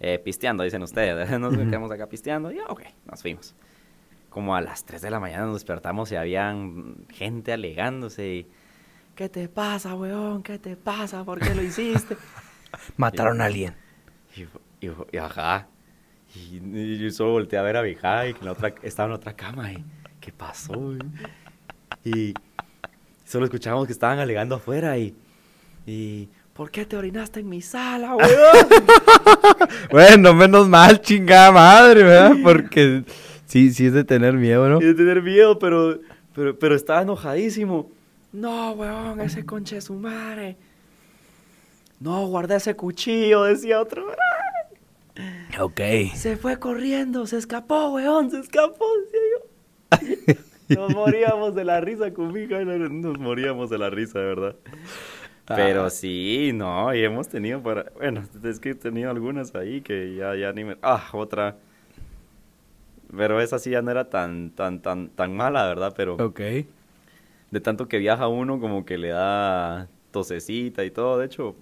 eh, 0.00 0.18
pisteando, 0.18 0.64
dicen 0.64 0.82
ustedes. 0.82 1.30
nos 1.38 1.56
quedamos 1.56 1.90
acá 1.90 2.06
pisteando 2.06 2.52
y 2.52 2.58
ok, 2.60 2.82
nos 3.06 3.22
fuimos. 3.22 3.54
Como 4.28 4.54
a 4.54 4.60
las 4.60 4.84
3 4.84 5.02
de 5.02 5.10
la 5.10 5.20
mañana 5.20 5.46
nos 5.46 5.54
despertamos 5.54 6.12
y 6.12 6.16
habían 6.16 7.06
gente 7.08 7.52
alegándose 7.52 8.26
y, 8.26 8.46
¿qué 9.14 9.28
te 9.28 9.48
pasa, 9.48 9.94
weón? 9.94 10.42
¿Qué 10.42 10.58
te 10.58 10.76
pasa? 10.76 11.24
¿Por 11.24 11.40
qué 11.40 11.54
lo 11.54 11.62
hiciste? 11.62 12.16
Mataron 12.96 13.40
a 13.40 13.46
alguien. 13.46 13.74
Y, 14.36 14.86
y, 14.86 15.18
ajá. 15.18 15.66
Y, 16.34 16.98
yo 16.98 17.10
solo 17.10 17.32
volteé 17.32 17.58
a 17.58 17.62
ver 17.62 17.76
a 17.76 17.82
Vijay, 17.82 18.34
que 18.34 18.44
la 18.44 18.52
otra, 18.52 18.74
estaba 18.82 19.08
en 19.08 19.14
otra 19.14 19.34
cama. 19.34 19.72
Y, 19.72 19.84
¿Qué 20.20 20.32
pasó? 20.32 20.94
Y 22.04 22.34
solo 23.24 23.44
escuchábamos 23.44 23.86
que 23.86 23.92
estaban 23.92 24.18
alegando 24.18 24.56
afuera 24.56 24.96
y... 24.98 25.14
y 25.86 26.28
¿Por 26.52 26.70
qué 26.70 26.84
te 26.84 26.96
orinaste 26.96 27.40
en 27.40 27.48
mi 27.48 27.62
sala, 27.62 28.14
weón? 28.14 28.28
bueno, 29.90 30.34
menos 30.34 30.68
mal, 30.68 31.00
chingada 31.00 31.50
madre, 31.52 32.02
¿verdad? 32.02 32.36
Porque 32.42 33.02
sí, 33.46 33.72
sí 33.72 33.86
es 33.86 33.94
de 33.94 34.04
tener 34.04 34.34
miedo, 34.34 34.68
¿no? 34.68 34.78
Es 34.78 34.86
de 34.88 34.94
tener 34.94 35.22
miedo, 35.22 35.58
pero, 35.58 36.00
pero, 36.34 36.58
pero 36.58 36.74
estaba 36.74 37.00
enojadísimo. 37.00 37.90
No, 38.32 38.72
weón, 38.72 39.20
ese 39.22 39.46
conche 39.46 39.78
es 39.78 39.84
su 39.84 39.94
madre. 39.94 40.58
No, 41.98 42.26
guarda 42.26 42.56
ese 42.56 42.76
cuchillo, 42.76 43.44
decía 43.44 43.80
otro. 43.80 44.06
Ok. 45.58 45.80
Se 46.14 46.36
fue 46.36 46.58
corriendo, 46.58 47.26
se 47.26 47.38
escapó, 47.38 47.90
weón, 47.90 48.30
se 48.30 48.40
escapó. 48.40 48.86
Nos 50.68 50.94
moríamos 50.94 51.54
de 51.54 51.64
la 51.64 51.80
risa 51.80 52.12
con 52.12 52.32
mi 52.32 52.42
hija, 52.42 52.60
nos 52.64 53.18
moríamos 53.18 53.70
de 53.70 53.78
la 53.78 53.90
risa, 53.90 54.20
de 54.20 54.24
verdad. 54.24 54.56
Ah. 55.48 55.54
Pero 55.56 55.90
sí, 55.90 56.52
no, 56.54 56.94
y 56.94 57.02
hemos 57.02 57.28
tenido 57.28 57.60
para... 57.60 57.90
Bueno, 57.96 58.22
es 58.44 58.60
que 58.60 58.70
he 58.70 58.74
tenido 58.76 59.10
algunas 59.10 59.52
ahí 59.56 59.80
que 59.80 60.14
ya, 60.14 60.36
ya 60.36 60.52
ni 60.52 60.62
me... 60.62 60.76
Ah, 60.80 61.08
otra. 61.12 61.56
Pero 63.16 63.40
esa 63.40 63.58
sí 63.58 63.70
ya 63.70 63.82
no 63.82 63.90
era 63.90 64.08
tan, 64.10 64.50
tan, 64.50 64.80
tan, 64.80 65.08
tan 65.08 65.36
mala, 65.36 65.66
¿verdad? 65.66 65.92
Pero... 65.96 66.14
Ok. 66.14 66.40
De 67.50 67.60
tanto 67.60 67.88
que 67.88 67.98
viaja 67.98 68.28
uno 68.28 68.60
como 68.60 68.84
que 68.84 68.96
le 68.96 69.08
da 69.08 69.88
tosecita 70.12 70.84
y 70.84 70.92
todo. 70.92 71.18
De 71.18 71.26
hecho, 71.26 71.56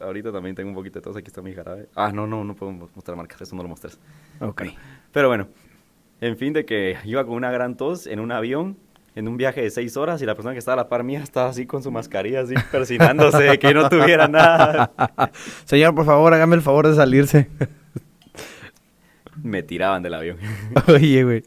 ahorita 0.00 0.32
también 0.32 0.54
tengo 0.54 0.70
un 0.70 0.74
poquito 0.74 0.98
de 0.98 1.02
tos. 1.02 1.16
Aquí 1.16 1.28
está 1.28 1.42
mi 1.42 1.52
jarabe. 1.54 1.88
Ah, 1.94 2.12
no, 2.12 2.26
no, 2.26 2.44
no 2.44 2.54
puedo 2.54 2.72
mostrar 2.72 3.16
marcas. 3.16 3.40
Eso 3.42 3.56
no 3.56 3.62
lo 3.62 3.68
mostré. 3.68 3.90
Ok. 4.40 4.62
pero 5.12 5.28
bueno, 5.28 5.48
en 6.20 6.36
fin, 6.36 6.52
de 6.52 6.64
que 6.64 6.96
iba 7.04 7.24
con 7.24 7.34
una 7.34 7.50
gran 7.50 7.76
tos 7.76 8.06
en 8.06 8.20
un 8.20 8.32
avión, 8.32 8.76
en 9.14 9.28
un 9.28 9.36
viaje 9.36 9.62
de 9.62 9.70
seis 9.70 9.96
horas, 9.96 10.20
y 10.22 10.26
la 10.26 10.34
persona 10.34 10.52
que 10.52 10.58
estaba 10.58 10.74
a 10.74 10.84
la 10.84 10.88
par 10.88 11.04
mía 11.04 11.22
estaba 11.22 11.48
así 11.48 11.66
con 11.66 11.82
su 11.82 11.90
mascarilla, 11.90 12.40
así 12.40 12.54
persinándose 12.70 13.42
de 13.42 13.58
que 13.58 13.74
no 13.74 13.88
tuviera 13.88 14.28
nada. 14.28 14.92
Señor, 15.64 15.94
por 15.94 16.06
favor, 16.06 16.32
hágame 16.34 16.56
el 16.56 16.62
favor 16.62 16.88
de 16.88 16.94
salirse 16.94 17.48
me 19.42 19.62
tiraban 19.62 20.02
del 20.02 20.14
avión. 20.14 20.38
Oye, 20.88 21.24
güey, 21.24 21.42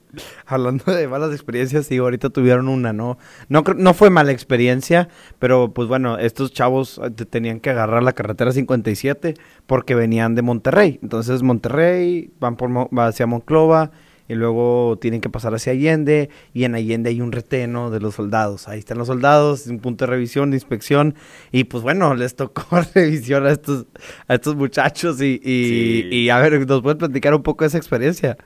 hablando 0.46 0.94
de 0.94 1.08
malas 1.08 1.32
experiencias, 1.32 1.86
sí, 1.88 1.98
ahorita 1.98 2.30
tuvieron 2.30 2.68
una, 2.68 2.94
¿no? 2.94 3.18
No, 3.50 3.64
no 3.76 3.94
fue 3.94 4.10
mala 4.10 4.32
experiencia, 4.32 5.10
pero 5.40 5.74
pues 5.74 5.88
bueno, 5.88 6.18
estos 6.18 6.54
chavos 6.54 7.00
eh, 7.04 7.12
tenían 7.26 7.60
que 7.60 7.70
agarrar 7.70 8.04
la 8.04 8.14
carretera 8.14 8.52
57 8.52 9.36
porque 9.68 9.96
venían 9.96 10.36
de 10.36 10.42
Monterrey. 10.42 11.00
Entonces, 11.02 11.44
Monterrey, 11.44 12.32
van 12.40 12.56
por, 12.56 12.72
hacia 13.00 13.28
Monclova 13.28 13.92
y 14.32 14.36
luego 14.36 14.98
tienen 14.98 15.20
que 15.20 15.30
pasar 15.30 15.54
hacia 15.54 15.74
Allende 15.74 16.30
y 16.54 16.64
en 16.64 16.74
Allende 16.74 17.10
hay 17.10 17.20
un 17.20 17.34
reteno 17.34 17.92
de 17.92 18.00
los 18.00 18.16
soldados. 18.16 18.70
Ahí 18.70 18.80
están 18.80 18.98
los 18.98 19.08
soldados, 19.08 19.68
un 19.68 19.80
punto 19.80 20.06
de 20.06 20.12
revisión, 20.12 20.52
de 20.52 20.56
inspección 20.56 21.16
y 21.52 21.66
pues 21.66 21.84
bueno, 21.84 22.16
les 22.16 22.38
tocó 22.38 22.64
revisión 22.96 23.46
a 23.46 23.52
estos, 23.52 23.88
a 24.30 24.36
estos 24.36 24.56
muchachos 24.56 25.22
y, 25.22 25.42
y, 25.44 26.30
a 26.30 26.40
ver, 26.40 26.66
¿nos 26.66 26.82
puedes 26.82 26.98
platicar 26.98 27.36
un 27.36 27.44
poco 27.44 27.66
de 27.66 27.68
esa 27.68 27.78
experiencia? 27.78 28.38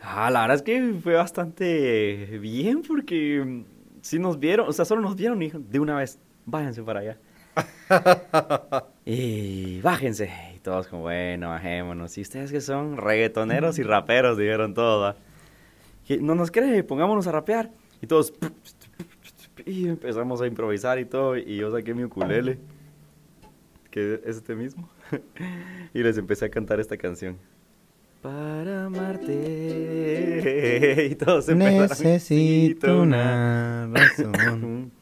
Ah, 0.00 0.30
la 0.30 0.42
verdad 0.42 0.58
es 0.58 0.62
que 0.62 0.94
fue 1.02 1.14
bastante 1.14 2.38
bien 2.40 2.82
porque 2.86 3.64
sí 4.02 4.20
nos 4.20 4.38
vieron, 4.38 4.68
o 4.68 4.72
sea, 4.72 4.84
solo 4.84 5.02
nos 5.02 5.16
vieron 5.16 5.42
y 5.42 5.50
de 5.50 5.80
una 5.80 5.96
vez, 5.96 6.20
váyanse 6.46 6.84
para 6.84 7.00
allá. 7.00 7.18
y 9.04 9.80
bájense 9.80 10.52
todos 10.62 10.86
como, 10.86 11.02
bueno, 11.02 11.50
bajémonos. 11.50 12.16
¿Y 12.16 12.22
ustedes 12.22 12.50
que 12.50 12.60
son? 12.60 12.96
Reggaetoneros 12.96 13.78
y 13.78 13.82
raperos, 13.82 14.38
dijeron 14.38 14.74
todos. 14.74 15.16
No 16.20 16.34
nos 16.34 16.50
cree, 16.50 16.82
pongámonos 16.84 17.26
a 17.26 17.32
rapear. 17.32 17.70
Y 18.00 18.06
todos... 18.06 18.32
Y 19.66 19.86
empezamos 19.88 20.40
a 20.40 20.46
improvisar 20.46 20.98
y 20.98 21.04
todo. 21.04 21.36
Y 21.36 21.56
yo 21.56 21.70
saqué 21.70 21.92
mi 21.94 22.04
ukulele, 22.04 22.58
que 23.90 24.14
es 24.24 24.36
este 24.36 24.54
mismo. 24.54 24.88
y 25.94 26.02
les 26.02 26.16
empecé 26.18 26.46
a 26.46 26.48
cantar 26.48 26.80
esta 26.80 26.96
canción. 26.96 27.36
Para 28.22 28.86
amarte. 28.86 30.22
Y 31.10 31.14
todos 31.16 31.48
empezaron. 31.48 31.88
Necesito 31.88 33.02
una 33.02 33.88
razón. 33.88 34.92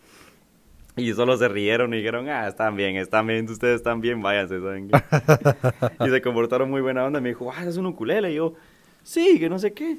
Y 1.00 1.14
solo 1.14 1.36
se 1.36 1.48
rieron 1.48 1.94
y 1.94 1.98
dijeron, 1.98 2.28
ah, 2.28 2.46
están 2.46 2.76
bien, 2.76 2.96
están 2.96 3.26
bien, 3.26 3.48
ustedes 3.48 3.76
están 3.76 4.00
bien, 4.00 4.20
váyanse, 4.20 4.60
¿saben 4.60 4.90
y 6.06 6.10
se 6.10 6.22
comportaron 6.22 6.70
muy 6.70 6.80
buena 6.80 7.04
onda. 7.04 7.20
Me 7.20 7.30
dijo, 7.30 7.50
ah, 7.50 7.64
es 7.64 7.76
un 7.76 7.86
ukulele. 7.86 8.32
Y 8.32 8.36
yo, 8.36 8.54
sí, 9.02 9.38
que 9.38 9.48
no 9.48 9.58
sé 9.58 9.72
qué. 9.72 9.98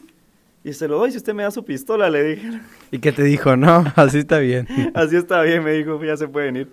Y 0.63 0.73
se 0.73 0.87
lo 0.87 0.99
doy 0.99 1.11
si 1.11 1.17
usted 1.17 1.33
me 1.33 1.41
da 1.41 1.49
su 1.49 1.65
pistola, 1.65 2.09
le 2.09 2.23
dije. 2.23 2.61
¿Y 2.91 2.99
qué 2.99 3.11
te 3.11 3.23
dijo? 3.23 3.57
No, 3.57 3.83
así 3.95 4.19
está 4.19 4.37
bien. 4.37 4.67
así 4.93 5.15
está 5.15 5.41
bien, 5.41 5.63
me 5.63 5.71
dijo, 5.71 6.03
ya 6.03 6.15
se 6.17 6.27
pueden 6.27 6.55
ir. 6.55 6.71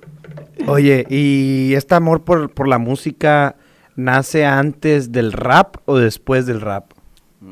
Oye, 0.66 1.06
¿y 1.08 1.72
este 1.74 1.94
amor 1.94 2.22
por, 2.22 2.50
por 2.50 2.68
la 2.68 2.78
música 2.78 3.56
nace 3.96 4.44
antes 4.44 5.10
del 5.10 5.32
rap 5.32 5.76
o 5.86 5.96
después 5.96 6.44
del 6.44 6.60
rap? 6.60 6.92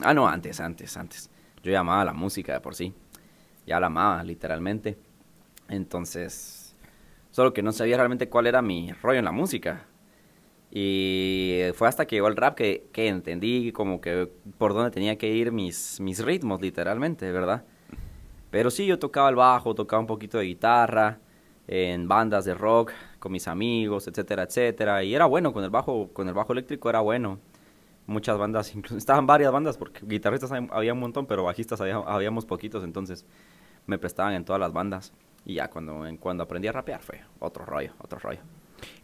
Ah, 0.03 0.13
no, 0.13 0.29
antes, 0.29 0.61
antes, 0.61 0.97
antes. 0.97 1.31
Yo 1.63 1.73
llamaba 1.73 2.05
la 2.05 2.13
música 2.13 2.53
de 2.53 2.61
por 2.61 2.75
sí. 2.75 2.93
Ya 3.67 3.81
la 3.81 3.87
amaba, 3.87 4.23
literalmente. 4.23 4.99
Entonces, 5.69 6.56
Solo 7.37 7.53
que 7.53 7.63
no 7.63 7.71
sabía 7.71 7.99
realmente 7.99 8.31
cuál 8.31 8.47
era 8.47 8.63
mi 8.63 8.91
rollo 9.03 9.19
en 9.19 9.27
la 9.27 9.31
música. 9.31 9.85
Y 10.71 11.65
fue 11.75 11.87
hasta 11.87 12.07
que 12.07 12.17
llegó 12.17 12.29
el 12.29 12.37
rap 12.37 12.55
que, 12.55 12.87
que 12.95 13.09
entendí 13.09 13.73
como 13.73 14.01
que 14.01 14.33
por 14.57 14.73
dónde 14.73 14.91
tenía 14.91 15.19
que 15.19 15.29
ir 15.29 15.53
mis, 15.53 16.01
mis 16.01 16.25
ritmos, 16.25 16.63
literalmente, 16.63 17.31
¿verdad? 17.31 17.65
Pero 18.51 18.71
sí, 18.71 18.87
yo 18.87 18.99
tocaba 18.99 19.29
el 19.29 19.35
bajo, 19.35 19.75
tocaba 19.75 20.01
un 20.01 20.07
poquito 20.07 20.39
de 20.39 20.47
guitarra, 20.47 21.19
en 21.69 22.09
bandas 22.09 22.47
de 22.47 22.55
rock, 22.55 22.93
con 23.19 23.33
mis 23.33 23.47
amigos, 23.49 24.09
etcétera, 24.09 24.45
etcétera. 24.45 25.05
Y 25.05 25.15
era 25.15 25.27
bueno, 25.27 25.53
con 25.53 25.63
el 25.63 25.69
bajo, 25.69 26.09
con 26.15 26.29
el 26.29 26.33
bajo 26.33 26.55
eléctrico 26.55 26.89
era 26.89 27.01
bueno. 27.01 27.39
Muchas 28.07 28.39
bandas, 28.39 28.73
estaban 28.97 29.27
varias 29.27 29.53
bandas, 29.53 29.77
porque 29.77 30.01
guitarristas 30.07 30.53
había 30.71 30.95
un 30.95 31.01
montón, 31.01 31.27
pero 31.27 31.45
bajistas 31.45 31.83
habíamos 31.83 32.47
poquitos, 32.47 32.83
entonces 32.83 33.27
me 33.85 33.99
prestaban 33.99 34.33
en 34.33 34.47
todas 34.47 34.59
las 34.59 34.73
bandas. 34.73 35.13
Y 35.47 35.55
ya 35.55 35.69
cuando, 35.69 36.05
cuando 36.21 36.43
aprendí 36.43 36.69
a 36.69 36.73
rapear 36.73 37.01
fue 37.01 37.23
otro 37.39 37.65
rollo, 37.65 37.93
otro 37.99 38.19
rollo. 38.19 38.41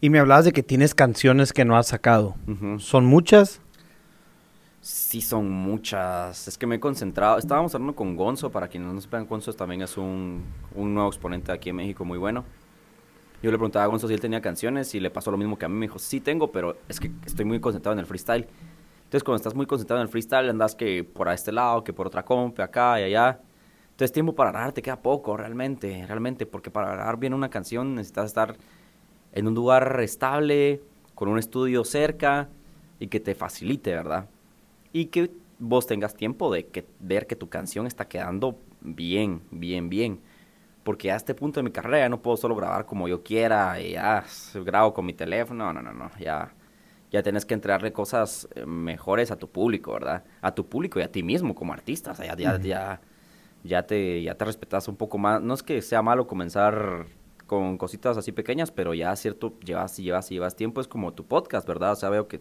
Y 0.01 0.11
me 0.11 0.19
hablabas 0.19 0.45
de 0.45 0.53
que 0.53 0.63
tienes 0.63 0.95
canciones 0.95 1.53
que 1.53 1.65
no 1.65 1.77
has 1.77 1.87
sacado. 1.87 2.35
¿Son 2.79 3.07
muchas? 3.07 3.61
Sí, 4.81 5.21
son 5.21 5.49
muchas. 5.49 6.49
Es 6.49 6.59
que 6.59 6.67
me 6.67 6.75
he 6.75 6.81
concentrado. 6.81 7.39
Estábamos 7.39 7.73
hablando 7.75 7.95
con 7.95 8.17
Gonzo, 8.17 8.51
para 8.51 8.67
quienes 8.67 8.93
no 8.93 9.01
sepan, 9.01 9.27
Gonzo 9.27 9.53
también 9.53 9.83
es 9.83 9.97
un, 9.97 10.45
un 10.75 10.93
nuevo 10.93 11.09
exponente 11.09 11.53
aquí 11.53 11.71
en 11.71 11.77
México 11.77 12.05
muy 12.05 12.19
bueno. 12.19 12.45
Yo 13.43 13.51
le 13.51 13.57
preguntaba 13.57 13.85
a 13.85 13.89
Gonzo 13.89 14.09
si 14.09 14.15
él 14.15 14.21
tenía 14.21 14.41
canciones 14.41 14.93
y 14.97 15.01
le 15.01 15.11
pasó 15.11 15.31
lo 15.31 15.37
mismo 15.37 15.57
que 15.57 15.67
a 15.67 15.69
mí. 15.69 15.77
Me 15.77 15.87
dijo, 15.87 16.01
sí 16.01 16.21
tengo, 16.21 16.51
pero 16.51 16.77
es 16.89 16.99
que 16.99 17.13
estoy 17.25 17.45
muy 17.45 17.61
concentrado 17.61 17.93
en 17.93 18.01
el 18.01 18.07
freestyle. 18.07 18.49
Entonces, 19.05 19.23
cuando 19.23 19.37
estás 19.37 19.55
muy 19.55 19.67
concentrado 19.67 20.03
en 20.03 20.07
el 20.07 20.11
freestyle, 20.11 20.51
andas 20.51 20.75
que 20.75 21.05
por 21.05 21.29
este 21.29 21.53
lado, 21.53 21.85
que 21.85 21.93
por 21.93 22.09
otra 22.09 22.25
comp, 22.25 22.59
acá 22.59 23.01
y 23.01 23.05
allá. 23.05 23.41
Entonces, 23.93 24.13
tiempo 24.13 24.35
para 24.35 24.51
grabar 24.51 24.73
te 24.73 24.83
queda 24.83 25.01
poco, 25.01 25.37
realmente, 25.37 26.05
realmente, 26.07 26.45
porque 26.45 26.71
para 26.71 26.93
grabar 26.93 27.19
bien 27.19 27.35
una 27.35 27.49
canción 27.49 27.95
necesitas 27.95 28.27
estar 28.27 28.57
en 29.33 29.47
un 29.47 29.55
lugar 29.55 30.01
estable, 30.01 30.83
con 31.15 31.29
un 31.29 31.39
estudio 31.39 31.85
cerca 31.85 32.49
y 32.99 33.07
que 33.09 33.21
te 33.21 33.35
facilite, 33.35 33.95
¿verdad? 33.95 34.29
y 34.93 35.07
que 35.07 35.31
vos 35.59 35.87
tengas 35.87 36.15
tiempo 36.15 36.53
de 36.53 36.67
que, 36.67 36.87
ver 37.01 37.27
que 37.27 37.37
tu 37.37 37.49
canción 37.49 37.87
está 37.87 38.07
quedando 38.07 38.59
bien, 38.81 39.43
bien, 39.51 39.89
bien. 39.89 40.21
Porque 40.85 41.13
a 41.13 41.17
este 41.17 41.35
punto 41.35 41.61
de 41.61 41.65
mi 41.65 41.71
carrera 41.71 42.01
ya 42.01 42.09
no 42.09 42.21
puedo 42.21 42.37
solo 42.37 42.57
grabar 42.57 42.87
como 42.87 43.09
yo 43.09 43.23
quiera 43.23 43.81
y 43.81 43.93
ya 43.93 44.25
grabo 44.55 44.93
con 44.93 45.07
mi 45.07 45.15
teléfono. 45.15 45.73
No, 45.73 45.83
no, 45.83 45.93
no, 45.93 46.11
ya, 46.19 46.53
ya 47.11 47.23
tienes 47.23 47.47
que 47.47 47.55
entregarle 47.55 47.93
cosas 47.93 48.49
eh, 48.55 48.67
mejores 48.67 49.31
a 49.31 49.37
tu 49.37 49.49
público, 49.49 49.93
¿verdad? 49.93 50.25
A 50.41 50.55
tu 50.55 50.67
público 50.67 50.99
y 50.99 51.03
a 51.03 51.13
ti 51.13 51.23
mismo 51.23 51.55
como 51.55 51.73
artista. 51.73 52.11
O 52.11 52.15
sea, 52.15 52.27
ya, 52.27 52.37
ya, 52.37 52.59
ya, 52.59 53.01
ya, 53.65 53.87
te, 53.87 54.23
ya 54.23 54.35
te 54.35 54.45
respetas 54.45 54.89
un 54.89 54.97
poco 54.97 55.19
más. 55.19 55.43
No 55.43 55.55
es 55.55 55.63
que 55.63 55.83
sea 55.83 56.03
malo 56.03 56.27
comenzar 56.27 57.07
con 57.47 57.77
cositas 57.77 58.17
así 58.17 58.33
pequeñas, 58.33 58.71
pero 58.71 58.95
ya 58.95 59.15
cierto, 59.17 59.59
llevas 59.61 59.99
y 59.99 60.05
llevas 60.05 60.31
y 60.31 60.35
llevas 60.35 60.57
tiempo, 60.57 60.81
es 60.81 60.89
como 60.89 61.13
tu 61.13 61.27
podcast, 61.27 61.69
¿verdad? 61.69 61.93
O 61.93 61.97
sea, 61.97 62.09
veo 62.09 62.27
que 62.27 62.41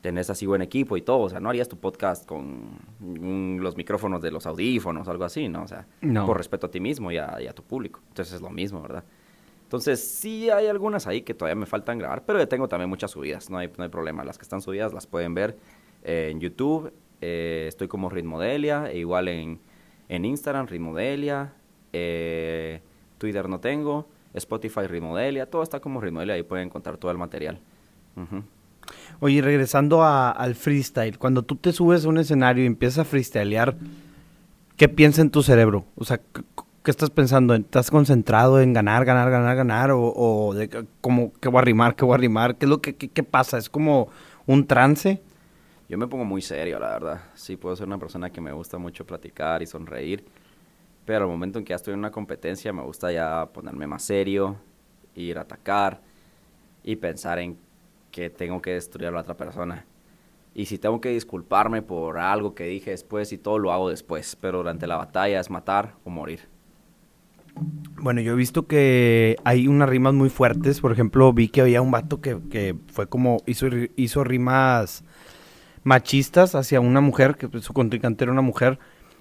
tenés 0.00 0.30
así 0.30 0.46
buen 0.46 0.62
equipo 0.62 0.96
y 0.96 1.02
todo, 1.02 1.18
o 1.18 1.28
sea, 1.28 1.40
no 1.40 1.48
harías 1.48 1.68
tu 1.68 1.76
podcast 1.76 2.24
con 2.26 2.78
los 3.60 3.76
micrófonos 3.76 4.22
de 4.22 4.30
los 4.30 4.46
audífonos 4.46 5.08
algo 5.08 5.24
así, 5.24 5.48
¿no? 5.48 5.64
O 5.64 5.68
sea, 5.68 5.86
por 6.24 6.36
respeto 6.38 6.68
a 6.68 6.70
ti 6.70 6.80
mismo 6.80 7.10
y 7.10 7.18
a, 7.18 7.52
tu 7.54 7.62
público. 7.62 8.00
Entonces 8.08 8.36
es 8.36 8.40
lo 8.40 8.50
mismo, 8.50 8.80
¿verdad? 8.80 9.04
Entonces 9.64 10.00
sí 10.02 10.48
hay 10.48 10.68
algunas 10.68 11.06
ahí 11.06 11.22
que 11.22 11.34
todavía 11.34 11.56
me 11.56 11.66
faltan 11.66 11.98
grabar, 11.98 12.24
pero 12.24 12.38
ya 12.38 12.46
tengo 12.46 12.68
también 12.68 12.88
muchas 12.88 13.10
subidas, 13.10 13.50
no 13.50 13.58
hay, 13.58 13.70
no 13.76 13.84
hay 13.84 13.90
problema. 13.90 14.24
Las 14.24 14.38
que 14.38 14.42
están 14.42 14.62
subidas 14.62 14.94
las 14.94 15.06
pueden 15.06 15.34
ver 15.34 15.58
eh, 16.04 16.28
en 16.30 16.40
YouTube, 16.40 16.92
eh, 17.20 17.66
estoy 17.68 17.88
como 17.88 18.08
Ritmodelia, 18.08 18.90
e 18.90 18.98
igual 18.98 19.26
en, 19.28 19.60
en 20.08 20.24
Instagram, 20.24 20.66
Ritmodelia, 20.66 21.52
eh, 21.92 22.80
Twitter 23.18 23.48
no 23.48 23.60
tengo, 23.60 24.08
Spotify 24.34 24.86
Ritmodelia, 24.86 25.46
todo 25.46 25.62
está 25.62 25.80
como 25.80 26.00
Ritmodelia, 26.00 26.34
ahí 26.34 26.42
pueden 26.42 26.66
encontrar 26.66 26.98
todo 26.98 27.10
el 27.10 27.18
material. 27.18 27.58
Oye, 29.20 29.42
regresando 29.42 30.04
al 30.04 30.54
freestyle, 30.54 31.18
cuando 31.18 31.42
tú 31.42 31.56
te 31.56 31.72
subes 31.72 32.04
a 32.04 32.08
un 32.08 32.18
escenario 32.18 32.64
y 32.64 32.66
empiezas 32.66 32.98
a 33.00 33.04
freestylear, 33.04 33.76
¿qué 34.76 34.88
piensa 34.88 35.22
en 35.22 35.30
tu 35.30 35.42
cerebro? 35.42 35.84
O 35.96 36.04
sea, 36.04 36.20
¿qué 36.82 36.90
estás 36.90 37.10
pensando? 37.10 37.54
¿Estás 37.54 37.90
concentrado 37.90 38.60
en 38.60 38.72
ganar, 38.72 39.04
ganar, 39.04 39.30
ganar, 39.30 39.56
ganar? 39.56 39.90
¿O, 39.92 40.54
de 40.54 40.86
como, 41.00 41.32
qué 41.40 41.48
voy 41.48 41.58
a 41.58 41.62
rimar, 41.62 41.96
qué 41.96 42.04
voy 42.04 42.14
a 42.14 42.18
rimar? 42.18 42.56
¿Qué 42.56 42.66
es 42.66 42.70
lo 42.70 42.80
que 42.80 43.22
pasa? 43.22 43.58
¿Es 43.58 43.68
como 43.68 44.08
un 44.46 44.66
trance? 44.66 45.20
Yo 45.88 45.96
me 45.98 46.08
pongo 46.08 46.24
muy 46.24 46.42
serio, 46.42 46.80
la 46.80 46.88
verdad. 46.88 47.20
Sí, 47.34 47.56
puedo 47.56 47.76
ser 47.76 47.86
una 47.86 47.98
persona 47.98 48.30
que 48.30 48.40
me 48.40 48.52
gusta 48.52 48.76
mucho 48.76 49.06
platicar 49.06 49.62
y 49.62 49.66
sonreír. 49.66 50.24
Pero 51.04 51.24
al 51.24 51.30
momento 51.30 51.58
en 51.58 51.64
que 51.64 51.70
ya 51.70 51.76
estoy 51.76 51.94
en 51.94 52.00
una 52.00 52.10
competencia, 52.10 52.72
me 52.72 52.82
gusta 52.82 53.12
ya 53.12 53.48
ponerme 53.52 53.86
más 53.86 54.02
serio, 54.02 54.56
ir 55.14 55.38
a 55.38 55.42
atacar 55.42 56.00
y 56.82 56.96
pensar 56.96 57.38
en 57.38 57.56
que 58.10 58.30
tengo 58.30 58.60
que 58.60 58.72
destruir 58.72 59.08
a 59.08 59.10
la 59.12 59.20
otra 59.20 59.36
persona. 59.36 59.84
Y 60.54 60.66
si 60.66 60.78
tengo 60.78 61.00
que 61.00 61.10
disculparme 61.10 61.82
por 61.82 62.18
algo 62.18 62.54
que 62.54 62.64
dije 62.64 62.90
después 62.90 63.32
y 63.32 63.38
todo, 63.38 63.58
lo 63.58 63.72
hago 63.72 63.88
después. 63.90 64.36
Pero 64.40 64.58
durante 64.58 64.88
la 64.88 64.96
batalla 64.96 65.38
es 65.38 65.50
matar 65.50 65.94
o 66.04 66.10
morir. 66.10 66.48
Bueno, 68.00 68.20
yo 68.20 68.32
he 68.32 68.36
visto 68.36 68.66
que 68.66 69.36
hay 69.44 69.68
unas 69.68 69.88
rimas 69.88 70.14
muy 70.14 70.30
fuertes. 70.30 70.80
Por 70.80 70.90
ejemplo, 70.90 71.32
vi 71.32 71.48
que 71.48 71.60
había 71.60 71.80
un 71.80 71.92
vato 71.92 72.20
que, 72.20 72.74
fue 72.88 73.06
como, 73.06 73.36
hizo, 73.46 73.68
hizo 73.96 74.24
rimas 74.24 75.04
machistas 75.86 76.56
hacia 76.56 76.80
una 76.80 77.00
mujer, 77.00 77.36
que 77.36 77.48
su 77.60 77.72
contrincante 77.72 78.24
era 78.24 78.32
una 78.32 78.42
mujer. 78.42 78.80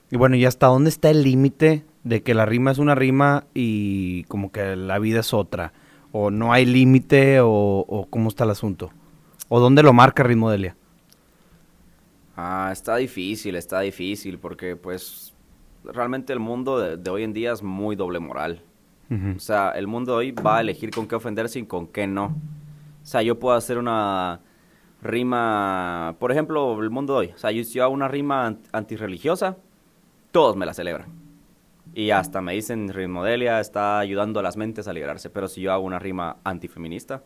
Y 0.09 0.18
bueno, 0.18 0.36
¿y 0.36 0.45
hasta 0.45 0.66
dónde 0.66 0.89
está 0.89 1.11
el 1.11 1.22
límite 1.24 1.86
de 2.03 2.24
que 2.24 2.34
la 2.34 2.45
rima 2.47 2.72
es 2.72 2.80
una 2.80 2.95
rima 2.95 3.45
y 3.53 4.24
como 4.24 4.51
que 4.51 4.76
la 4.76 4.97
vida 4.97 5.20
es 5.20 5.32
otra? 5.34 5.74
¿O 6.11 6.32
no 6.32 6.53
hay 6.53 6.66
límite 6.66 7.38
o, 7.41 8.07
cómo 8.09 8.30
está 8.30 8.45
el 8.45 8.49
asunto? 8.49 8.91
¿O 9.47 9.59
dónde 9.59 9.84
lo 9.84 9.93
marca 9.93 10.24
Ritmodelia? 10.24 10.76
Ah, 12.36 12.70
está 12.72 12.95
difícil, 12.95 13.55
está 13.55 13.82
difícil, 13.82 14.39
porque 14.39 14.76
pues 14.76 15.36
realmente 15.84 16.34
el 16.34 16.39
mundo 16.39 16.97
de, 16.97 17.09
hoy 17.11 17.24
en 17.24 17.34
día 17.34 17.53
es 17.53 17.61
muy 17.61 17.95
doble 17.95 18.20
moral. 18.20 18.61
O 19.36 19.39
sea, 19.39 19.70
el 19.70 19.86
mundo 19.86 20.13
de 20.13 20.18
hoy 20.18 20.32
va 20.32 20.57
a 20.57 20.61
elegir 20.61 20.89
con 20.89 21.07
qué 21.07 21.13
ofenderse 21.13 21.59
y 21.59 21.66
con 21.68 21.86
qué 21.86 22.07
no. 22.07 22.26
O 22.26 23.05
sea, 23.05 23.22
yo 23.22 23.38
puedo 23.38 23.55
hacer 23.55 23.78
una 23.78 24.41
rima, 25.05 26.15
por 26.19 26.31
ejemplo, 26.31 26.81
el 26.81 26.89
mundo 26.89 27.13
de 27.13 27.19
hoy. 27.19 27.33
O 27.35 27.37
sea, 27.37 27.51
yo, 27.51 27.83
hago 27.83 27.93
una 27.93 28.07
rima 28.07 28.57
antirreligiosa, 28.71 29.57
todos 30.31 30.55
me 30.55 30.65
la 30.65 30.73
celebran. 30.73 31.07
Y 31.93 32.11
hasta 32.11 32.41
me 32.41 32.53
dicen, 32.53 32.89
Ritmodelia 32.89 33.61
está 33.61 33.99
ayudando 33.99 34.41
a 34.41 34.43
las 34.43 34.57
mentes 34.57 34.87
a 34.87 34.93
liberarse. 34.93 35.29
Pero 35.29 35.47
si 35.47 35.61
yo 35.61 35.71
hago 35.71 35.85
una 35.85 35.99
rima 35.99 36.37
antifeminista, 36.43 37.23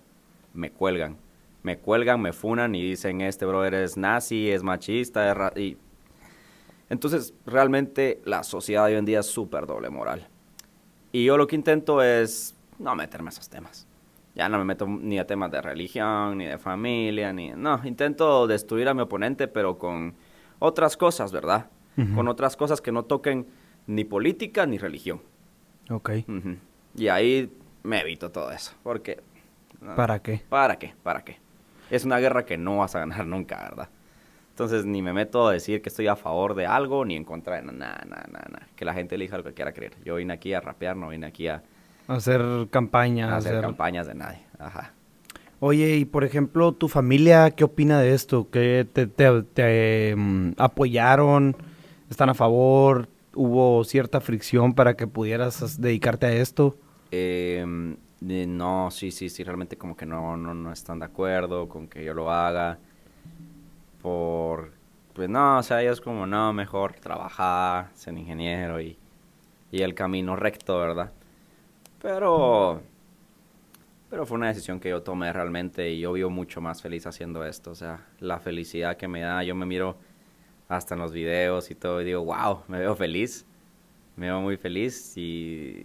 me 0.53 0.71
cuelgan. 0.71 1.17
Me 1.63 1.79
cuelgan, 1.79 2.21
me 2.21 2.33
funan 2.33 2.75
y 2.75 2.81
dicen, 2.81 3.21
este 3.21 3.45
brother 3.45 3.73
es 3.73 3.97
nazi, 3.97 4.49
es 4.51 4.61
machista, 4.61 5.51
y... 5.55 5.77
Entonces, 6.89 7.33
realmente 7.45 8.21
la 8.25 8.43
sociedad 8.43 8.85
hoy 8.85 8.95
en 8.95 9.05
día 9.05 9.19
es 9.19 9.27
súper 9.27 9.65
doble 9.65 9.89
moral. 9.89 10.27
Y 11.11 11.25
yo 11.25 11.37
lo 11.37 11.47
que 11.47 11.55
intento 11.55 12.01
es 12.01 12.55
no 12.77 12.95
meterme 12.95 13.29
a 13.29 13.31
esos 13.31 13.49
temas. 13.49 13.88
Ya 14.35 14.47
no 14.47 14.57
me 14.57 14.63
meto 14.63 14.85
ni 14.87 15.19
a 15.19 15.27
temas 15.27 15.51
de 15.51 15.61
religión, 15.61 16.37
ni 16.37 16.45
de 16.45 16.57
familia, 16.57 17.33
ni... 17.33 17.51
No, 17.51 17.81
intento 17.83 18.47
destruir 18.47 18.87
a 18.87 18.93
mi 18.93 19.01
oponente, 19.01 19.47
pero 19.47 19.77
con 19.77 20.15
otras 20.59 20.97
cosas, 20.97 21.31
¿verdad? 21.31 21.69
Con 22.15 22.29
otras 22.29 22.55
cosas 22.55 22.79
que 22.79 22.93
no 22.93 23.03
toquen 23.03 23.47
ni 23.85 24.05
política 24.05 24.65
ni 24.65 24.77
religión. 24.77 25.21
Ok. 25.89 26.11
Y 26.95 27.07
ahí 27.09 27.51
me 27.83 27.99
evito 27.99 28.31
todo 28.31 28.51
eso, 28.51 28.73
porque... 28.83 29.21
¿Para 29.95 30.19
qué? 30.19 30.41
¿Para 30.47 30.77
qué? 30.77 30.93
¿Para 31.03 31.23
qué? 31.23 31.37
Es 31.89 32.05
una 32.05 32.19
guerra 32.19 32.45
que 32.45 32.57
no 32.57 32.77
vas 32.77 32.95
a 32.95 32.99
ganar 32.99 33.25
nunca, 33.25 33.57
¿verdad? 33.57 33.89
Entonces 34.51 34.85
ni 34.85 35.01
me 35.01 35.13
meto 35.13 35.47
a 35.47 35.53
decir 35.53 35.81
que 35.81 35.87
estoy 35.87 36.07
a 36.07 36.17
favor 36.17 36.53
de 36.53 36.65
algo 36.65 37.05
ni 37.05 37.15
en 37.15 37.23
contra 37.23 37.55
de 37.55 37.61
nada, 37.61 38.03
nada, 38.05 38.27
nada, 38.29 38.67
Que 38.75 38.83
la 38.83 38.93
gente 38.93 39.15
elija 39.15 39.37
lo 39.37 39.43
que 39.43 39.53
quiera 39.53 39.71
creer. 39.71 39.93
Yo 40.03 40.15
vine 40.15 40.33
aquí 40.33 40.53
a 40.53 40.59
rapear, 40.59 40.97
no 40.97 41.09
vine 41.09 41.27
aquí 41.27 41.47
a... 41.47 41.63
Hacer 42.09 42.41
campañas. 42.69 43.45
Hacer, 43.45 43.61
campañas 43.61 44.07
de 44.07 44.15
nadie, 44.15 44.41
ajá. 44.57 44.93
Oye, 45.61 45.97
y 45.97 46.05
por 46.05 46.23
ejemplo, 46.23 46.71
¿tu 46.71 46.87
familia 46.87 47.51
qué 47.51 47.63
opina 47.63 47.99
de 47.99 48.13
esto? 48.13 48.49
¿Que 48.49 48.87
te, 48.91 49.07
te, 49.07 50.15
mm, 50.15 50.53
apoyaron? 50.57 51.55
¿Están 52.09 52.29
a 52.29 52.33
favor? 52.33 53.07
hubo 53.35 53.83
cierta 53.83 54.19
fricción 54.19 54.73
para 54.73 54.95
que 54.95 55.07
pudieras 55.07 55.79
dedicarte 55.79 56.25
a 56.25 56.33
esto? 56.33 56.75
Em, 57.11 57.95
no, 58.19 58.91
sí, 58.91 59.11
sí, 59.11 59.29
sí, 59.29 59.43
realmente 59.43 59.77
como 59.77 59.95
que 59.95 60.05
no, 60.05 60.35
no, 60.35 60.53
no 60.53 60.71
están 60.73 60.99
de 60.99 61.05
acuerdo 61.05 61.69
con 61.69 61.87
que 61.87 62.03
yo 62.03 62.13
lo 62.13 62.31
haga. 62.31 62.79
Por, 64.01 64.71
pues 65.13 65.29
no, 65.29 65.59
o 65.59 65.63
sea, 65.63 65.81
ellos 65.81 66.01
como, 66.01 66.25
no, 66.25 66.53
mejor 66.53 66.93
trabajar, 66.93 67.89
ser 67.93 68.17
ingeniero 68.17 68.81
y, 68.81 68.97
y 69.71 69.81
el 69.81 69.93
camino 69.93 70.35
recto, 70.35 70.77
¿verdad? 70.79 71.11
Pero, 72.01 72.81
pero 74.09 74.25
fue 74.25 74.37
una 74.37 74.47
decisión 74.47 74.79
que 74.79 74.89
yo 74.89 75.03
tomé 75.03 75.31
realmente 75.33 75.89
y 75.89 75.99
yo 75.99 76.13
vivo 76.13 76.29
mucho 76.29 76.61
más 76.61 76.81
feliz 76.81 77.05
haciendo 77.05 77.45
esto. 77.45 77.71
O 77.71 77.75
sea, 77.75 78.07
la 78.19 78.39
felicidad 78.39 78.97
que 78.97 79.07
me 79.07 79.21
da, 79.21 79.43
yo 79.43 79.55
me 79.55 79.65
miro 79.65 79.97
hasta 80.69 80.93
en 80.93 81.01
los 81.01 81.11
videos 81.11 81.71
y 81.71 81.75
todo, 81.75 81.99
y 82.01 82.05
digo, 82.05 82.23
wow, 82.23 82.61
me 82.67 82.77
veo 82.79 82.95
feliz, 82.95 83.45
me 84.15 84.27
veo 84.27 84.39
muy 84.39 84.55
feliz 84.55 85.17
y 85.17 85.83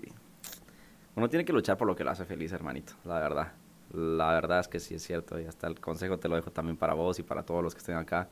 uno 1.16 1.28
tiene 1.28 1.44
que 1.44 1.52
luchar 1.52 1.78
por 1.78 1.88
lo 1.88 1.96
que 1.96 2.04
lo 2.04 2.10
hace 2.10 2.24
feliz, 2.26 2.52
hermanito, 2.52 2.92
la 3.04 3.18
verdad. 3.18 3.52
La 3.92 4.32
verdad 4.32 4.60
es 4.60 4.68
que 4.68 4.80
sí 4.80 4.94
es 4.94 5.02
cierto 5.02 5.40
y 5.40 5.46
hasta 5.46 5.68
el 5.68 5.80
consejo 5.80 6.18
te 6.18 6.28
lo 6.28 6.36
dejo 6.36 6.50
también 6.50 6.76
para 6.76 6.94
vos 6.94 7.18
y 7.18 7.22
para 7.22 7.44
todos 7.44 7.62
los 7.62 7.74
que 7.74 7.78
estén 7.78 7.96
acá. 7.96 8.28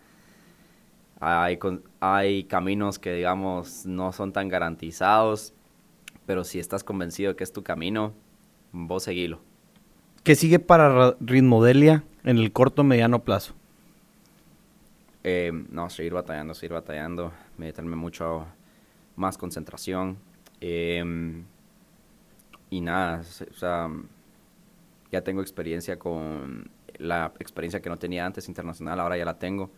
Hay, 1.20 1.58
hay 2.00 2.44
caminos 2.44 2.98
que, 2.98 3.12
digamos, 3.14 3.86
no 3.86 4.12
son 4.12 4.32
tan 4.32 4.48
garantizados, 4.48 5.54
pero 6.26 6.44
si 6.44 6.58
estás 6.58 6.84
convencido 6.84 7.30
de 7.30 7.36
que 7.36 7.44
es 7.44 7.52
tu 7.52 7.62
camino, 7.62 8.12
vos 8.72 9.02
seguilo. 9.02 9.40
¿Qué 10.24 10.34
sigue 10.34 10.58
para 10.58 11.16
Ritmodelia 11.20 12.04
en 12.24 12.38
el 12.38 12.52
corto 12.52 12.84
mediano 12.84 13.24
plazo? 13.24 13.54
Eh, 15.24 15.52
no, 15.70 15.88
seguir 15.90 16.14
batallando, 16.14 16.54
seguir 16.54 16.74
batallando, 16.74 17.32
meterme 17.56 17.96
mucho 17.96 18.46
más 19.16 19.38
concentración. 19.38 20.18
Em, 20.60 21.44
y 22.70 22.80
nada, 22.80 23.20
o 23.20 23.54
sea, 23.54 23.90
ya 25.10 25.22
tengo 25.22 25.42
experiencia 25.42 25.98
con 25.98 26.70
la 26.98 27.32
experiencia 27.38 27.80
que 27.80 27.88
no 27.88 27.98
tenía 27.98 28.24
antes 28.24 28.48
internacional, 28.48 29.00
ahora 29.00 29.16
ya 29.16 29.24
la 29.24 29.38
tengo. 29.38 29.70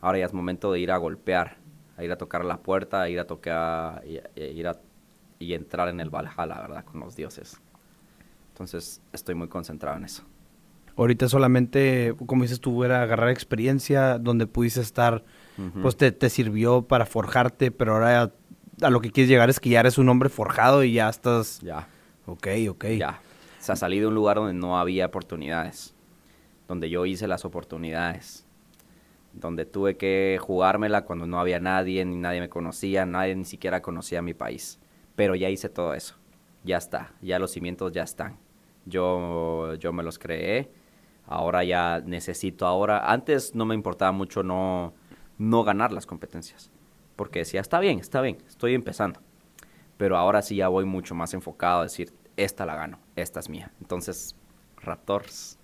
Ahora 0.00 0.18
ya 0.18 0.26
es 0.26 0.32
momento 0.32 0.72
de 0.72 0.80
ir 0.80 0.92
a 0.92 0.96
golpear, 0.98 1.56
a 1.96 2.04
ir 2.04 2.12
a 2.12 2.18
tocar 2.18 2.44
la 2.44 2.58
puerta, 2.58 3.02
a 3.02 3.08
ir 3.08 3.18
a 3.18 3.26
tocar, 3.26 4.02
y, 4.06 4.20
ir 4.40 4.68
a, 4.68 4.78
y 5.38 5.54
entrar 5.54 5.88
en 5.88 6.00
el 6.00 6.10
Valhalla, 6.10 6.60
¿verdad? 6.60 6.84
Con 6.84 7.00
los 7.00 7.16
dioses. 7.16 7.60
Entonces 8.52 9.02
estoy 9.12 9.34
muy 9.34 9.48
concentrado 9.48 9.96
en 9.96 10.04
eso. 10.04 10.22
Ahorita 10.96 11.28
solamente, 11.28 12.14
como 12.24 12.42
dices 12.42 12.60
tú, 12.60 12.82
era 12.82 13.02
agarrar 13.02 13.28
experiencia 13.28 14.18
donde 14.18 14.46
pudiste 14.46 14.80
estar, 14.80 15.24
pues 15.82 15.96
te, 15.96 16.10
te, 16.10 16.30
sirvió 16.30 16.82
para 16.82 17.04
forjarte, 17.04 17.70
pero 17.70 17.94
ahora 17.94 18.32
a 18.80 18.90
lo 18.90 19.00
que 19.00 19.10
quieres 19.10 19.28
llegar 19.28 19.50
es 19.50 19.60
que 19.60 19.70
ya 19.70 19.80
eres 19.80 19.98
un 19.98 20.08
hombre 20.08 20.30
forjado 20.30 20.84
y 20.84 20.94
ya 20.94 21.08
estás... 21.08 21.60
Ya. 21.60 21.88
Ok, 22.26 22.48
ok. 22.70 22.84
Ya. 22.98 23.20
O 23.60 23.62
sea, 23.62 23.76
salí 23.76 24.00
de 24.00 24.06
un 24.06 24.14
lugar 24.14 24.36
donde 24.36 24.54
no 24.54 24.78
había 24.78 25.06
oportunidades, 25.06 25.94
donde 26.66 26.88
yo 26.88 27.04
hice 27.04 27.26
las 27.26 27.44
oportunidades, 27.44 28.46
donde 29.32 29.66
tuve 29.66 29.96
que 29.96 30.38
jugármela 30.40 31.04
cuando 31.04 31.26
no 31.26 31.40
había 31.40 31.60
nadie, 31.60 32.04
ni 32.04 32.16
nadie 32.16 32.40
me 32.40 32.48
conocía, 32.48 33.06
nadie 33.06 33.36
ni 33.36 33.44
siquiera 33.44 33.82
conocía 33.82 34.22
mi 34.22 34.34
país. 34.34 34.78
Pero 35.16 35.34
ya 35.34 35.50
hice 35.50 35.68
todo 35.68 35.94
eso. 35.94 36.14
Ya 36.64 36.76
está, 36.76 37.12
ya 37.20 37.38
los 37.38 37.52
cimientos 37.52 37.92
ya 37.92 38.04
están. 38.04 38.38
Yo, 38.84 39.74
yo 39.74 39.92
me 39.92 40.02
los 40.02 40.18
creé. 40.18 40.70
Ahora 41.26 41.64
ya 41.64 42.00
necesito 42.04 42.66
ahora. 42.66 43.10
Antes 43.10 43.54
no 43.54 43.64
me 43.64 43.74
importaba 43.74 44.12
mucho 44.12 44.42
no, 44.42 44.94
no 45.38 45.64
ganar 45.64 45.92
las 45.92 46.06
competencias 46.06 46.70
porque 47.16 47.40
decía, 47.40 47.60
está 47.60 47.80
bien, 47.80 47.98
está 47.98 48.20
bien, 48.20 48.38
estoy 48.46 48.74
empezando. 48.74 49.20
Pero 49.96 50.16
ahora 50.18 50.42
sí 50.42 50.56
ya 50.56 50.68
voy 50.68 50.84
mucho 50.84 51.14
más 51.14 51.32
enfocado 51.34 51.80
a 51.80 51.84
decir, 51.84 52.12
esta 52.36 52.66
la 52.66 52.76
gano, 52.76 53.00
esta 53.16 53.40
es 53.40 53.48
mía. 53.48 53.72
Entonces, 53.80 54.36
Raptors. 54.76 55.55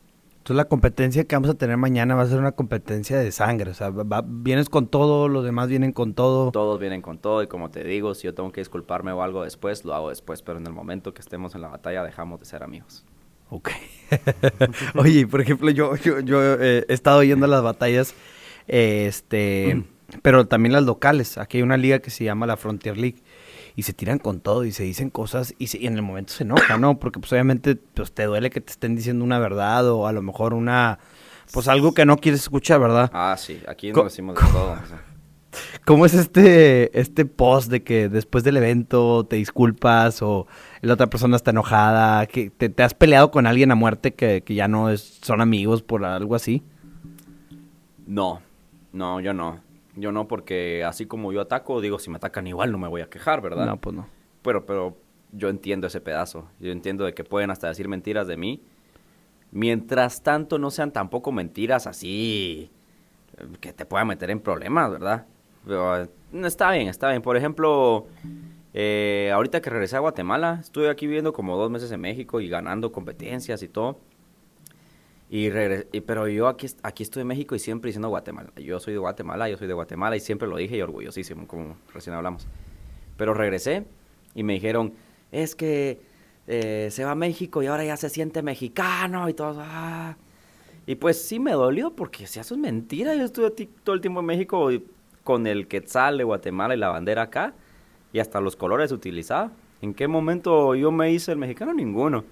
Entonces 0.43 0.57
la 0.57 0.65
competencia 0.65 1.23
que 1.23 1.37
vamos 1.37 1.51
a 1.51 1.55
tener 1.55 1.77
mañana 1.77 2.17
va 2.17 2.23
a 2.23 2.27
ser 2.27 2.41
una 2.41 2.51
competencia 2.51 3.17
de 3.17 3.31
sangre, 3.31 3.71
o 3.71 3.75
sea, 3.75 3.93
vienes 4.27 4.69
con 4.69 4.89
todo, 4.89 5.29
los 5.29 5.45
demás 5.45 5.69
vienen 5.69 5.93
con 5.93 6.15
todo. 6.15 6.51
Todos 6.51 6.81
vienen 6.81 7.01
con 7.01 7.19
todo 7.19 7.45
y 7.45 7.47
como 7.47 7.71
te 7.71 7.85
digo, 7.85 8.13
si 8.17 8.25
yo 8.25 8.35
tengo 8.35 8.51
que 8.51 8.61
disculparme 8.61 9.13
o 9.13 9.23
algo 9.23 9.45
después, 9.45 9.85
lo 9.85 9.95
hago 9.95 10.09
después, 10.09 10.43
pero 10.43 10.59
en 10.59 10.67
el 10.67 10.73
momento 10.73 11.15
que 11.15 11.21
estemos 11.21 11.55
en 11.55 11.61
la 11.61 11.69
batalla 11.69 12.03
dejamos 12.03 12.41
de 12.41 12.47
ser 12.47 12.65
amigos. 12.65 13.05
Ok. 13.51 13.71
Oye, 14.97 15.29
por 15.29 15.41
ejemplo, 15.43 15.71
yo, 15.71 15.95
yo, 15.95 16.19
yo 16.19 16.43
eh, 16.43 16.87
he 16.89 16.93
estado 16.93 17.23
yendo 17.23 17.47
a 17.47 17.49
las 17.49 17.63
batallas, 17.63 18.13
este... 18.67 19.85
Pero 20.21 20.47
también 20.47 20.73
las 20.73 20.83
locales. 20.83 21.39
Aquí 21.39 21.59
hay 21.59 21.63
una 21.63 21.77
liga 21.77 22.01
que 22.01 22.11
se 22.11 22.25
llama 22.25 22.47
la 22.47 22.59
Frontier 22.59 22.99
League. 22.99 23.23
Y 23.75 23.85
se 23.85 23.93
tiran 23.93 24.19
con 24.19 24.41
todo 24.41 24.65
y 24.65 24.73
se 24.73 24.83
dicen 24.83 25.11
cosas 25.11 25.55
y, 25.59 25.87
en 25.87 25.95
el 25.95 26.03
momento 26.03 26.33
se 26.33 26.45
enoja, 26.45 26.77
¿no? 26.79 26.99
Porque 26.99 27.21
pues 27.21 27.33
obviamente 27.33 27.77
pues, 27.77 28.13
te 28.13 28.25
duele 28.25 28.51
que 28.51 28.61
te 28.61 28.73
estén 28.73 28.97
diciendo 28.97 29.25
una 29.25 29.39
verdad 29.39 29.89
o 29.91 30.07
a 30.07 30.13
lo 30.13 30.23
mejor 30.23 30.55
una... 30.55 30.99
Pues 31.53 31.69
algo 31.69 31.93
que 31.93 32.07
no 32.07 32.17
quieres 32.17 32.43
escuchar, 32.43 32.81
¿verdad? 32.81 33.11
Ah, 33.13 33.35
sí. 33.39 33.61
Aquí 33.67 33.93
no 33.93 34.05
decimos 34.05 34.37
de 34.37 34.41
todo. 34.41 34.77
¿Cómo 35.85 36.07
es 36.07 36.15
este, 36.15 36.99
este 36.99 37.25
post 37.25 37.71
de 37.71 37.83
que 37.83 38.09
después 38.09 38.45
del 38.45 38.57
evento 38.57 39.25
te 39.25 39.37
disculpas 39.37 40.23
o 40.23 40.47
la 40.81 40.95
otra 40.95 41.09
persona 41.09 41.37
está 41.37 41.51
enojada? 41.51 42.27
que 42.27 42.51
te, 42.51 42.83
has 42.83 42.95
peleado 42.95 43.31
con 43.31 43.47
alguien 43.47 43.71
a 43.71 43.75
muerte 43.75 44.15
que, 44.15 44.43
que 44.43 44.55
ya 44.55 44.69
no 44.69 44.91
es, 44.91 45.19
son 45.23 45.41
amigos 45.41 45.83
por 45.83 46.05
algo 46.05 46.35
así? 46.35 46.63
No, 48.07 48.41
no, 48.93 49.21
yo 49.21 49.33
no. 49.33 49.61
Yo 49.95 50.13
no, 50.13 50.27
porque 50.27 50.85
así 50.85 51.07
como 51.07 51.33
yo 51.33 51.41
ataco, 51.41 51.81
digo, 51.81 51.99
si 51.99 52.11
me 52.11 52.17
atacan 52.17 52.47
igual 52.47 52.73
no 52.73 52.79
me 52.79 52.89
voy 52.89 53.03
a 53.03 53.11
quejar, 53.11 53.41
¿verdad? 53.41 53.67
No, 53.67 53.81
pues 53.81 53.95
no. 53.95 54.07
Pero, 54.43 54.65
pero 54.65 54.97
yo 55.33 55.49
entiendo 55.49 55.87
ese 55.87 56.01
pedazo. 56.01 56.49
Yo 56.61 56.73
entiendo 56.73 57.05
de 57.05 57.15
que 57.15 57.25
pueden 57.25 57.51
hasta 57.51 57.69
decir 57.69 57.89
mentiras 57.89 58.27
de 58.27 58.37
mí. 58.37 58.63
Mientras 59.51 60.23
tanto 60.23 60.59
no 60.59 60.71
sean 60.71 60.93
tampoco 60.93 61.31
mentiras 61.31 61.87
así 61.87 62.71
que 63.61 63.73
te 63.73 63.85
puedan 63.87 64.07
meter 64.07 64.31
en 64.31 64.41
problemas, 64.41 64.91
¿verdad? 64.91 65.27
Pero, 65.65 66.09
está 66.45 66.73
bien, 66.73 66.89
está 66.89 67.11
bien. 67.11 67.23
Por 67.23 67.37
ejemplo, 67.37 68.07
eh, 68.75 69.31
ahorita 69.35 69.61
que 69.61 69.71
regresé 69.71 69.97
a 69.97 70.01
Guatemala, 70.01 70.59
estuve 70.61 70.89
aquí 70.91 71.07
viviendo 71.07 71.33
como 71.33 71.57
dos 71.57 71.71
meses 71.71 71.91
en 71.93 72.01
México 72.01 72.41
y 72.41 72.49
ganando 72.49 72.93
competencias 72.93 73.63
y 73.63 73.69
todo. 73.69 73.99
Y, 75.35 75.49
pero 76.03 76.29
yo 76.29 76.47
aquí, 76.47 76.67
aquí 76.83 77.03
estoy 77.03 77.23
en 77.23 77.29
México 77.29 77.55
y 77.55 77.59
siempre 77.59 77.89
diciendo 77.89 78.11
Guatemala. 78.11 78.51
Yo 78.57 78.79
soy 78.79 78.93
de 78.93 78.99
Guatemala, 78.99 79.49
yo 79.49 79.57
soy 79.57 79.67
de 79.67 79.73
Guatemala 79.73 80.15
y 80.15 80.21
siempre 80.21 80.47
lo 80.47 80.59
dije 80.59 80.77
y 80.77 80.83
orgullosísimo, 80.83 81.47
como 81.47 81.79
recién 81.95 82.15
hablamos. 82.15 82.47
Pero 83.17 83.33
regresé 83.33 83.87
y 84.35 84.43
me 84.43 84.53
dijeron, 84.53 84.93
es 85.31 85.55
que 85.55 86.03
eh, 86.47 86.89
se 86.91 87.05
va 87.07 87.13
a 87.13 87.15
México 87.15 87.63
y 87.63 87.67
ahora 87.67 87.83
ya 87.83 87.97
se 87.97 88.11
siente 88.11 88.43
mexicano 88.43 89.27
y 89.31 89.33
todo. 89.33 89.63
Ah". 89.65 90.19
Y 90.85 90.97
pues 90.97 91.23
sí 91.25 91.41
me 91.41 91.53
dolió 91.53 91.97
porque 91.97 92.27
si 92.27 92.39
eso 92.39 92.55
es 92.55 92.61
mentira. 92.61 93.15
Yo 93.15 93.25
estuve 93.25 93.51
todo 93.85 93.95
el 93.95 94.03
tiempo 94.03 94.21
en 94.21 94.27
México 94.27 94.69
con 95.25 95.47
el 95.47 95.67
quetzal 95.67 96.19
de 96.19 96.25
Guatemala 96.25 96.75
y 96.75 96.79
la 96.79 96.91
bandera 96.91 97.23
acá 97.23 97.55
y 98.13 98.19
hasta 98.19 98.39
los 98.43 98.55
colores 98.55 98.93
utilizaba. 98.93 99.51
¿En 99.81 99.95
qué 99.95 100.09
momento 100.09 100.75
yo 100.75 100.93
me 100.93 101.11
hice 101.11 101.33
el 101.33 101.39
mexicano? 101.39 101.73
Ninguno. 101.73 102.23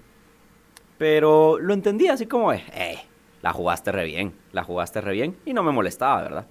Pero 1.01 1.57
lo 1.57 1.73
entendí 1.73 2.09
así 2.09 2.27
como, 2.27 2.53
eh, 2.53 2.99
la 3.41 3.53
jugaste 3.53 3.91
re 3.91 4.05
bien, 4.05 4.35
la 4.51 4.63
jugaste 4.63 5.01
re 5.01 5.13
bien 5.13 5.35
y 5.47 5.53
no 5.55 5.63
me 5.63 5.71
molestaba, 5.71 6.21
¿verdad? 6.21 6.45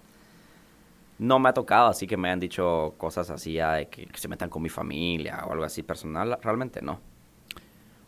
No 1.20 1.38
me 1.38 1.50
ha 1.50 1.52
tocado 1.52 1.86
así 1.86 2.08
que 2.08 2.16
me 2.16 2.26
hayan 2.26 2.40
dicho 2.40 2.94
cosas 2.98 3.30
así 3.30 3.52
ya 3.52 3.74
de 3.74 3.86
que, 3.86 4.08
se 4.12 4.26
metan 4.26 4.50
con 4.50 4.60
mi 4.60 4.68
familia 4.68 5.44
o 5.46 5.52
algo 5.52 5.62
así 5.62 5.84
personal, 5.84 6.36
realmente 6.42 6.82
no. 6.82 6.98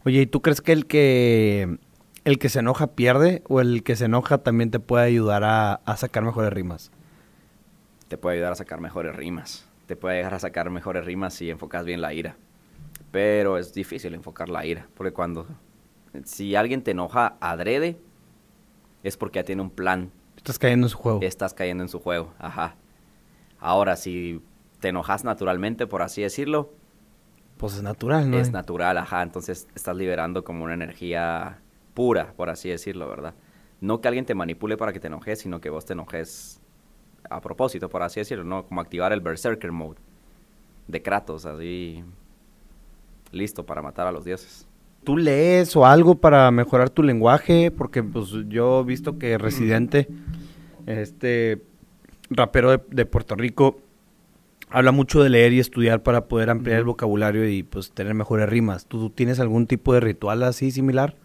Oye, 0.05 0.22
¿y 0.22 0.26
tú 0.26 0.43
crees 0.43 0.61
que 0.61 0.72
el 0.72 0.86
que 0.86 1.78
el 2.24 2.40
que 2.40 2.49
se 2.49 2.59
enoja 2.59 2.88
pierde 2.88 3.45
o 3.49 3.61
el 3.61 3.84
que 3.84 3.95
se 3.95 4.07
enoja 4.07 4.38
también 4.38 4.72
te 4.72 4.80
puede 4.80 5.05
ayudar 5.05 5.45
a, 5.45 5.74
a 5.74 5.97
sacar 5.97 6.24
mejores 6.24 6.53
rimas? 6.53 6.90
Te 8.09 8.18
puede 8.18 8.38
ayudar 8.38 8.51
a 8.51 8.57
sacar 8.57 8.80
mejores 8.80 9.14
rimas. 9.14 9.64
Te 9.86 9.95
puede 9.95 10.16
ayudar 10.16 10.34
a 10.34 10.40
sacar 10.40 10.70
mejores 10.70 11.05
rimas 11.05 11.34
si 11.34 11.51
enfocas 11.51 11.84
bien 11.84 12.01
la 12.01 12.12
ira. 12.12 12.34
Pero 13.12 13.59
es 13.59 13.72
difícil 13.72 14.12
enfocar 14.14 14.49
la 14.49 14.66
ira, 14.66 14.88
porque 14.97 15.12
cuando 15.12 15.47
si 16.24 16.54
alguien 16.54 16.82
te 16.82 16.92
enoja 16.92 17.36
adrede, 17.40 17.98
es 19.02 19.16
porque 19.16 19.40
ya 19.40 19.44
tiene 19.44 19.62
un 19.62 19.70
plan. 19.70 20.10
Estás 20.36 20.58
cayendo 20.58 20.86
en 20.86 20.90
su 20.90 20.98
juego. 20.98 21.20
Estás 21.22 21.54
cayendo 21.54 21.82
en 21.82 21.88
su 21.88 22.00
juego, 22.00 22.32
ajá. 22.38 22.76
Ahora, 23.58 23.96
si 23.96 24.42
te 24.80 24.88
enojas 24.88 25.24
naturalmente, 25.24 25.86
por 25.86 26.02
así 26.02 26.22
decirlo. 26.22 26.72
Pues 27.56 27.74
es 27.74 27.82
natural, 27.82 28.30
¿no? 28.30 28.38
Es 28.38 28.50
natural, 28.50 28.98
ajá. 28.98 29.22
Entonces 29.22 29.68
estás 29.74 29.96
liberando 29.96 30.42
como 30.42 30.64
una 30.64 30.74
energía 30.74 31.60
pura, 31.94 32.32
por 32.34 32.50
así 32.50 32.68
decirlo, 32.68 33.08
¿verdad? 33.08 33.34
No 33.80 34.00
que 34.00 34.08
alguien 34.08 34.24
te 34.24 34.34
manipule 34.34 34.76
para 34.76 34.92
que 34.92 35.00
te 35.00 35.06
enojes, 35.06 35.40
sino 35.40 35.60
que 35.60 35.70
vos 35.70 35.84
te 35.84 35.92
enojes 35.92 36.60
a 37.30 37.40
propósito, 37.40 37.88
por 37.88 38.02
así 38.02 38.20
decirlo, 38.20 38.44
¿no? 38.44 38.66
Como 38.66 38.80
activar 38.80 39.12
el 39.12 39.20
Berserker 39.20 39.70
Mode 39.72 40.00
de 40.88 41.02
Kratos, 41.02 41.46
así 41.46 42.04
listo 43.30 43.64
para 43.64 43.82
matar 43.82 44.06
a 44.06 44.12
los 44.12 44.24
dioses. 44.24 44.68
¿Tú 45.05 45.16
lees 45.16 45.74
o 45.74 45.84
algo 45.84 46.16
para 46.16 46.50
mejorar 46.50 46.90
tu 46.90 47.03
lenguaje? 47.03 47.70
Porque 47.70 48.03
pues 48.03 48.28
yo 48.48 48.80
he 48.80 48.84
visto 48.84 49.18
que 49.18 49.36
Residente, 49.36 50.09
este 50.86 51.62
rapero 52.30 52.78
de, 52.88 53.07
Puerto 53.07 53.34
Rico, 53.34 53.80
habla 54.70 54.92
mucho 54.92 55.22
de 55.22 55.30
leer 55.30 55.53
y 55.53 55.59
estudiar 55.59 56.03
para 56.03 56.26
poder 56.26 56.50
ampliar 56.50 56.78
el 56.78 56.84
vocabulario 56.84 57.48
y 57.48 57.62
pues 57.64 57.90
tener 57.90 58.14
mejores 58.14 58.48
rimas. 58.48 58.86
¿Tú, 58.86 59.11
tienes 59.11 59.40
algún 59.40 59.66
tipo 59.66 59.92
de 59.92 60.00
ritual 60.00 60.42
así 60.44 60.70
similar? 60.70 61.16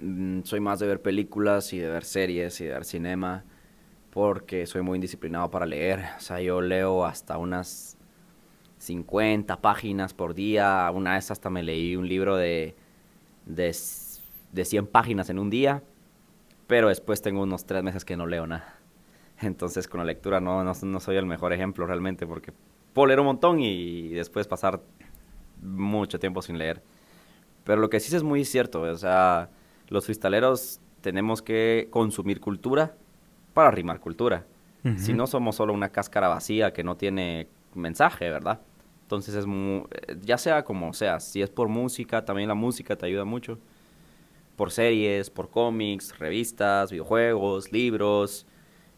Mm, 0.00 0.40
soy 0.44 0.60
más 0.60 0.78
de 0.80 0.86
ver 0.86 1.02
películas 1.02 1.72
y 1.72 1.78
de 1.78 1.88
ver 1.88 2.04
series 2.04 2.60
y 2.60 2.64
de 2.64 2.70
ver 2.70 2.84
cinema 2.84 3.44
porque 4.10 4.64
soy 4.66 4.80
muy 4.82 4.96
indisciplinado 4.96 5.50
para 5.50 5.66
leer. 5.66 6.04
O 6.16 6.20
sea, 6.20 6.40
yo 6.40 6.60
leo 6.60 7.04
hasta 7.04 7.36
unas 7.36 7.93
50 8.84 9.60
páginas 9.60 10.14
por 10.14 10.34
día. 10.34 10.90
Una 10.94 11.14
vez 11.14 11.30
hasta 11.30 11.50
me 11.50 11.62
leí 11.62 11.96
un 11.96 12.08
libro 12.08 12.36
de, 12.36 12.76
de, 13.46 13.74
de 14.52 14.64
100 14.64 14.86
páginas 14.86 15.30
en 15.30 15.38
un 15.38 15.50
día, 15.50 15.82
pero 16.66 16.88
después 16.88 17.22
tengo 17.22 17.42
unos 17.42 17.64
tres 17.64 17.82
meses 17.82 18.04
que 18.04 18.16
no 18.16 18.26
leo 18.26 18.46
nada. 18.46 18.78
Entonces 19.40 19.88
con 19.88 19.98
la 19.98 20.04
lectura 20.04 20.40
no, 20.40 20.62
no, 20.62 21.00
soy 21.00 21.16
el 21.16 21.26
mejor 21.26 21.52
ejemplo 21.52 21.86
realmente 21.86 22.26
porque 22.26 22.52
puedo 22.92 23.06
leer 23.06 23.20
un 23.20 23.26
montón 23.26 23.60
y, 23.60 24.10
después 24.10 24.46
pasar 24.46 24.80
mucho 25.60 26.18
tiempo 26.18 26.42
sin 26.42 26.58
leer. 26.58 26.82
Pero 27.64 27.80
lo 27.80 27.88
que 27.88 27.98
sí 27.98 28.14
es 28.14 28.22
muy 28.22 28.44
cierto, 28.44 28.82
o 28.82 28.96
sea, 28.96 29.48
los 29.88 30.04
cristaleros 30.04 30.80
tenemos 31.00 31.40
que 31.40 31.88
consumir 31.90 32.40
cultura 32.40 32.94
para 33.54 33.70
rimar 33.70 34.00
cultura. 34.00 34.46
Si 34.98 35.14
no 35.14 35.26
somos 35.26 35.56
solo 35.56 35.72
una 35.72 35.88
cáscara 35.88 36.28
vacía 36.28 36.74
que 36.74 36.84
no 36.84 36.98
tiene 36.98 37.48
mensaje, 37.74 38.28
¿verdad? 38.28 38.60
Entonces 39.04 39.34
es 39.34 39.44
muy, 39.44 39.84
ya 40.22 40.38
sea 40.38 40.64
como 40.64 40.94
sea, 40.94 41.20
si 41.20 41.42
es 41.42 41.50
por 41.50 41.68
música, 41.68 42.24
también 42.24 42.48
la 42.48 42.54
música 42.54 42.96
te 42.96 43.04
ayuda 43.04 43.26
mucho. 43.26 43.58
Por 44.56 44.70
series, 44.70 45.28
por 45.28 45.50
cómics, 45.50 46.18
revistas, 46.18 46.90
videojuegos, 46.90 47.70
libros, 47.70 48.46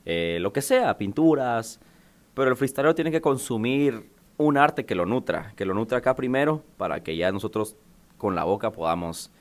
eh, 0.05 0.39
lo 0.41 0.53
que 0.53 0.63
sea, 0.63 0.97
pinturas. 0.97 1.81
Pero 2.35 2.51
el 2.51 2.57
freestylero 2.57 2.95
tiene 2.95 3.11
que 3.11 3.21
consumir 3.21 4.09
un 4.37 4.57
arte 4.57 4.85
que 4.87 4.95
lo 4.95 5.07
nutra, 5.07 5.53
que 5.57 5.65
lo 5.65 5.75
nutra 5.75 5.99
acá 5.99 6.15
primero 6.15 6.63
para 6.77 7.03
que 7.03 7.17
ya 7.17 7.33
nosotros 7.33 7.75
con 8.17 8.37
la 8.37 8.45
boca 8.45 8.71
podamos 8.71 9.33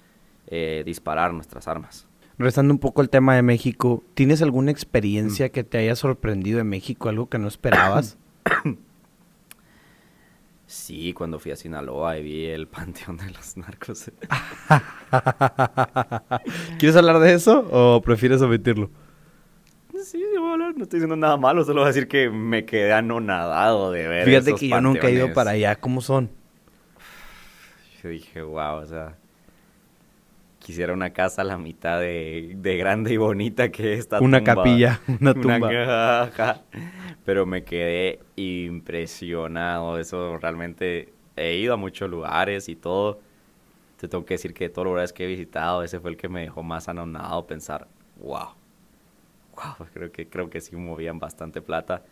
eh, 0.47 0.81
disparar 0.83 1.31
nuestras 1.31 1.67
armas. 1.67 2.07
Regresando 2.39 2.73
un 2.73 2.79
poco 2.79 3.01
al 3.01 3.09
tema 3.09 3.35
de 3.35 3.43
México, 3.43 4.03
¿tienes 4.15 4.41
alguna 4.41 4.71
experiencia 4.71 5.49
que 5.49 5.63
te 5.63 5.77
haya 5.77 5.95
sorprendido 5.95 6.57
de 6.57 6.63
México, 6.63 7.07
algo 7.07 7.29
que 7.29 7.37
no 7.37 7.47
esperabas? 7.47 8.17
Sí, 10.67 11.13
cuando 11.13 11.39
fui 11.39 11.51
a 11.51 11.55
Sinaloa 11.55 12.17
y 12.17 12.23
vi 12.23 12.45
el 12.45 12.67
panteón 12.67 13.17
de 13.17 13.29
los 13.31 13.57
narcos. 13.57 14.11
¿Quieres 16.79 16.95
hablar 16.95 17.19
de 17.19 17.33
eso 17.33 17.67
o 17.71 18.01
prefieres 18.01 18.41
omitirlo? 18.41 18.89
Sí, 19.91 19.99
sí, 20.03 20.23
voy 20.37 20.49
a 20.49 20.53
hablar. 20.53 20.73
No 20.75 20.83
estoy 20.83 20.99
diciendo 20.99 21.15
nada 21.15 21.37
malo, 21.37 21.63
solo 21.63 21.81
voy 21.81 21.85
a 21.85 21.93
decir 21.93 22.07
que 22.07 22.29
me 22.29 22.65
quedé 22.65 22.93
anonadado 22.93 23.91
de 23.91 24.07
ver 24.07 24.25
Fíjate 24.25 24.49
esos 24.49 24.59
que 24.59 24.67
yo 24.69 24.81
nunca 24.81 25.07
he 25.07 25.13
ido 25.13 25.33
para 25.33 25.51
allá. 25.51 25.75
¿Cómo 25.75 26.01
son? 26.01 26.29
Yo 28.03 28.09
dije, 28.09 28.41
wow, 28.41 28.75
o 28.77 28.85
sea, 28.85 29.15
quisiera 30.59 30.93
una 30.93 31.11
casa 31.11 31.41
a 31.41 31.45
la 31.45 31.57
mitad 31.57 31.99
de, 31.99 32.53
de 32.57 32.77
grande 32.77 33.13
y 33.13 33.17
bonita 33.17 33.71
que 33.71 33.93
esta 33.93 34.17
Una 34.21 34.39
tumba. 34.39 34.55
capilla, 34.55 34.99
una 35.07 35.33
tumba. 35.33 36.21
ajá. 36.23 36.61
Pero 37.25 37.45
me 37.45 37.63
quedé 37.63 38.19
impresionado. 38.35 39.97
Eso 39.99 40.37
realmente 40.37 41.13
he 41.35 41.55
ido 41.55 41.73
a 41.73 41.77
muchos 41.77 42.09
lugares 42.09 42.69
y 42.69 42.75
todo. 42.75 43.19
Te 43.97 44.07
tengo 44.07 44.25
que 44.25 44.35
decir 44.35 44.53
que 44.53 44.65
de 44.65 44.69
todos 44.69 44.85
los 44.85 44.91
lugares 44.91 45.13
que 45.13 45.25
he 45.25 45.27
visitado, 45.27 45.83
ese 45.83 45.99
fue 45.99 46.11
el 46.11 46.17
que 46.17 46.29
me 46.29 46.41
dejó 46.41 46.63
más 46.63 46.89
anonadado 46.89 47.45
pensar, 47.47 47.87
wow. 48.17 48.49
Wow, 49.55 49.87
creo 49.93 50.11
que, 50.11 50.27
creo 50.27 50.49
que 50.49 50.61
sí 50.61 50.75
movían 50.75 51.19
bastante 51.19 51.61
plata. 51.61 52.03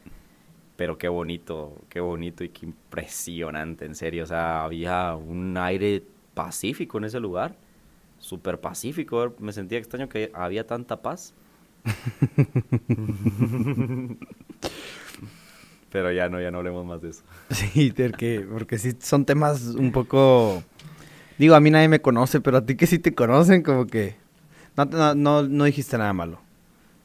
Pero 0.75 0.97
qué 0.97 1.07
bonito, 1.07 1.81
qué 1.89 1.99
bonito 1.99 2.43
y 2.43 2.49
qué 2.49 2.65
impresionante, 2.65 3.85
en 3.85 3.95
serio. 3.95 4.23
O 4.23 4.27
sea, 4.27 4.63
había 4.63 5.15
un 5.15 5.55
aire 5.57 6.03
pacífico 6.33 6.97
en 6.97 7.05
ese 7.05 7.19
lugar. 7.19 7.55
Súper 8.19 8.59
pacífico. 8.59 9.35
Me 9.39 9.51
sentía 9.51 9.77
extraño 9.77 10.09
que 10.09 10.31
había 10.33 10.65
tanta 10.65 11.01
paz. 11.01 11.33
Pero 15.93 16.11
ya 16.11 16.27
no, 16.27 16.41
ya 16.41 16.51
no 16.51 16.57
hablemos 16.57 16.85
más 16.85 17.01
de 17.01 17.11
eso. 17.11 17.21
Sí, 17.51 17.93
porque, 17.95 18.45
porque 18.51 18.77
sí 18.79 18.93
son 18.99 19.23
temas 19.25 19.61
un 19.67 19.91
poco... 19.93 20.61
Digo, 21.37 21.55
a 21.55 21.59
mí 21.59 21.69
nadie 21.71 21.87
me 21.87 22.01
conoce, 22.01 22.41
pero 22.41 22.57
a 22.57 22.65
ti 22.65 22.75
que 22.75 22.87
sí 22.87 22.99
te 22.99 23.13
conocen, 23.15 23.61
como 23.63 23.85
que... 23.87 24.15
No, 24.75 24.89
te- 24.89 24.97
no, 24.97 25.13
no, 25.15 25.43
no 25.43 25.63
dijiste 25.65 25.97
nada 25.97 26.11
malo. 26.13 26.39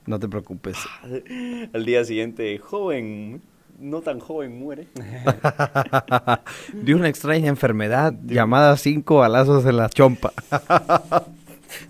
No 0.07 0.19
te 0.19 0.27
preocupes. 0.27 0.79
Al 1.75 1.85
día 1.85 2.03
siguiente, 2.05 2.57
joven, 2.59 3.43
no 3.79 4.01
tan 4.01 4.21
joven, 4.21 4.59
muere. 4.59 4.87
De 6.73 6.95
una 6.95 7.09
extraña 7.09 7.49
enfermedad 7.49 8.15
llamada 8.25 8.75
cinco 8.79 9.17
balazos 9.19 9.67
en 9.67 9.77
la 9.77 9.91
chompa. 9.91 10.33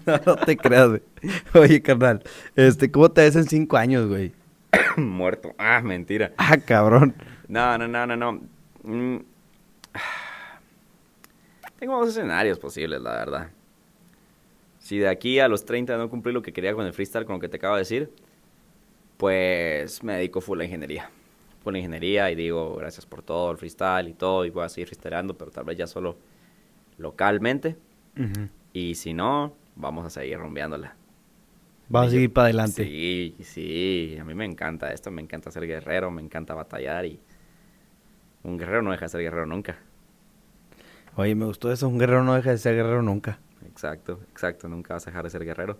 no, 0.05 0.20
no 0.26 0.36
te 0.36 0.57
creas, 0.57 0.88
güey. 0.88 1.03
Oye, 1.55 1.80
carnal, 1.80 2.24
este, 2.57 2.90
¿cómo 2.90 3.09
te 3.11 3.20
ves 3.22 3.36
en 3.36 3.44
cinco 3.49 3.76
años, 3.76 4.09
güey? 4.09 4.32
Muerto. 5.07 5.55
Ah, 5.59 5.80
mentira. 5.82 6.32
Ah, 6.36 6.57
cabrón. 6.59 7.14
No, 7.49 7.78
no, 7.78 7.88
no, 7.88 8.07
no, 8.07 8.16
no. 8.16 8.40
Mm. 8.82 9.18
Tengo 11.78 11.99
dos 11.99 12.09
escenarios 12.11 12.59
posibles, 12.59 13.01
la 13.01 13.12
verdad. 13.12 13.51
Si 14.80 14.99
de 14.99 15.09
aquí 15.09 15.38
a 15.38 15.49
los 15.49 15.64
30 15.64 15.96
no 15.96 16.09
cumplí 16.09 16.32
lo 16.32 16.42
que 16.42 16.53
quería 16.53 16.74
con 16.74 16.86
el 16.86 16.92
freestyle, 16.92 17.24
con 17.24 17.34
lo 17.34 17.40
que 17.40 17.49
te 17.49 17.59
acabo 17.59 17.74
de 17.74 17.80
decir, 17.80 18.11
pues 19.16 20.03
me 20.03 20.14
dedico 20.14 20.40
full 20.40 20.61
a 20.61 20.64
ingeniería. 20.64 21.11
Full 21.62 21.74
a 21.74 21.78
ingeniería 21.78 22.30
y 22.30 22.34
digo 22.34 22.74
gracias 22.76 23.07
por 23.07 23.22
todo, 23.22 23.51
el 23.51 23.59
freestyle 23.59 24.09
y 24.09 24.14
todo, 24.14 24.44
y 24.44 24.51
voy 24.51 24.64
a 24.64 24.68
seguir 24.68 24.88
freestyleando, 24.88 25.36
pero 25.36 25.51
tal 25.51 25.64
vez 25.64 25.76
ya 25.76 25.86
solo 25.86 26.16
localmente. 26.96 27.76
Y 28.72 28.96
si 28.96 29.14
no, 29.14 29.55
vamos 29.76 30.05
a 30.07 30.11
seguir 30.11 30.38
rompeándola. 30.38 30.96
Vamos 31.89 32.09
a 32.09 32.11
seguir 32.12 32.32
para 32.32 32.47
adelante. 32.47 32.82
Sí, 32.84 33.36
sí, 33.43 34.16
a 34.20 34.24
mí 34.24 34.34
me 34.34 34.45
encanta 34.45 34.93
esto, 34.93 35.11
me 35.11 35.22
encanta 35.22 35.51
ser 35.51 35.66
guerrero, 35.66 36.11
me 36.11 36.22
encanta 36.22 36.55
batallar 36.55 37.05
y 37.07 37.20
un 38.43 38.57
guerrero 38.59 38.82
no 38.82 38.91
deja 38.91 39.05
de 39.07 39.09
ser 39.11 39.20
guerrero 39.22 39.47
nunca. 39.47 39.78
Oye, 41.16 41.34
me 41.34 41.45
gustó 41.47 41.72
eso. 41.72 41.89
Un 41.89 41.99
guerrero 41.99 42.24
no 42.24 42.34
deja 42.34 42.51
de 42.51 42.59
ser 42.59 42.74
guerrero 42.74 43.03
nunca. 43.03 43.39
Exacto, 43.66 44.20
exacto, 44.30 44.68
nunca 44.68 44.95
vas 44.95 45.07
a 45.07 45.11
dejar 45.11 45.24
de 45.24 45.30
ser 45.30 45.45
guerrero. 45.45 45.78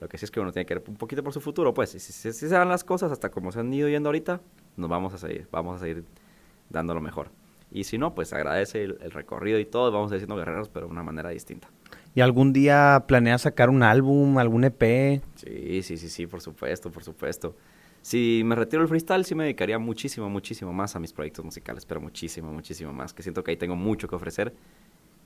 Lo 0.00 0.08
que 0.08 0.18
sí 0.18 0.24
es 0.24 0.30
que 0.30 0.40
uno 0.40 0.52
tiene 0.52 0.66
que 0.66 0.74
ver 0.74 0.84
un 0.88 0.96
poquito 0.96 1.22
por 1.22 1.32
su 1.32 1.40
futuro, 1.40 1.74
pues, 1.74 1.90
si, 1.90 2.00
si- 2.00 2.12
si 2.12 2.32
se 2.32 2.48
dan 2.48 2.68
las 2.68 2.84
cosas 2.84 3.12
hasta 3.12 3.30
como 3.30 3.52
se 3.52 3.60
han 3.60 3.72
ido 3.72 3.88
yendo 3.88 4.08
ahorita, 4.08 4.40
nos 4.76 4.90
vamos 4.90 5.14
a 5.14 5.18
seguir, 5.18 5.48
vamos 5.52 5.76
a 5.76 5.80
seguir 5.80 6.04
dando 6.70 6.94
lo 6.94 7.00
mejor. 7.00 7.30
Y 7.70 7.84
si 7.84 7.98
no, 7.98 8.14
pues 8.14 8.32
agradece 8.32 8.84
el, 8.84 8.98
el 9.02 9.10
recorrido 9.12 9.58
y 9.58 9.66
todo, 9.66 9.92
vamos 9.92 10.12
a 10.12 10.16
ir 10.16 10.20
siendo 10.20 10.36
guerreros, 10.36 10.68
pero 10.68 10.86
de 10.86 10.92
una 10.92 11.02
manera 11.02 11.30
distinta. 11.30 11.68
¿Y 12.14 12.20
algún 12.20 12.52
día 12.52 13.04
planeas 13.08 13.42
sacar 13.42 13.70
un 13.70 13.82
álbum, 13.82 14.38
algún 14.38 14.64
EP? 14.64 15.20
Sí, 15.34 15.82
sí, 15.82 15.96
sí, 15.96 16.08
sí, 16.08 16.26
por 16.26 16.40
supuesto, 16.40 16.90
por 16.90 17.02
supuesto. 17.02 17.56
Si 18.02 18.42
me 18.44 18.54
retiro 18.54 18.82
del 18.82 18.88
freestyle, 18.88 19.24
sí 19.24 19.34
me 19.34 19.44
dedicaría 19.44 19.78
muchísimo, 19.78 20.28
muchísimo 20.28 20.72
más 20.72 20.94
a 20.94 21.00
mis 21.00 21.12
proyectos 21.12 21.44
musicales, 21.44 21.84
pero 21.84 22.00
muchísimo, 22.00 22.52
muchísimo 22.52 22.92
más. 22.92 23.12
Que 23.12 23.22
siento 23.22 23.42
que 23.42 23.50
ahí 23.50 23.56
tengo 23.56 23.74
mucho 23.74 24.06
que 24.06 24.14
ofrecer, 24.14 24.54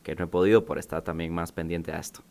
que 0.02 0.14
no 0.14 0.24
he 0.24 0.28
podido 0.28 0.64
por 0.64 0.78
estar 0.78 1.02
también 1.02 1.34
más 1.34 1.52
pendiente 1.52 1.92
a 1.92 1.98
esto. 1.98 2.22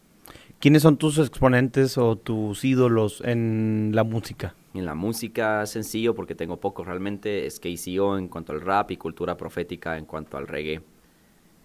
¿Quiénes 0.59 0.81
son 0.81 0.97
tus 0.97 1.19
exponentes 1.19 1.97
o 1.97 2.15
tus 2.15 2.65
ídolos 2.65 3.21
en 3.23 3.91
la 3.93 4.03
música? 4.03 4.55
En 4.73 4.85
la 4.85 4.95
música, 4.95 5.65
sencillo, 5.67 6.15
porque 6.15 6.33
tengo 6.33 6.59
poco 6.59 6.83
realmente, 6.83 7.45
es 7.45 7.59
KCO 7.59 8.17
en 8.17 8.27
cuanto 8.27 8.53
al 8.53 8.61
rap 8.61 8.89
y 8.89 8.97
cultura 8.97 9.37
profética 9.37 9.97
en 9.97 10.05
cuanto 10.05 10.37
al 10.37 10.47
reggae. 10.47 10.81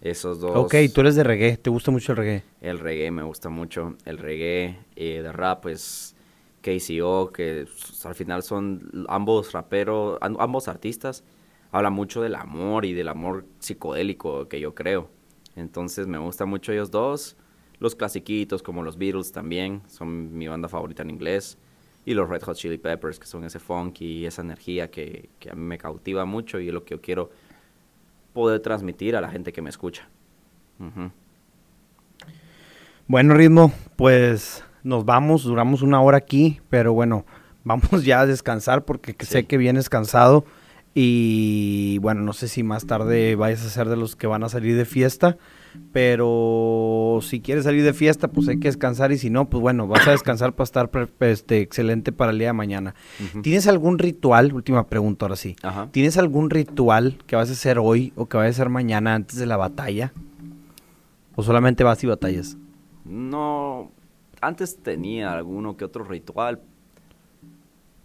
Esos 0.03 0.41
dos. 0.41 0.57
Ok, 0.57 0.75
tú 0.93 1.01
eres 1.01 1.15
de 1.15 1.23
reggae, 1.25 1.57
¿te 1.57 1.71
gusta 1.71 1.91
mucho 1.91 2.13
el 2.13 2.19
reggae? 2.19 2.43
El 2.61 2.79
reggae 2.81 3.11
me 3.11 3.23
gusta 3.23 3.49
mucho. 3.49 3.97
El 4.05 4.19
reggae 4.19 4.79
eh, 4.97 5.23
de 5.23 5.33
rap, 5.33 5.63
pues 5.63 6.15
KCO, 6.61 7.33
que 7.33 7.67
al 8.05 8.15
final 8.15 8.43
son 8.43 9.07
ambos 9.09 9.53
raperos, 9.53 10.19
am- 10.21 10.37
ambos 10.41 10.69
artistas, 10.69 11.23
hablan 11.71 11.93
mucho 11.93 12.21
del 12.21 12.35
amor 12.35 12.85
y 12.85 12.93
del 12.95 13.09
amor 13.09 13.45
psicodélico 13.61 14.49
que 14.49 14.61
yo 14.61 14.75
creo. 14.75 15.09
Entonces 15.55 16.07
me 16.07 16.19
gusta 16.19 16.47
mucho 16.47 16.73
ellos 16.73 16.91
dos. 16.91 17.37
Los 17.79 17.95
clasiquitos 17.95 18.63
como 18.63 18.83
los 18.83 18.97
Beatles 18.99 19.33
también, 19.33 19.83
son 19.89 20.37
mi 20.37 20.49
banda 20.49 20.69
favorita 20.69 21.03
en 21.03 21.11
inglés. 21.11 21.59
Y 22.05 22.15
los 22.15 22.29
Red 22.29 22.43
Hot 22.43 22.57
Chili 22.57 22.79
Peppers, 22.79 23.21
que 23.21 23.27
son 23.27 23.45
ese 23.45 23.61
funk 23.61 24.01
y 24.01 24.27
esa 24.27 24.43
energía 24.43 24.91
que, 24.91 25.31
que 25.39 25.51
a 25.51 25.55
mí 25.55 25.63
me 25.63 25.79
cautiva 25.79 26.25
mucho 26.25 26.59
y 26.59 26.67
es 26.69 26.75
lo 26.75 26.85
que 26.85 26.97
yo 26.97 27.01
quiero 27.01 27.31
poder 28.33 28.61
transmitir 28.61 29.17
a 29.17 29.21
la 29.21 29.31
gente 29.31 29.53
que 29.53 29.63
me 29.63 29.71
escucha. 29.71 30.09
Bueno, 33.07 33.35
ritmo, 33.35 33.73
pues 33.97 34.65
nos 34.83 35.05
vamos, 35.05 35.45
duramos 35.45 35.83
una 35.83 36.01
hora 36.01 36.17
aquí, 36.17 36.61
pero 36.71 36.93
bueno, 36.93 37.25
vamos 37.65 38.05
ya 38.05 38.21
a 38.21 38.27
descansar 38.27 38.85
porque 38.85 39.15
que 39.15 39.27
sé 39.27 39.45
que 39.45 39.57
vienes 39.57 39.89
cansado 39.89 40.45
y 40.95 41.99
bueno, 41.99 42.23
no 42.23 42.33
sé 42.33 42.49
si 42.49 42.63
más 42.63 42.87
tarde 42.87 43.35
vayas 43.35 43.65
a 43.65 43.71
ser 43.71 43.89
de 43.89 43.97
los 43.97 44.17
que 44.17 44.27
van 44.27 44.45
a 44.45 44.49
salir 44.49 44.77
de 44.77 44.85
fiesta, 44.85 45.39
pero 45.93 47.19
si 47.23 47.41
quieres 47.41 47.65
salir 47.65 47.83
de 47.85 47.93
fiesta, 47.93 48.29
pues 48.29 48.49
hay 48.49 48.59
que 48.59 48.69
descansar 48.69 49.13
y 49.13 49.19
si 49.19 49.31
no, 49.31 49.49
pues 49.49 49.61
bueno, 49.61 49.87
vas 49.87 50.07
a 50.07 50.13
descansar 50.13 50.55
para 50.55 50.65
estar 50.65 50.91
este, 51.21 51.61
excelente 51.61 52.13
para 52.13 52.33
el 52.33 52.39
día 52.39 52.49
de 52.49 52.53
mañana. 52.55 52.95
¿Tienes 53.43 53.67
algún 53.67 53.99
ritual? 53.99 54.53
Última 54.53 54.87
pregunta 54.87 55.27
ahora 55.27 55.37
sí. 55.37 55.57
Ajá. 55.63 55.89
¿Tienes 55.91 56.17
algún 56.17 56.51
ritual 56.51 57.19
que 57.27 57.37
vas 57.37 57.49
a 57.51 57.53
hacer 57.53 57.79
hoy 57.79 58.13
o 58.17 58.27
que 58.27 58.37
vas 58.37 58.47
a 58.47 58.51
hacer 58.51 58.69
mañana 58.69 59.15
antes 59.15 59.39
de 59.39 59.47
la 59.47 59.57
batalla? 59.57 60.13
¿O 61.35 61.43
solamente 61.43 61.85
vas 61.85 62.03
y 62.05 62.07
batallas? 62.07 62.57
No, 63.05 63.91
antes 64.41 64.77
tenía 64.77 65.33
alguno 65.33 65.77
que 65.77 65.85
otro 65.85 66.05
ritual, 66.05 66.61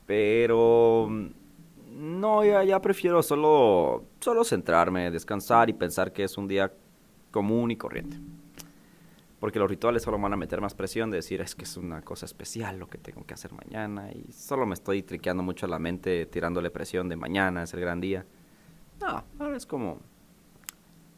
pero 0.06 1.08
mm, 1.10 1.26
no, 1.98 2.46
ya, 2.46 2.64
ya 2.64 2.82
prefiero 2.82 3.22
solo, 3.24 4.06
solo 4.20 4.44
centrarme, 4.44 5.12
descansar 5.12 5.70
y 5.70 5.74
pensar 5.74 6.14
que 6.14 6.24
es 6.24 6.38
un 6.38 6.48
día 6.48 6.72
común 7.38 7.70
y 7.70 7.76
corriente. 7.76 8.18
Porque 9.40 9.60
los 9.60 9.70
rituales 9.70 10.02
solo 10.02 10.18
van 10.18 10.34
a 10.34 10.38
meter 10.38 10.60
más 10.60 10.74
presión 10.74 11.12
de 11.12 11.18
decir 11.18 11.40
es 11.40 11.54
que 11.54 11.66
es 11.66 11.78
una 11.78 12.02
cosa 12.02 12.26
especial 12.26 12.80
lo 12.80 12.88
que 12.88 12.98
tengo 12.98 13.24
que 13.28 13.36
hacer 13.36 13.54
mañana 13.54 14.12
y 14.12 14.32
solo 14.32 14.66
me 14.66 14.74
estoy 14.74 15.04
triqueando 15.04 15.44
mucho 15.44 15.68
la 15.68 15.78
mente 15.78 16.26
tirándole 16.26 16.72
presión 16.72 17.08
de 17.10 17.16
mañana, 17.16 17.62
es 17.62 17.72
el 17.76 17.82
gran 17.82 18.02
día. 18.02 18.26
No, 19.00 19.24
ahora 19.38 19.56
es 19.56 19.68
como 19.68 20.00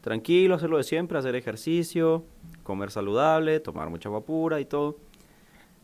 tranquilo, 0.02 0.56
hacerlo 0.56 0.76
de 0.76 0.84
siempre, 0.84 1.16
hacer 1.16 1.34
ejercicio, 1.36 2.26
comer 2.64 2.90
saludable, 2.90 3.58
tomar 3.58 3.88
mucha 3.88 4.10
agua 4.10 4.22
pura 4.22 4.60
y 4.60 4.66
todo. 4.66 4.98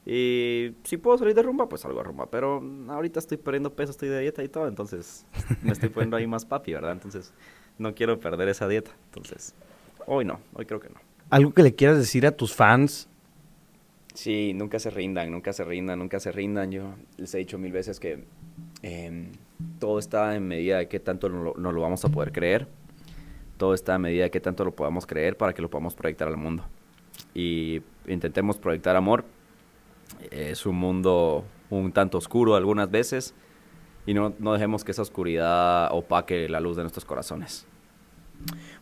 Y 0.05 0.75
si 0.85 0.99
puedo 0.99 1.17
salir 1.17 1.35
de 1.35 1.45
rumba, 1.45 1.67
pues 1.67 1.81
salgo 1.81 1.97
de 2.01 2.05
rumba. 2.05 2.27
Pero 2.31 2.63
ahorita 2.89 3.21
estoy 3.21 3.39
perdiendo 3.39 3.75
peso, 3.75 3.93
estoy 3.93 4.11
de 4.11 4.21
dieta 4.21 4.45
y 4.45 4.49
todo, 4.49 4.69
entonces 4.69 5.25
me 5.63 5.73
estoy 5.73 5.89
poniendo 5.89 6.19
ahí 6.19 6.27
más 6.27 6.45
papi, 6.45 6.75
¿verdad? 6.75 6.93
Entonces 6.93 7.33
no 7.79 7.95
quiero 7.95 8.19
perder 8.21 8.51
esa 8.51 8.69
dieta. 8.69 8.91
Entonces, 9.07 9.55
hoy 10.07 10.25
no, 10.25 10.41
hoy 10.55 10.67
creo 10.67 10.81
que 10.81 10.89
no. 10.89 10.97
¿Algo 11.31 11.53
que 11.53 11.63
le 11.63 11.75
quieras 11.75 11.99
decir 11.99 12.27
a 12.27 12.33
tus 12.33 12.55
fans? 12.55 13.09
Sí, 14.15 14.55
nunca 14.55 14.79
se 14.79 14.91
rindan, 14.91 15.31
nunca 15.31 15.53
se 15.53 15.65
rindan, 15.65 15.99
nunca 15.99 16.21
se 16.21 16.33
rindan. 16.33 16.71
Yo 16.71 16.95
les 17.17 17.35
he 17.35 17.39
dicho 17.39 17.59
mil 17.59 17.73
veces 17.73 18.01
que 18.01 18.25
em, 18.83 19.33
todo 19.79 19.99
está 19.99 20.35
en 20.37 20.49
medida 20.49 20.79
de 20.79 20.89
qué 20.89 21.01
tanto 21.01 21.29
nos 21.29 21.45
lo, 21.45 21.55
nos 21.57 21.75
lo 21.75 21.81
vamos 21.83 22.05
a 22.05 22.09
poder 22.09 22.33
creer. 22.33 22.67
Todo 23.59 23.75
está 23.75 23.97
en 23.97 24.03
medida 24.03 24.25
de 24.25 24.31
qué 24.31 24.41
tanto 24.41 24.65
lo 24.65 24.75
podamos 24.75 25.07
creer 25.07 25.37
para 25.37 25.53
que 25.53 25.61
lo 25.61 25.69
podamos 25.69 25.95
proyectar 25.95 26.29
al 26.29 26.37
mundo. 26.37 26.65
Y 27.35 27.83
intentemos 28.07 28.59
proyectar 28.59 28.97
amor 28.97 29.25
Es 30.31 30.67
un 30.67 30.77
mundo 30.77 31.45
un 31.69 31.93
tanto 31.93 32.19
oscuro 32.19 32.55
algunas 32.55 32.91
veces 32.91 33.35
y 34.07 34.15
no, 34.15 34.35
no 34.39 34.53
dejemos 34.53 34.85
que 34.85 34.93
esa 34.93 35.03
oscuridad 35.03 35.89
opaque 35.93 36.49
la 36.49 36.61
luz 36.61 36.77
de 36.77 36.83
nuestros 36.83 37.05
corazones. 37.05 37.67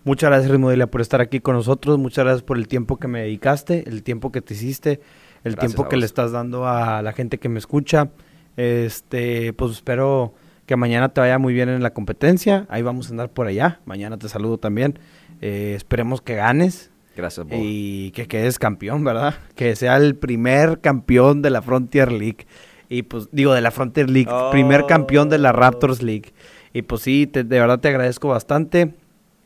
Muchas 0.04 0.28
gracias, 0.28 0.50
Ritmo 0.50 0.70
por 0.88 1.00
estar 1.00 1.22
aquí 1.22 1.40
con 1.40 1.54
nosotros. 1.54 1.98
Muchas 1.98 2.26
gracias 2.26 2.42
por 2.42 2.58
el 2.58 2.68
tiempo 2.68 2.98
que 2.98 3.08
me 3.08 3.20
dedicaste, 3.22 3.88
el 3.88 4.02
tiempo 4.02 4.30
que 4.30 4.42
te 4.42 4.52
hiciste, 4.52 5.00
el 5.44 5.56
tiempo 5.56 5.88
que 5.88 5.96
le 5.96 6.04
estás 6.04 6.30
dando 6.30 6.68
a 6.68 7.00
la 7.00 7.12
gente 7.12 7.38
que 7.38 7.48
me 7.48 7.58
escucha. 7.58 8.10
Este, 8.58 9.54
pues 9.54 9.72
espero 9.72 10.34
que 10.66 10.76
mañana 10.76 11.08
te 11.08 11.22
vaya 11.22 11.38
muy 11.38 11.54
bien 11.54 11.70
en 11.70 11.82
la 11.82 11.94
competencia. 11.94 12.66
Ahí 12.68 12.82
vamos 12.82 13.08
a 13.08 13.10
andar 13.12 13.30
por 13.30 13.46
allá. 13.46 13.80
Mañana 13.86 14.18
te 14.18 14.28
saludo 14.28 14.58
también. 14.58 14.98
Eh, 15.40 15.72
esperemos 15.74 16.20
que 16.20 16.34
ganes. 16.34 16.90
Gracias, 17.16 17.46
Bob. 17.46 17.58
Y 17.58 18.10
que 18.10 18.26
quedes 18.26 18.58
campeón, 18.58 19.04
¿verdad? 19.04 19.34
Que 19.54 19.74
sea 19.74 19.96
el 19.96 20.16
primer 20.16 20.80
campeón 20.80 21.40
de 21.40 21.48
la 21.48 21.62
Frontier 21.62 22.12
League. 22.12 22.46
Y 22.90 23.04
pues, 23.04 23.28
digo, 23.32 23.54
de 23.54 23.62
la 23.62 23.70
Frontier 23.70 24.10
League. 24.10 24.30
Primer 24.50 24.84
campeón 24.84 25.30
de 25.30 25.38
la 25.38 25.52
Raptors 25.52 26.02
League. 26.02 26.34
Y 26.74 26.82
pues 26.82 27.02
sí, 27.02 27.24
de 27.24 27.44
verdad 27.44 27.78
te 27.80 27.88
agradezco 27.88 28.28
bastante. 28.28 28.94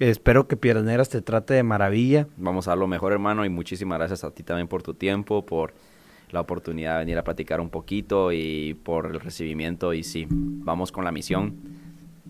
Espero 0.01 0.47
que 0.47 0.57
Piedras 0.57 1.09
te 1.09 1.23
trate 1.23 1.55
de 1.55 1.65
maravilla. 1.65 2.29
Vamos 2.37 2.69
a 2.69 2.77
lo 2.77 2.87
mejor, 2.87 3.13
hermano, 3.13 3.45
y 3.45 3.49
muchísimas 3.49 3.99
gracias 3.99 4.23
a 4.23 4.31
ti 4.31 4.45
también 4.45 4.69
por 4.69 4.83
tu 4.83 4.95
tiempo, 4.95 5.45
por 5.45 5.75
la 6.31 6.41
oportunidad 6.41 6.95
de 6.95 6.99
venir 7.01 7.19
a 7.19 7.25
platicar 7.25 7.61
un 7.61 7.69
poquito 7.69 8.31
y 8.31 8.75
por 8.85 9.07
el 9.07 9.19
recibimiento. 9.19 9.93
Y 9.95 10.05
sí, 10.05 10.29
vamos 10.31 10.93
con 10.93 11.05
la 11.05 11.11
misión. 11.11 11.57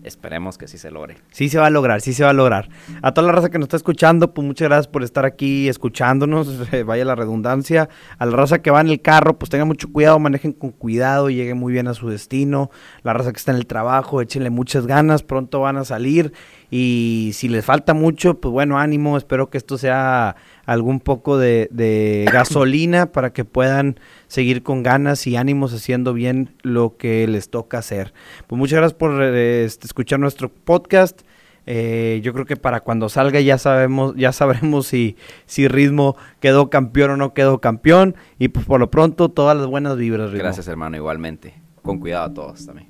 Esperemos 0.03 0.57
que 0.57 0.67
sí 0.67 0.77
se 0.77 0.91
logre. 0.91 1.17
Sí 1.31 1.49
se 1.49 1.59
va 1.59 1.67
a 1.67 1.69
lograr, 1.69 1.99
sí 2.01 2.13
se 2.13 2.23
va 2.23 2.29
a 2.29 2.33
lograr. 2.33 2.69
A 3.01 3.13
toda 3.13 3.27
la 3.27 3.33
raza 3.33 3.49
que 3.49 3.59
nos 3.59 3.65
está 3.65 3.77
escuchando, 3.77 4.33
pues 4.33 4.47
muchas 4.47 4.69
gracias 4.69 4.87
por 4.87 5.03
estar 5.03 5.25
aquí 5.25 5.67
escuchándonos, 5.67 6.69
vaya 6.85 7.03
la 7.05 7.15
redundancia. 7.15 7.89
A 8.17 8.25
la 8.25 8.31
raza 8.35 8.61
que 8.61 8.71
va 8.71 8.81
en 8.81 8.87
el 8.87 9.01
carro, 9.01 9.37
pues 9.37 9.49
tengan 9.49 9.67
mucho 9.67 9.91
cuidado, 9.91 10.17
manejen 10.17 10.53
con 10.53 10.71
cuidado, 10.71 11.29
lleguen 11.29 11.57
muy 11.57 11.73
bien 11.73 11.87
a 11.87 11.93
su 11.93 12.09
destino. 12.09 12.71
La 13.03 13.13
raza 13.13 13.31
que 13.31 13.37
está 13.37 13.51
en 13.51 13.57
el 13.57 13.67
trabajo, 13.67 14.21
échenle 14.21 14.49
muchas 14.49 14.87
ganas, 14.87 15.21
pronto 15.21 15.59
van 15.59 15.77
a 15.77 15.83
salir. 15.83 16.33
Y 16.71 17.31
si 17.33 17.49
les 17.49 17.65
falta 17.65 17.93
mucho, 17.93 18.39
pues 18.39 18.51
bueno, 18.51 18.77
ánimo, 18.77 19.17
espero 19.17 19.49
que 19.49 19.57
esto 19.57 19.77
sea 19.77 20.35
algún 20.65 20.99
poco 20.99 21.37
de, 21.37 22.27
gasolina 22.31 23.11
para 23.11 23.33
que 23.33 23.45
puedan 23.45 23.99
seguir 24.27 24.61
con 24.61 24.83
ganas 24.83 25.25
y 25.25 25.35
ánimos 25.35 25.73
haciendo 25.73 26.13
bien 26.13 26.55
lo 26.61 26.95
que 26.97 27.27
les 27.27 27.49
toca 27.49 27.79
hacer. 27.79 28.13
Pues 28.47 28.57
muchas 28.59 28.77
gracias 28.77 28.97
por 28.97 29.21
eh, 29.21 29.65
este, 29.65 29.87
escuchar 29.87 30.19
nuestro 30.19 30.49
podcast. 30.49 31.21
Eh, 31.65 32.19
yo 32.23 32.33
creo 32.33 32.45
que 32.45 32.55
para 32.55 32.79
cuando 32.79 33.09
salga 33.09 33.39
ya 33.41 33.57
sabemos, 33.57 34.15
ya 34.15 34.31
sabremos 34.31 34.87
si, 34.87 35.17
si 35.45 35.67
Ritmo 35.67 36.15
quedó 36.39 36.69
campeón 36.69 37.11
o 37.11 37.17
no 37.17 37.33
quedó 37.33 37.59
campeón. 37.59 38.15
Y 38.37 38.49
pues 38.49 38.65
por 38.65 38.79
lo 38.79 38.91
pronto, 38.91 39.29
todas 39.29 39.57
las 39.57 39.67
buenas 39.67 39.97
vibras, 39.97 40.31
Gracias, 40.31 40.67
hermano, 40.67 40.97
igualmente. 40.97 41.55
Con 41.81 41.99
cuidado 41.99 42.25
a 42.25 42.33
todos 42.33 42.65
también. 42.65 42.88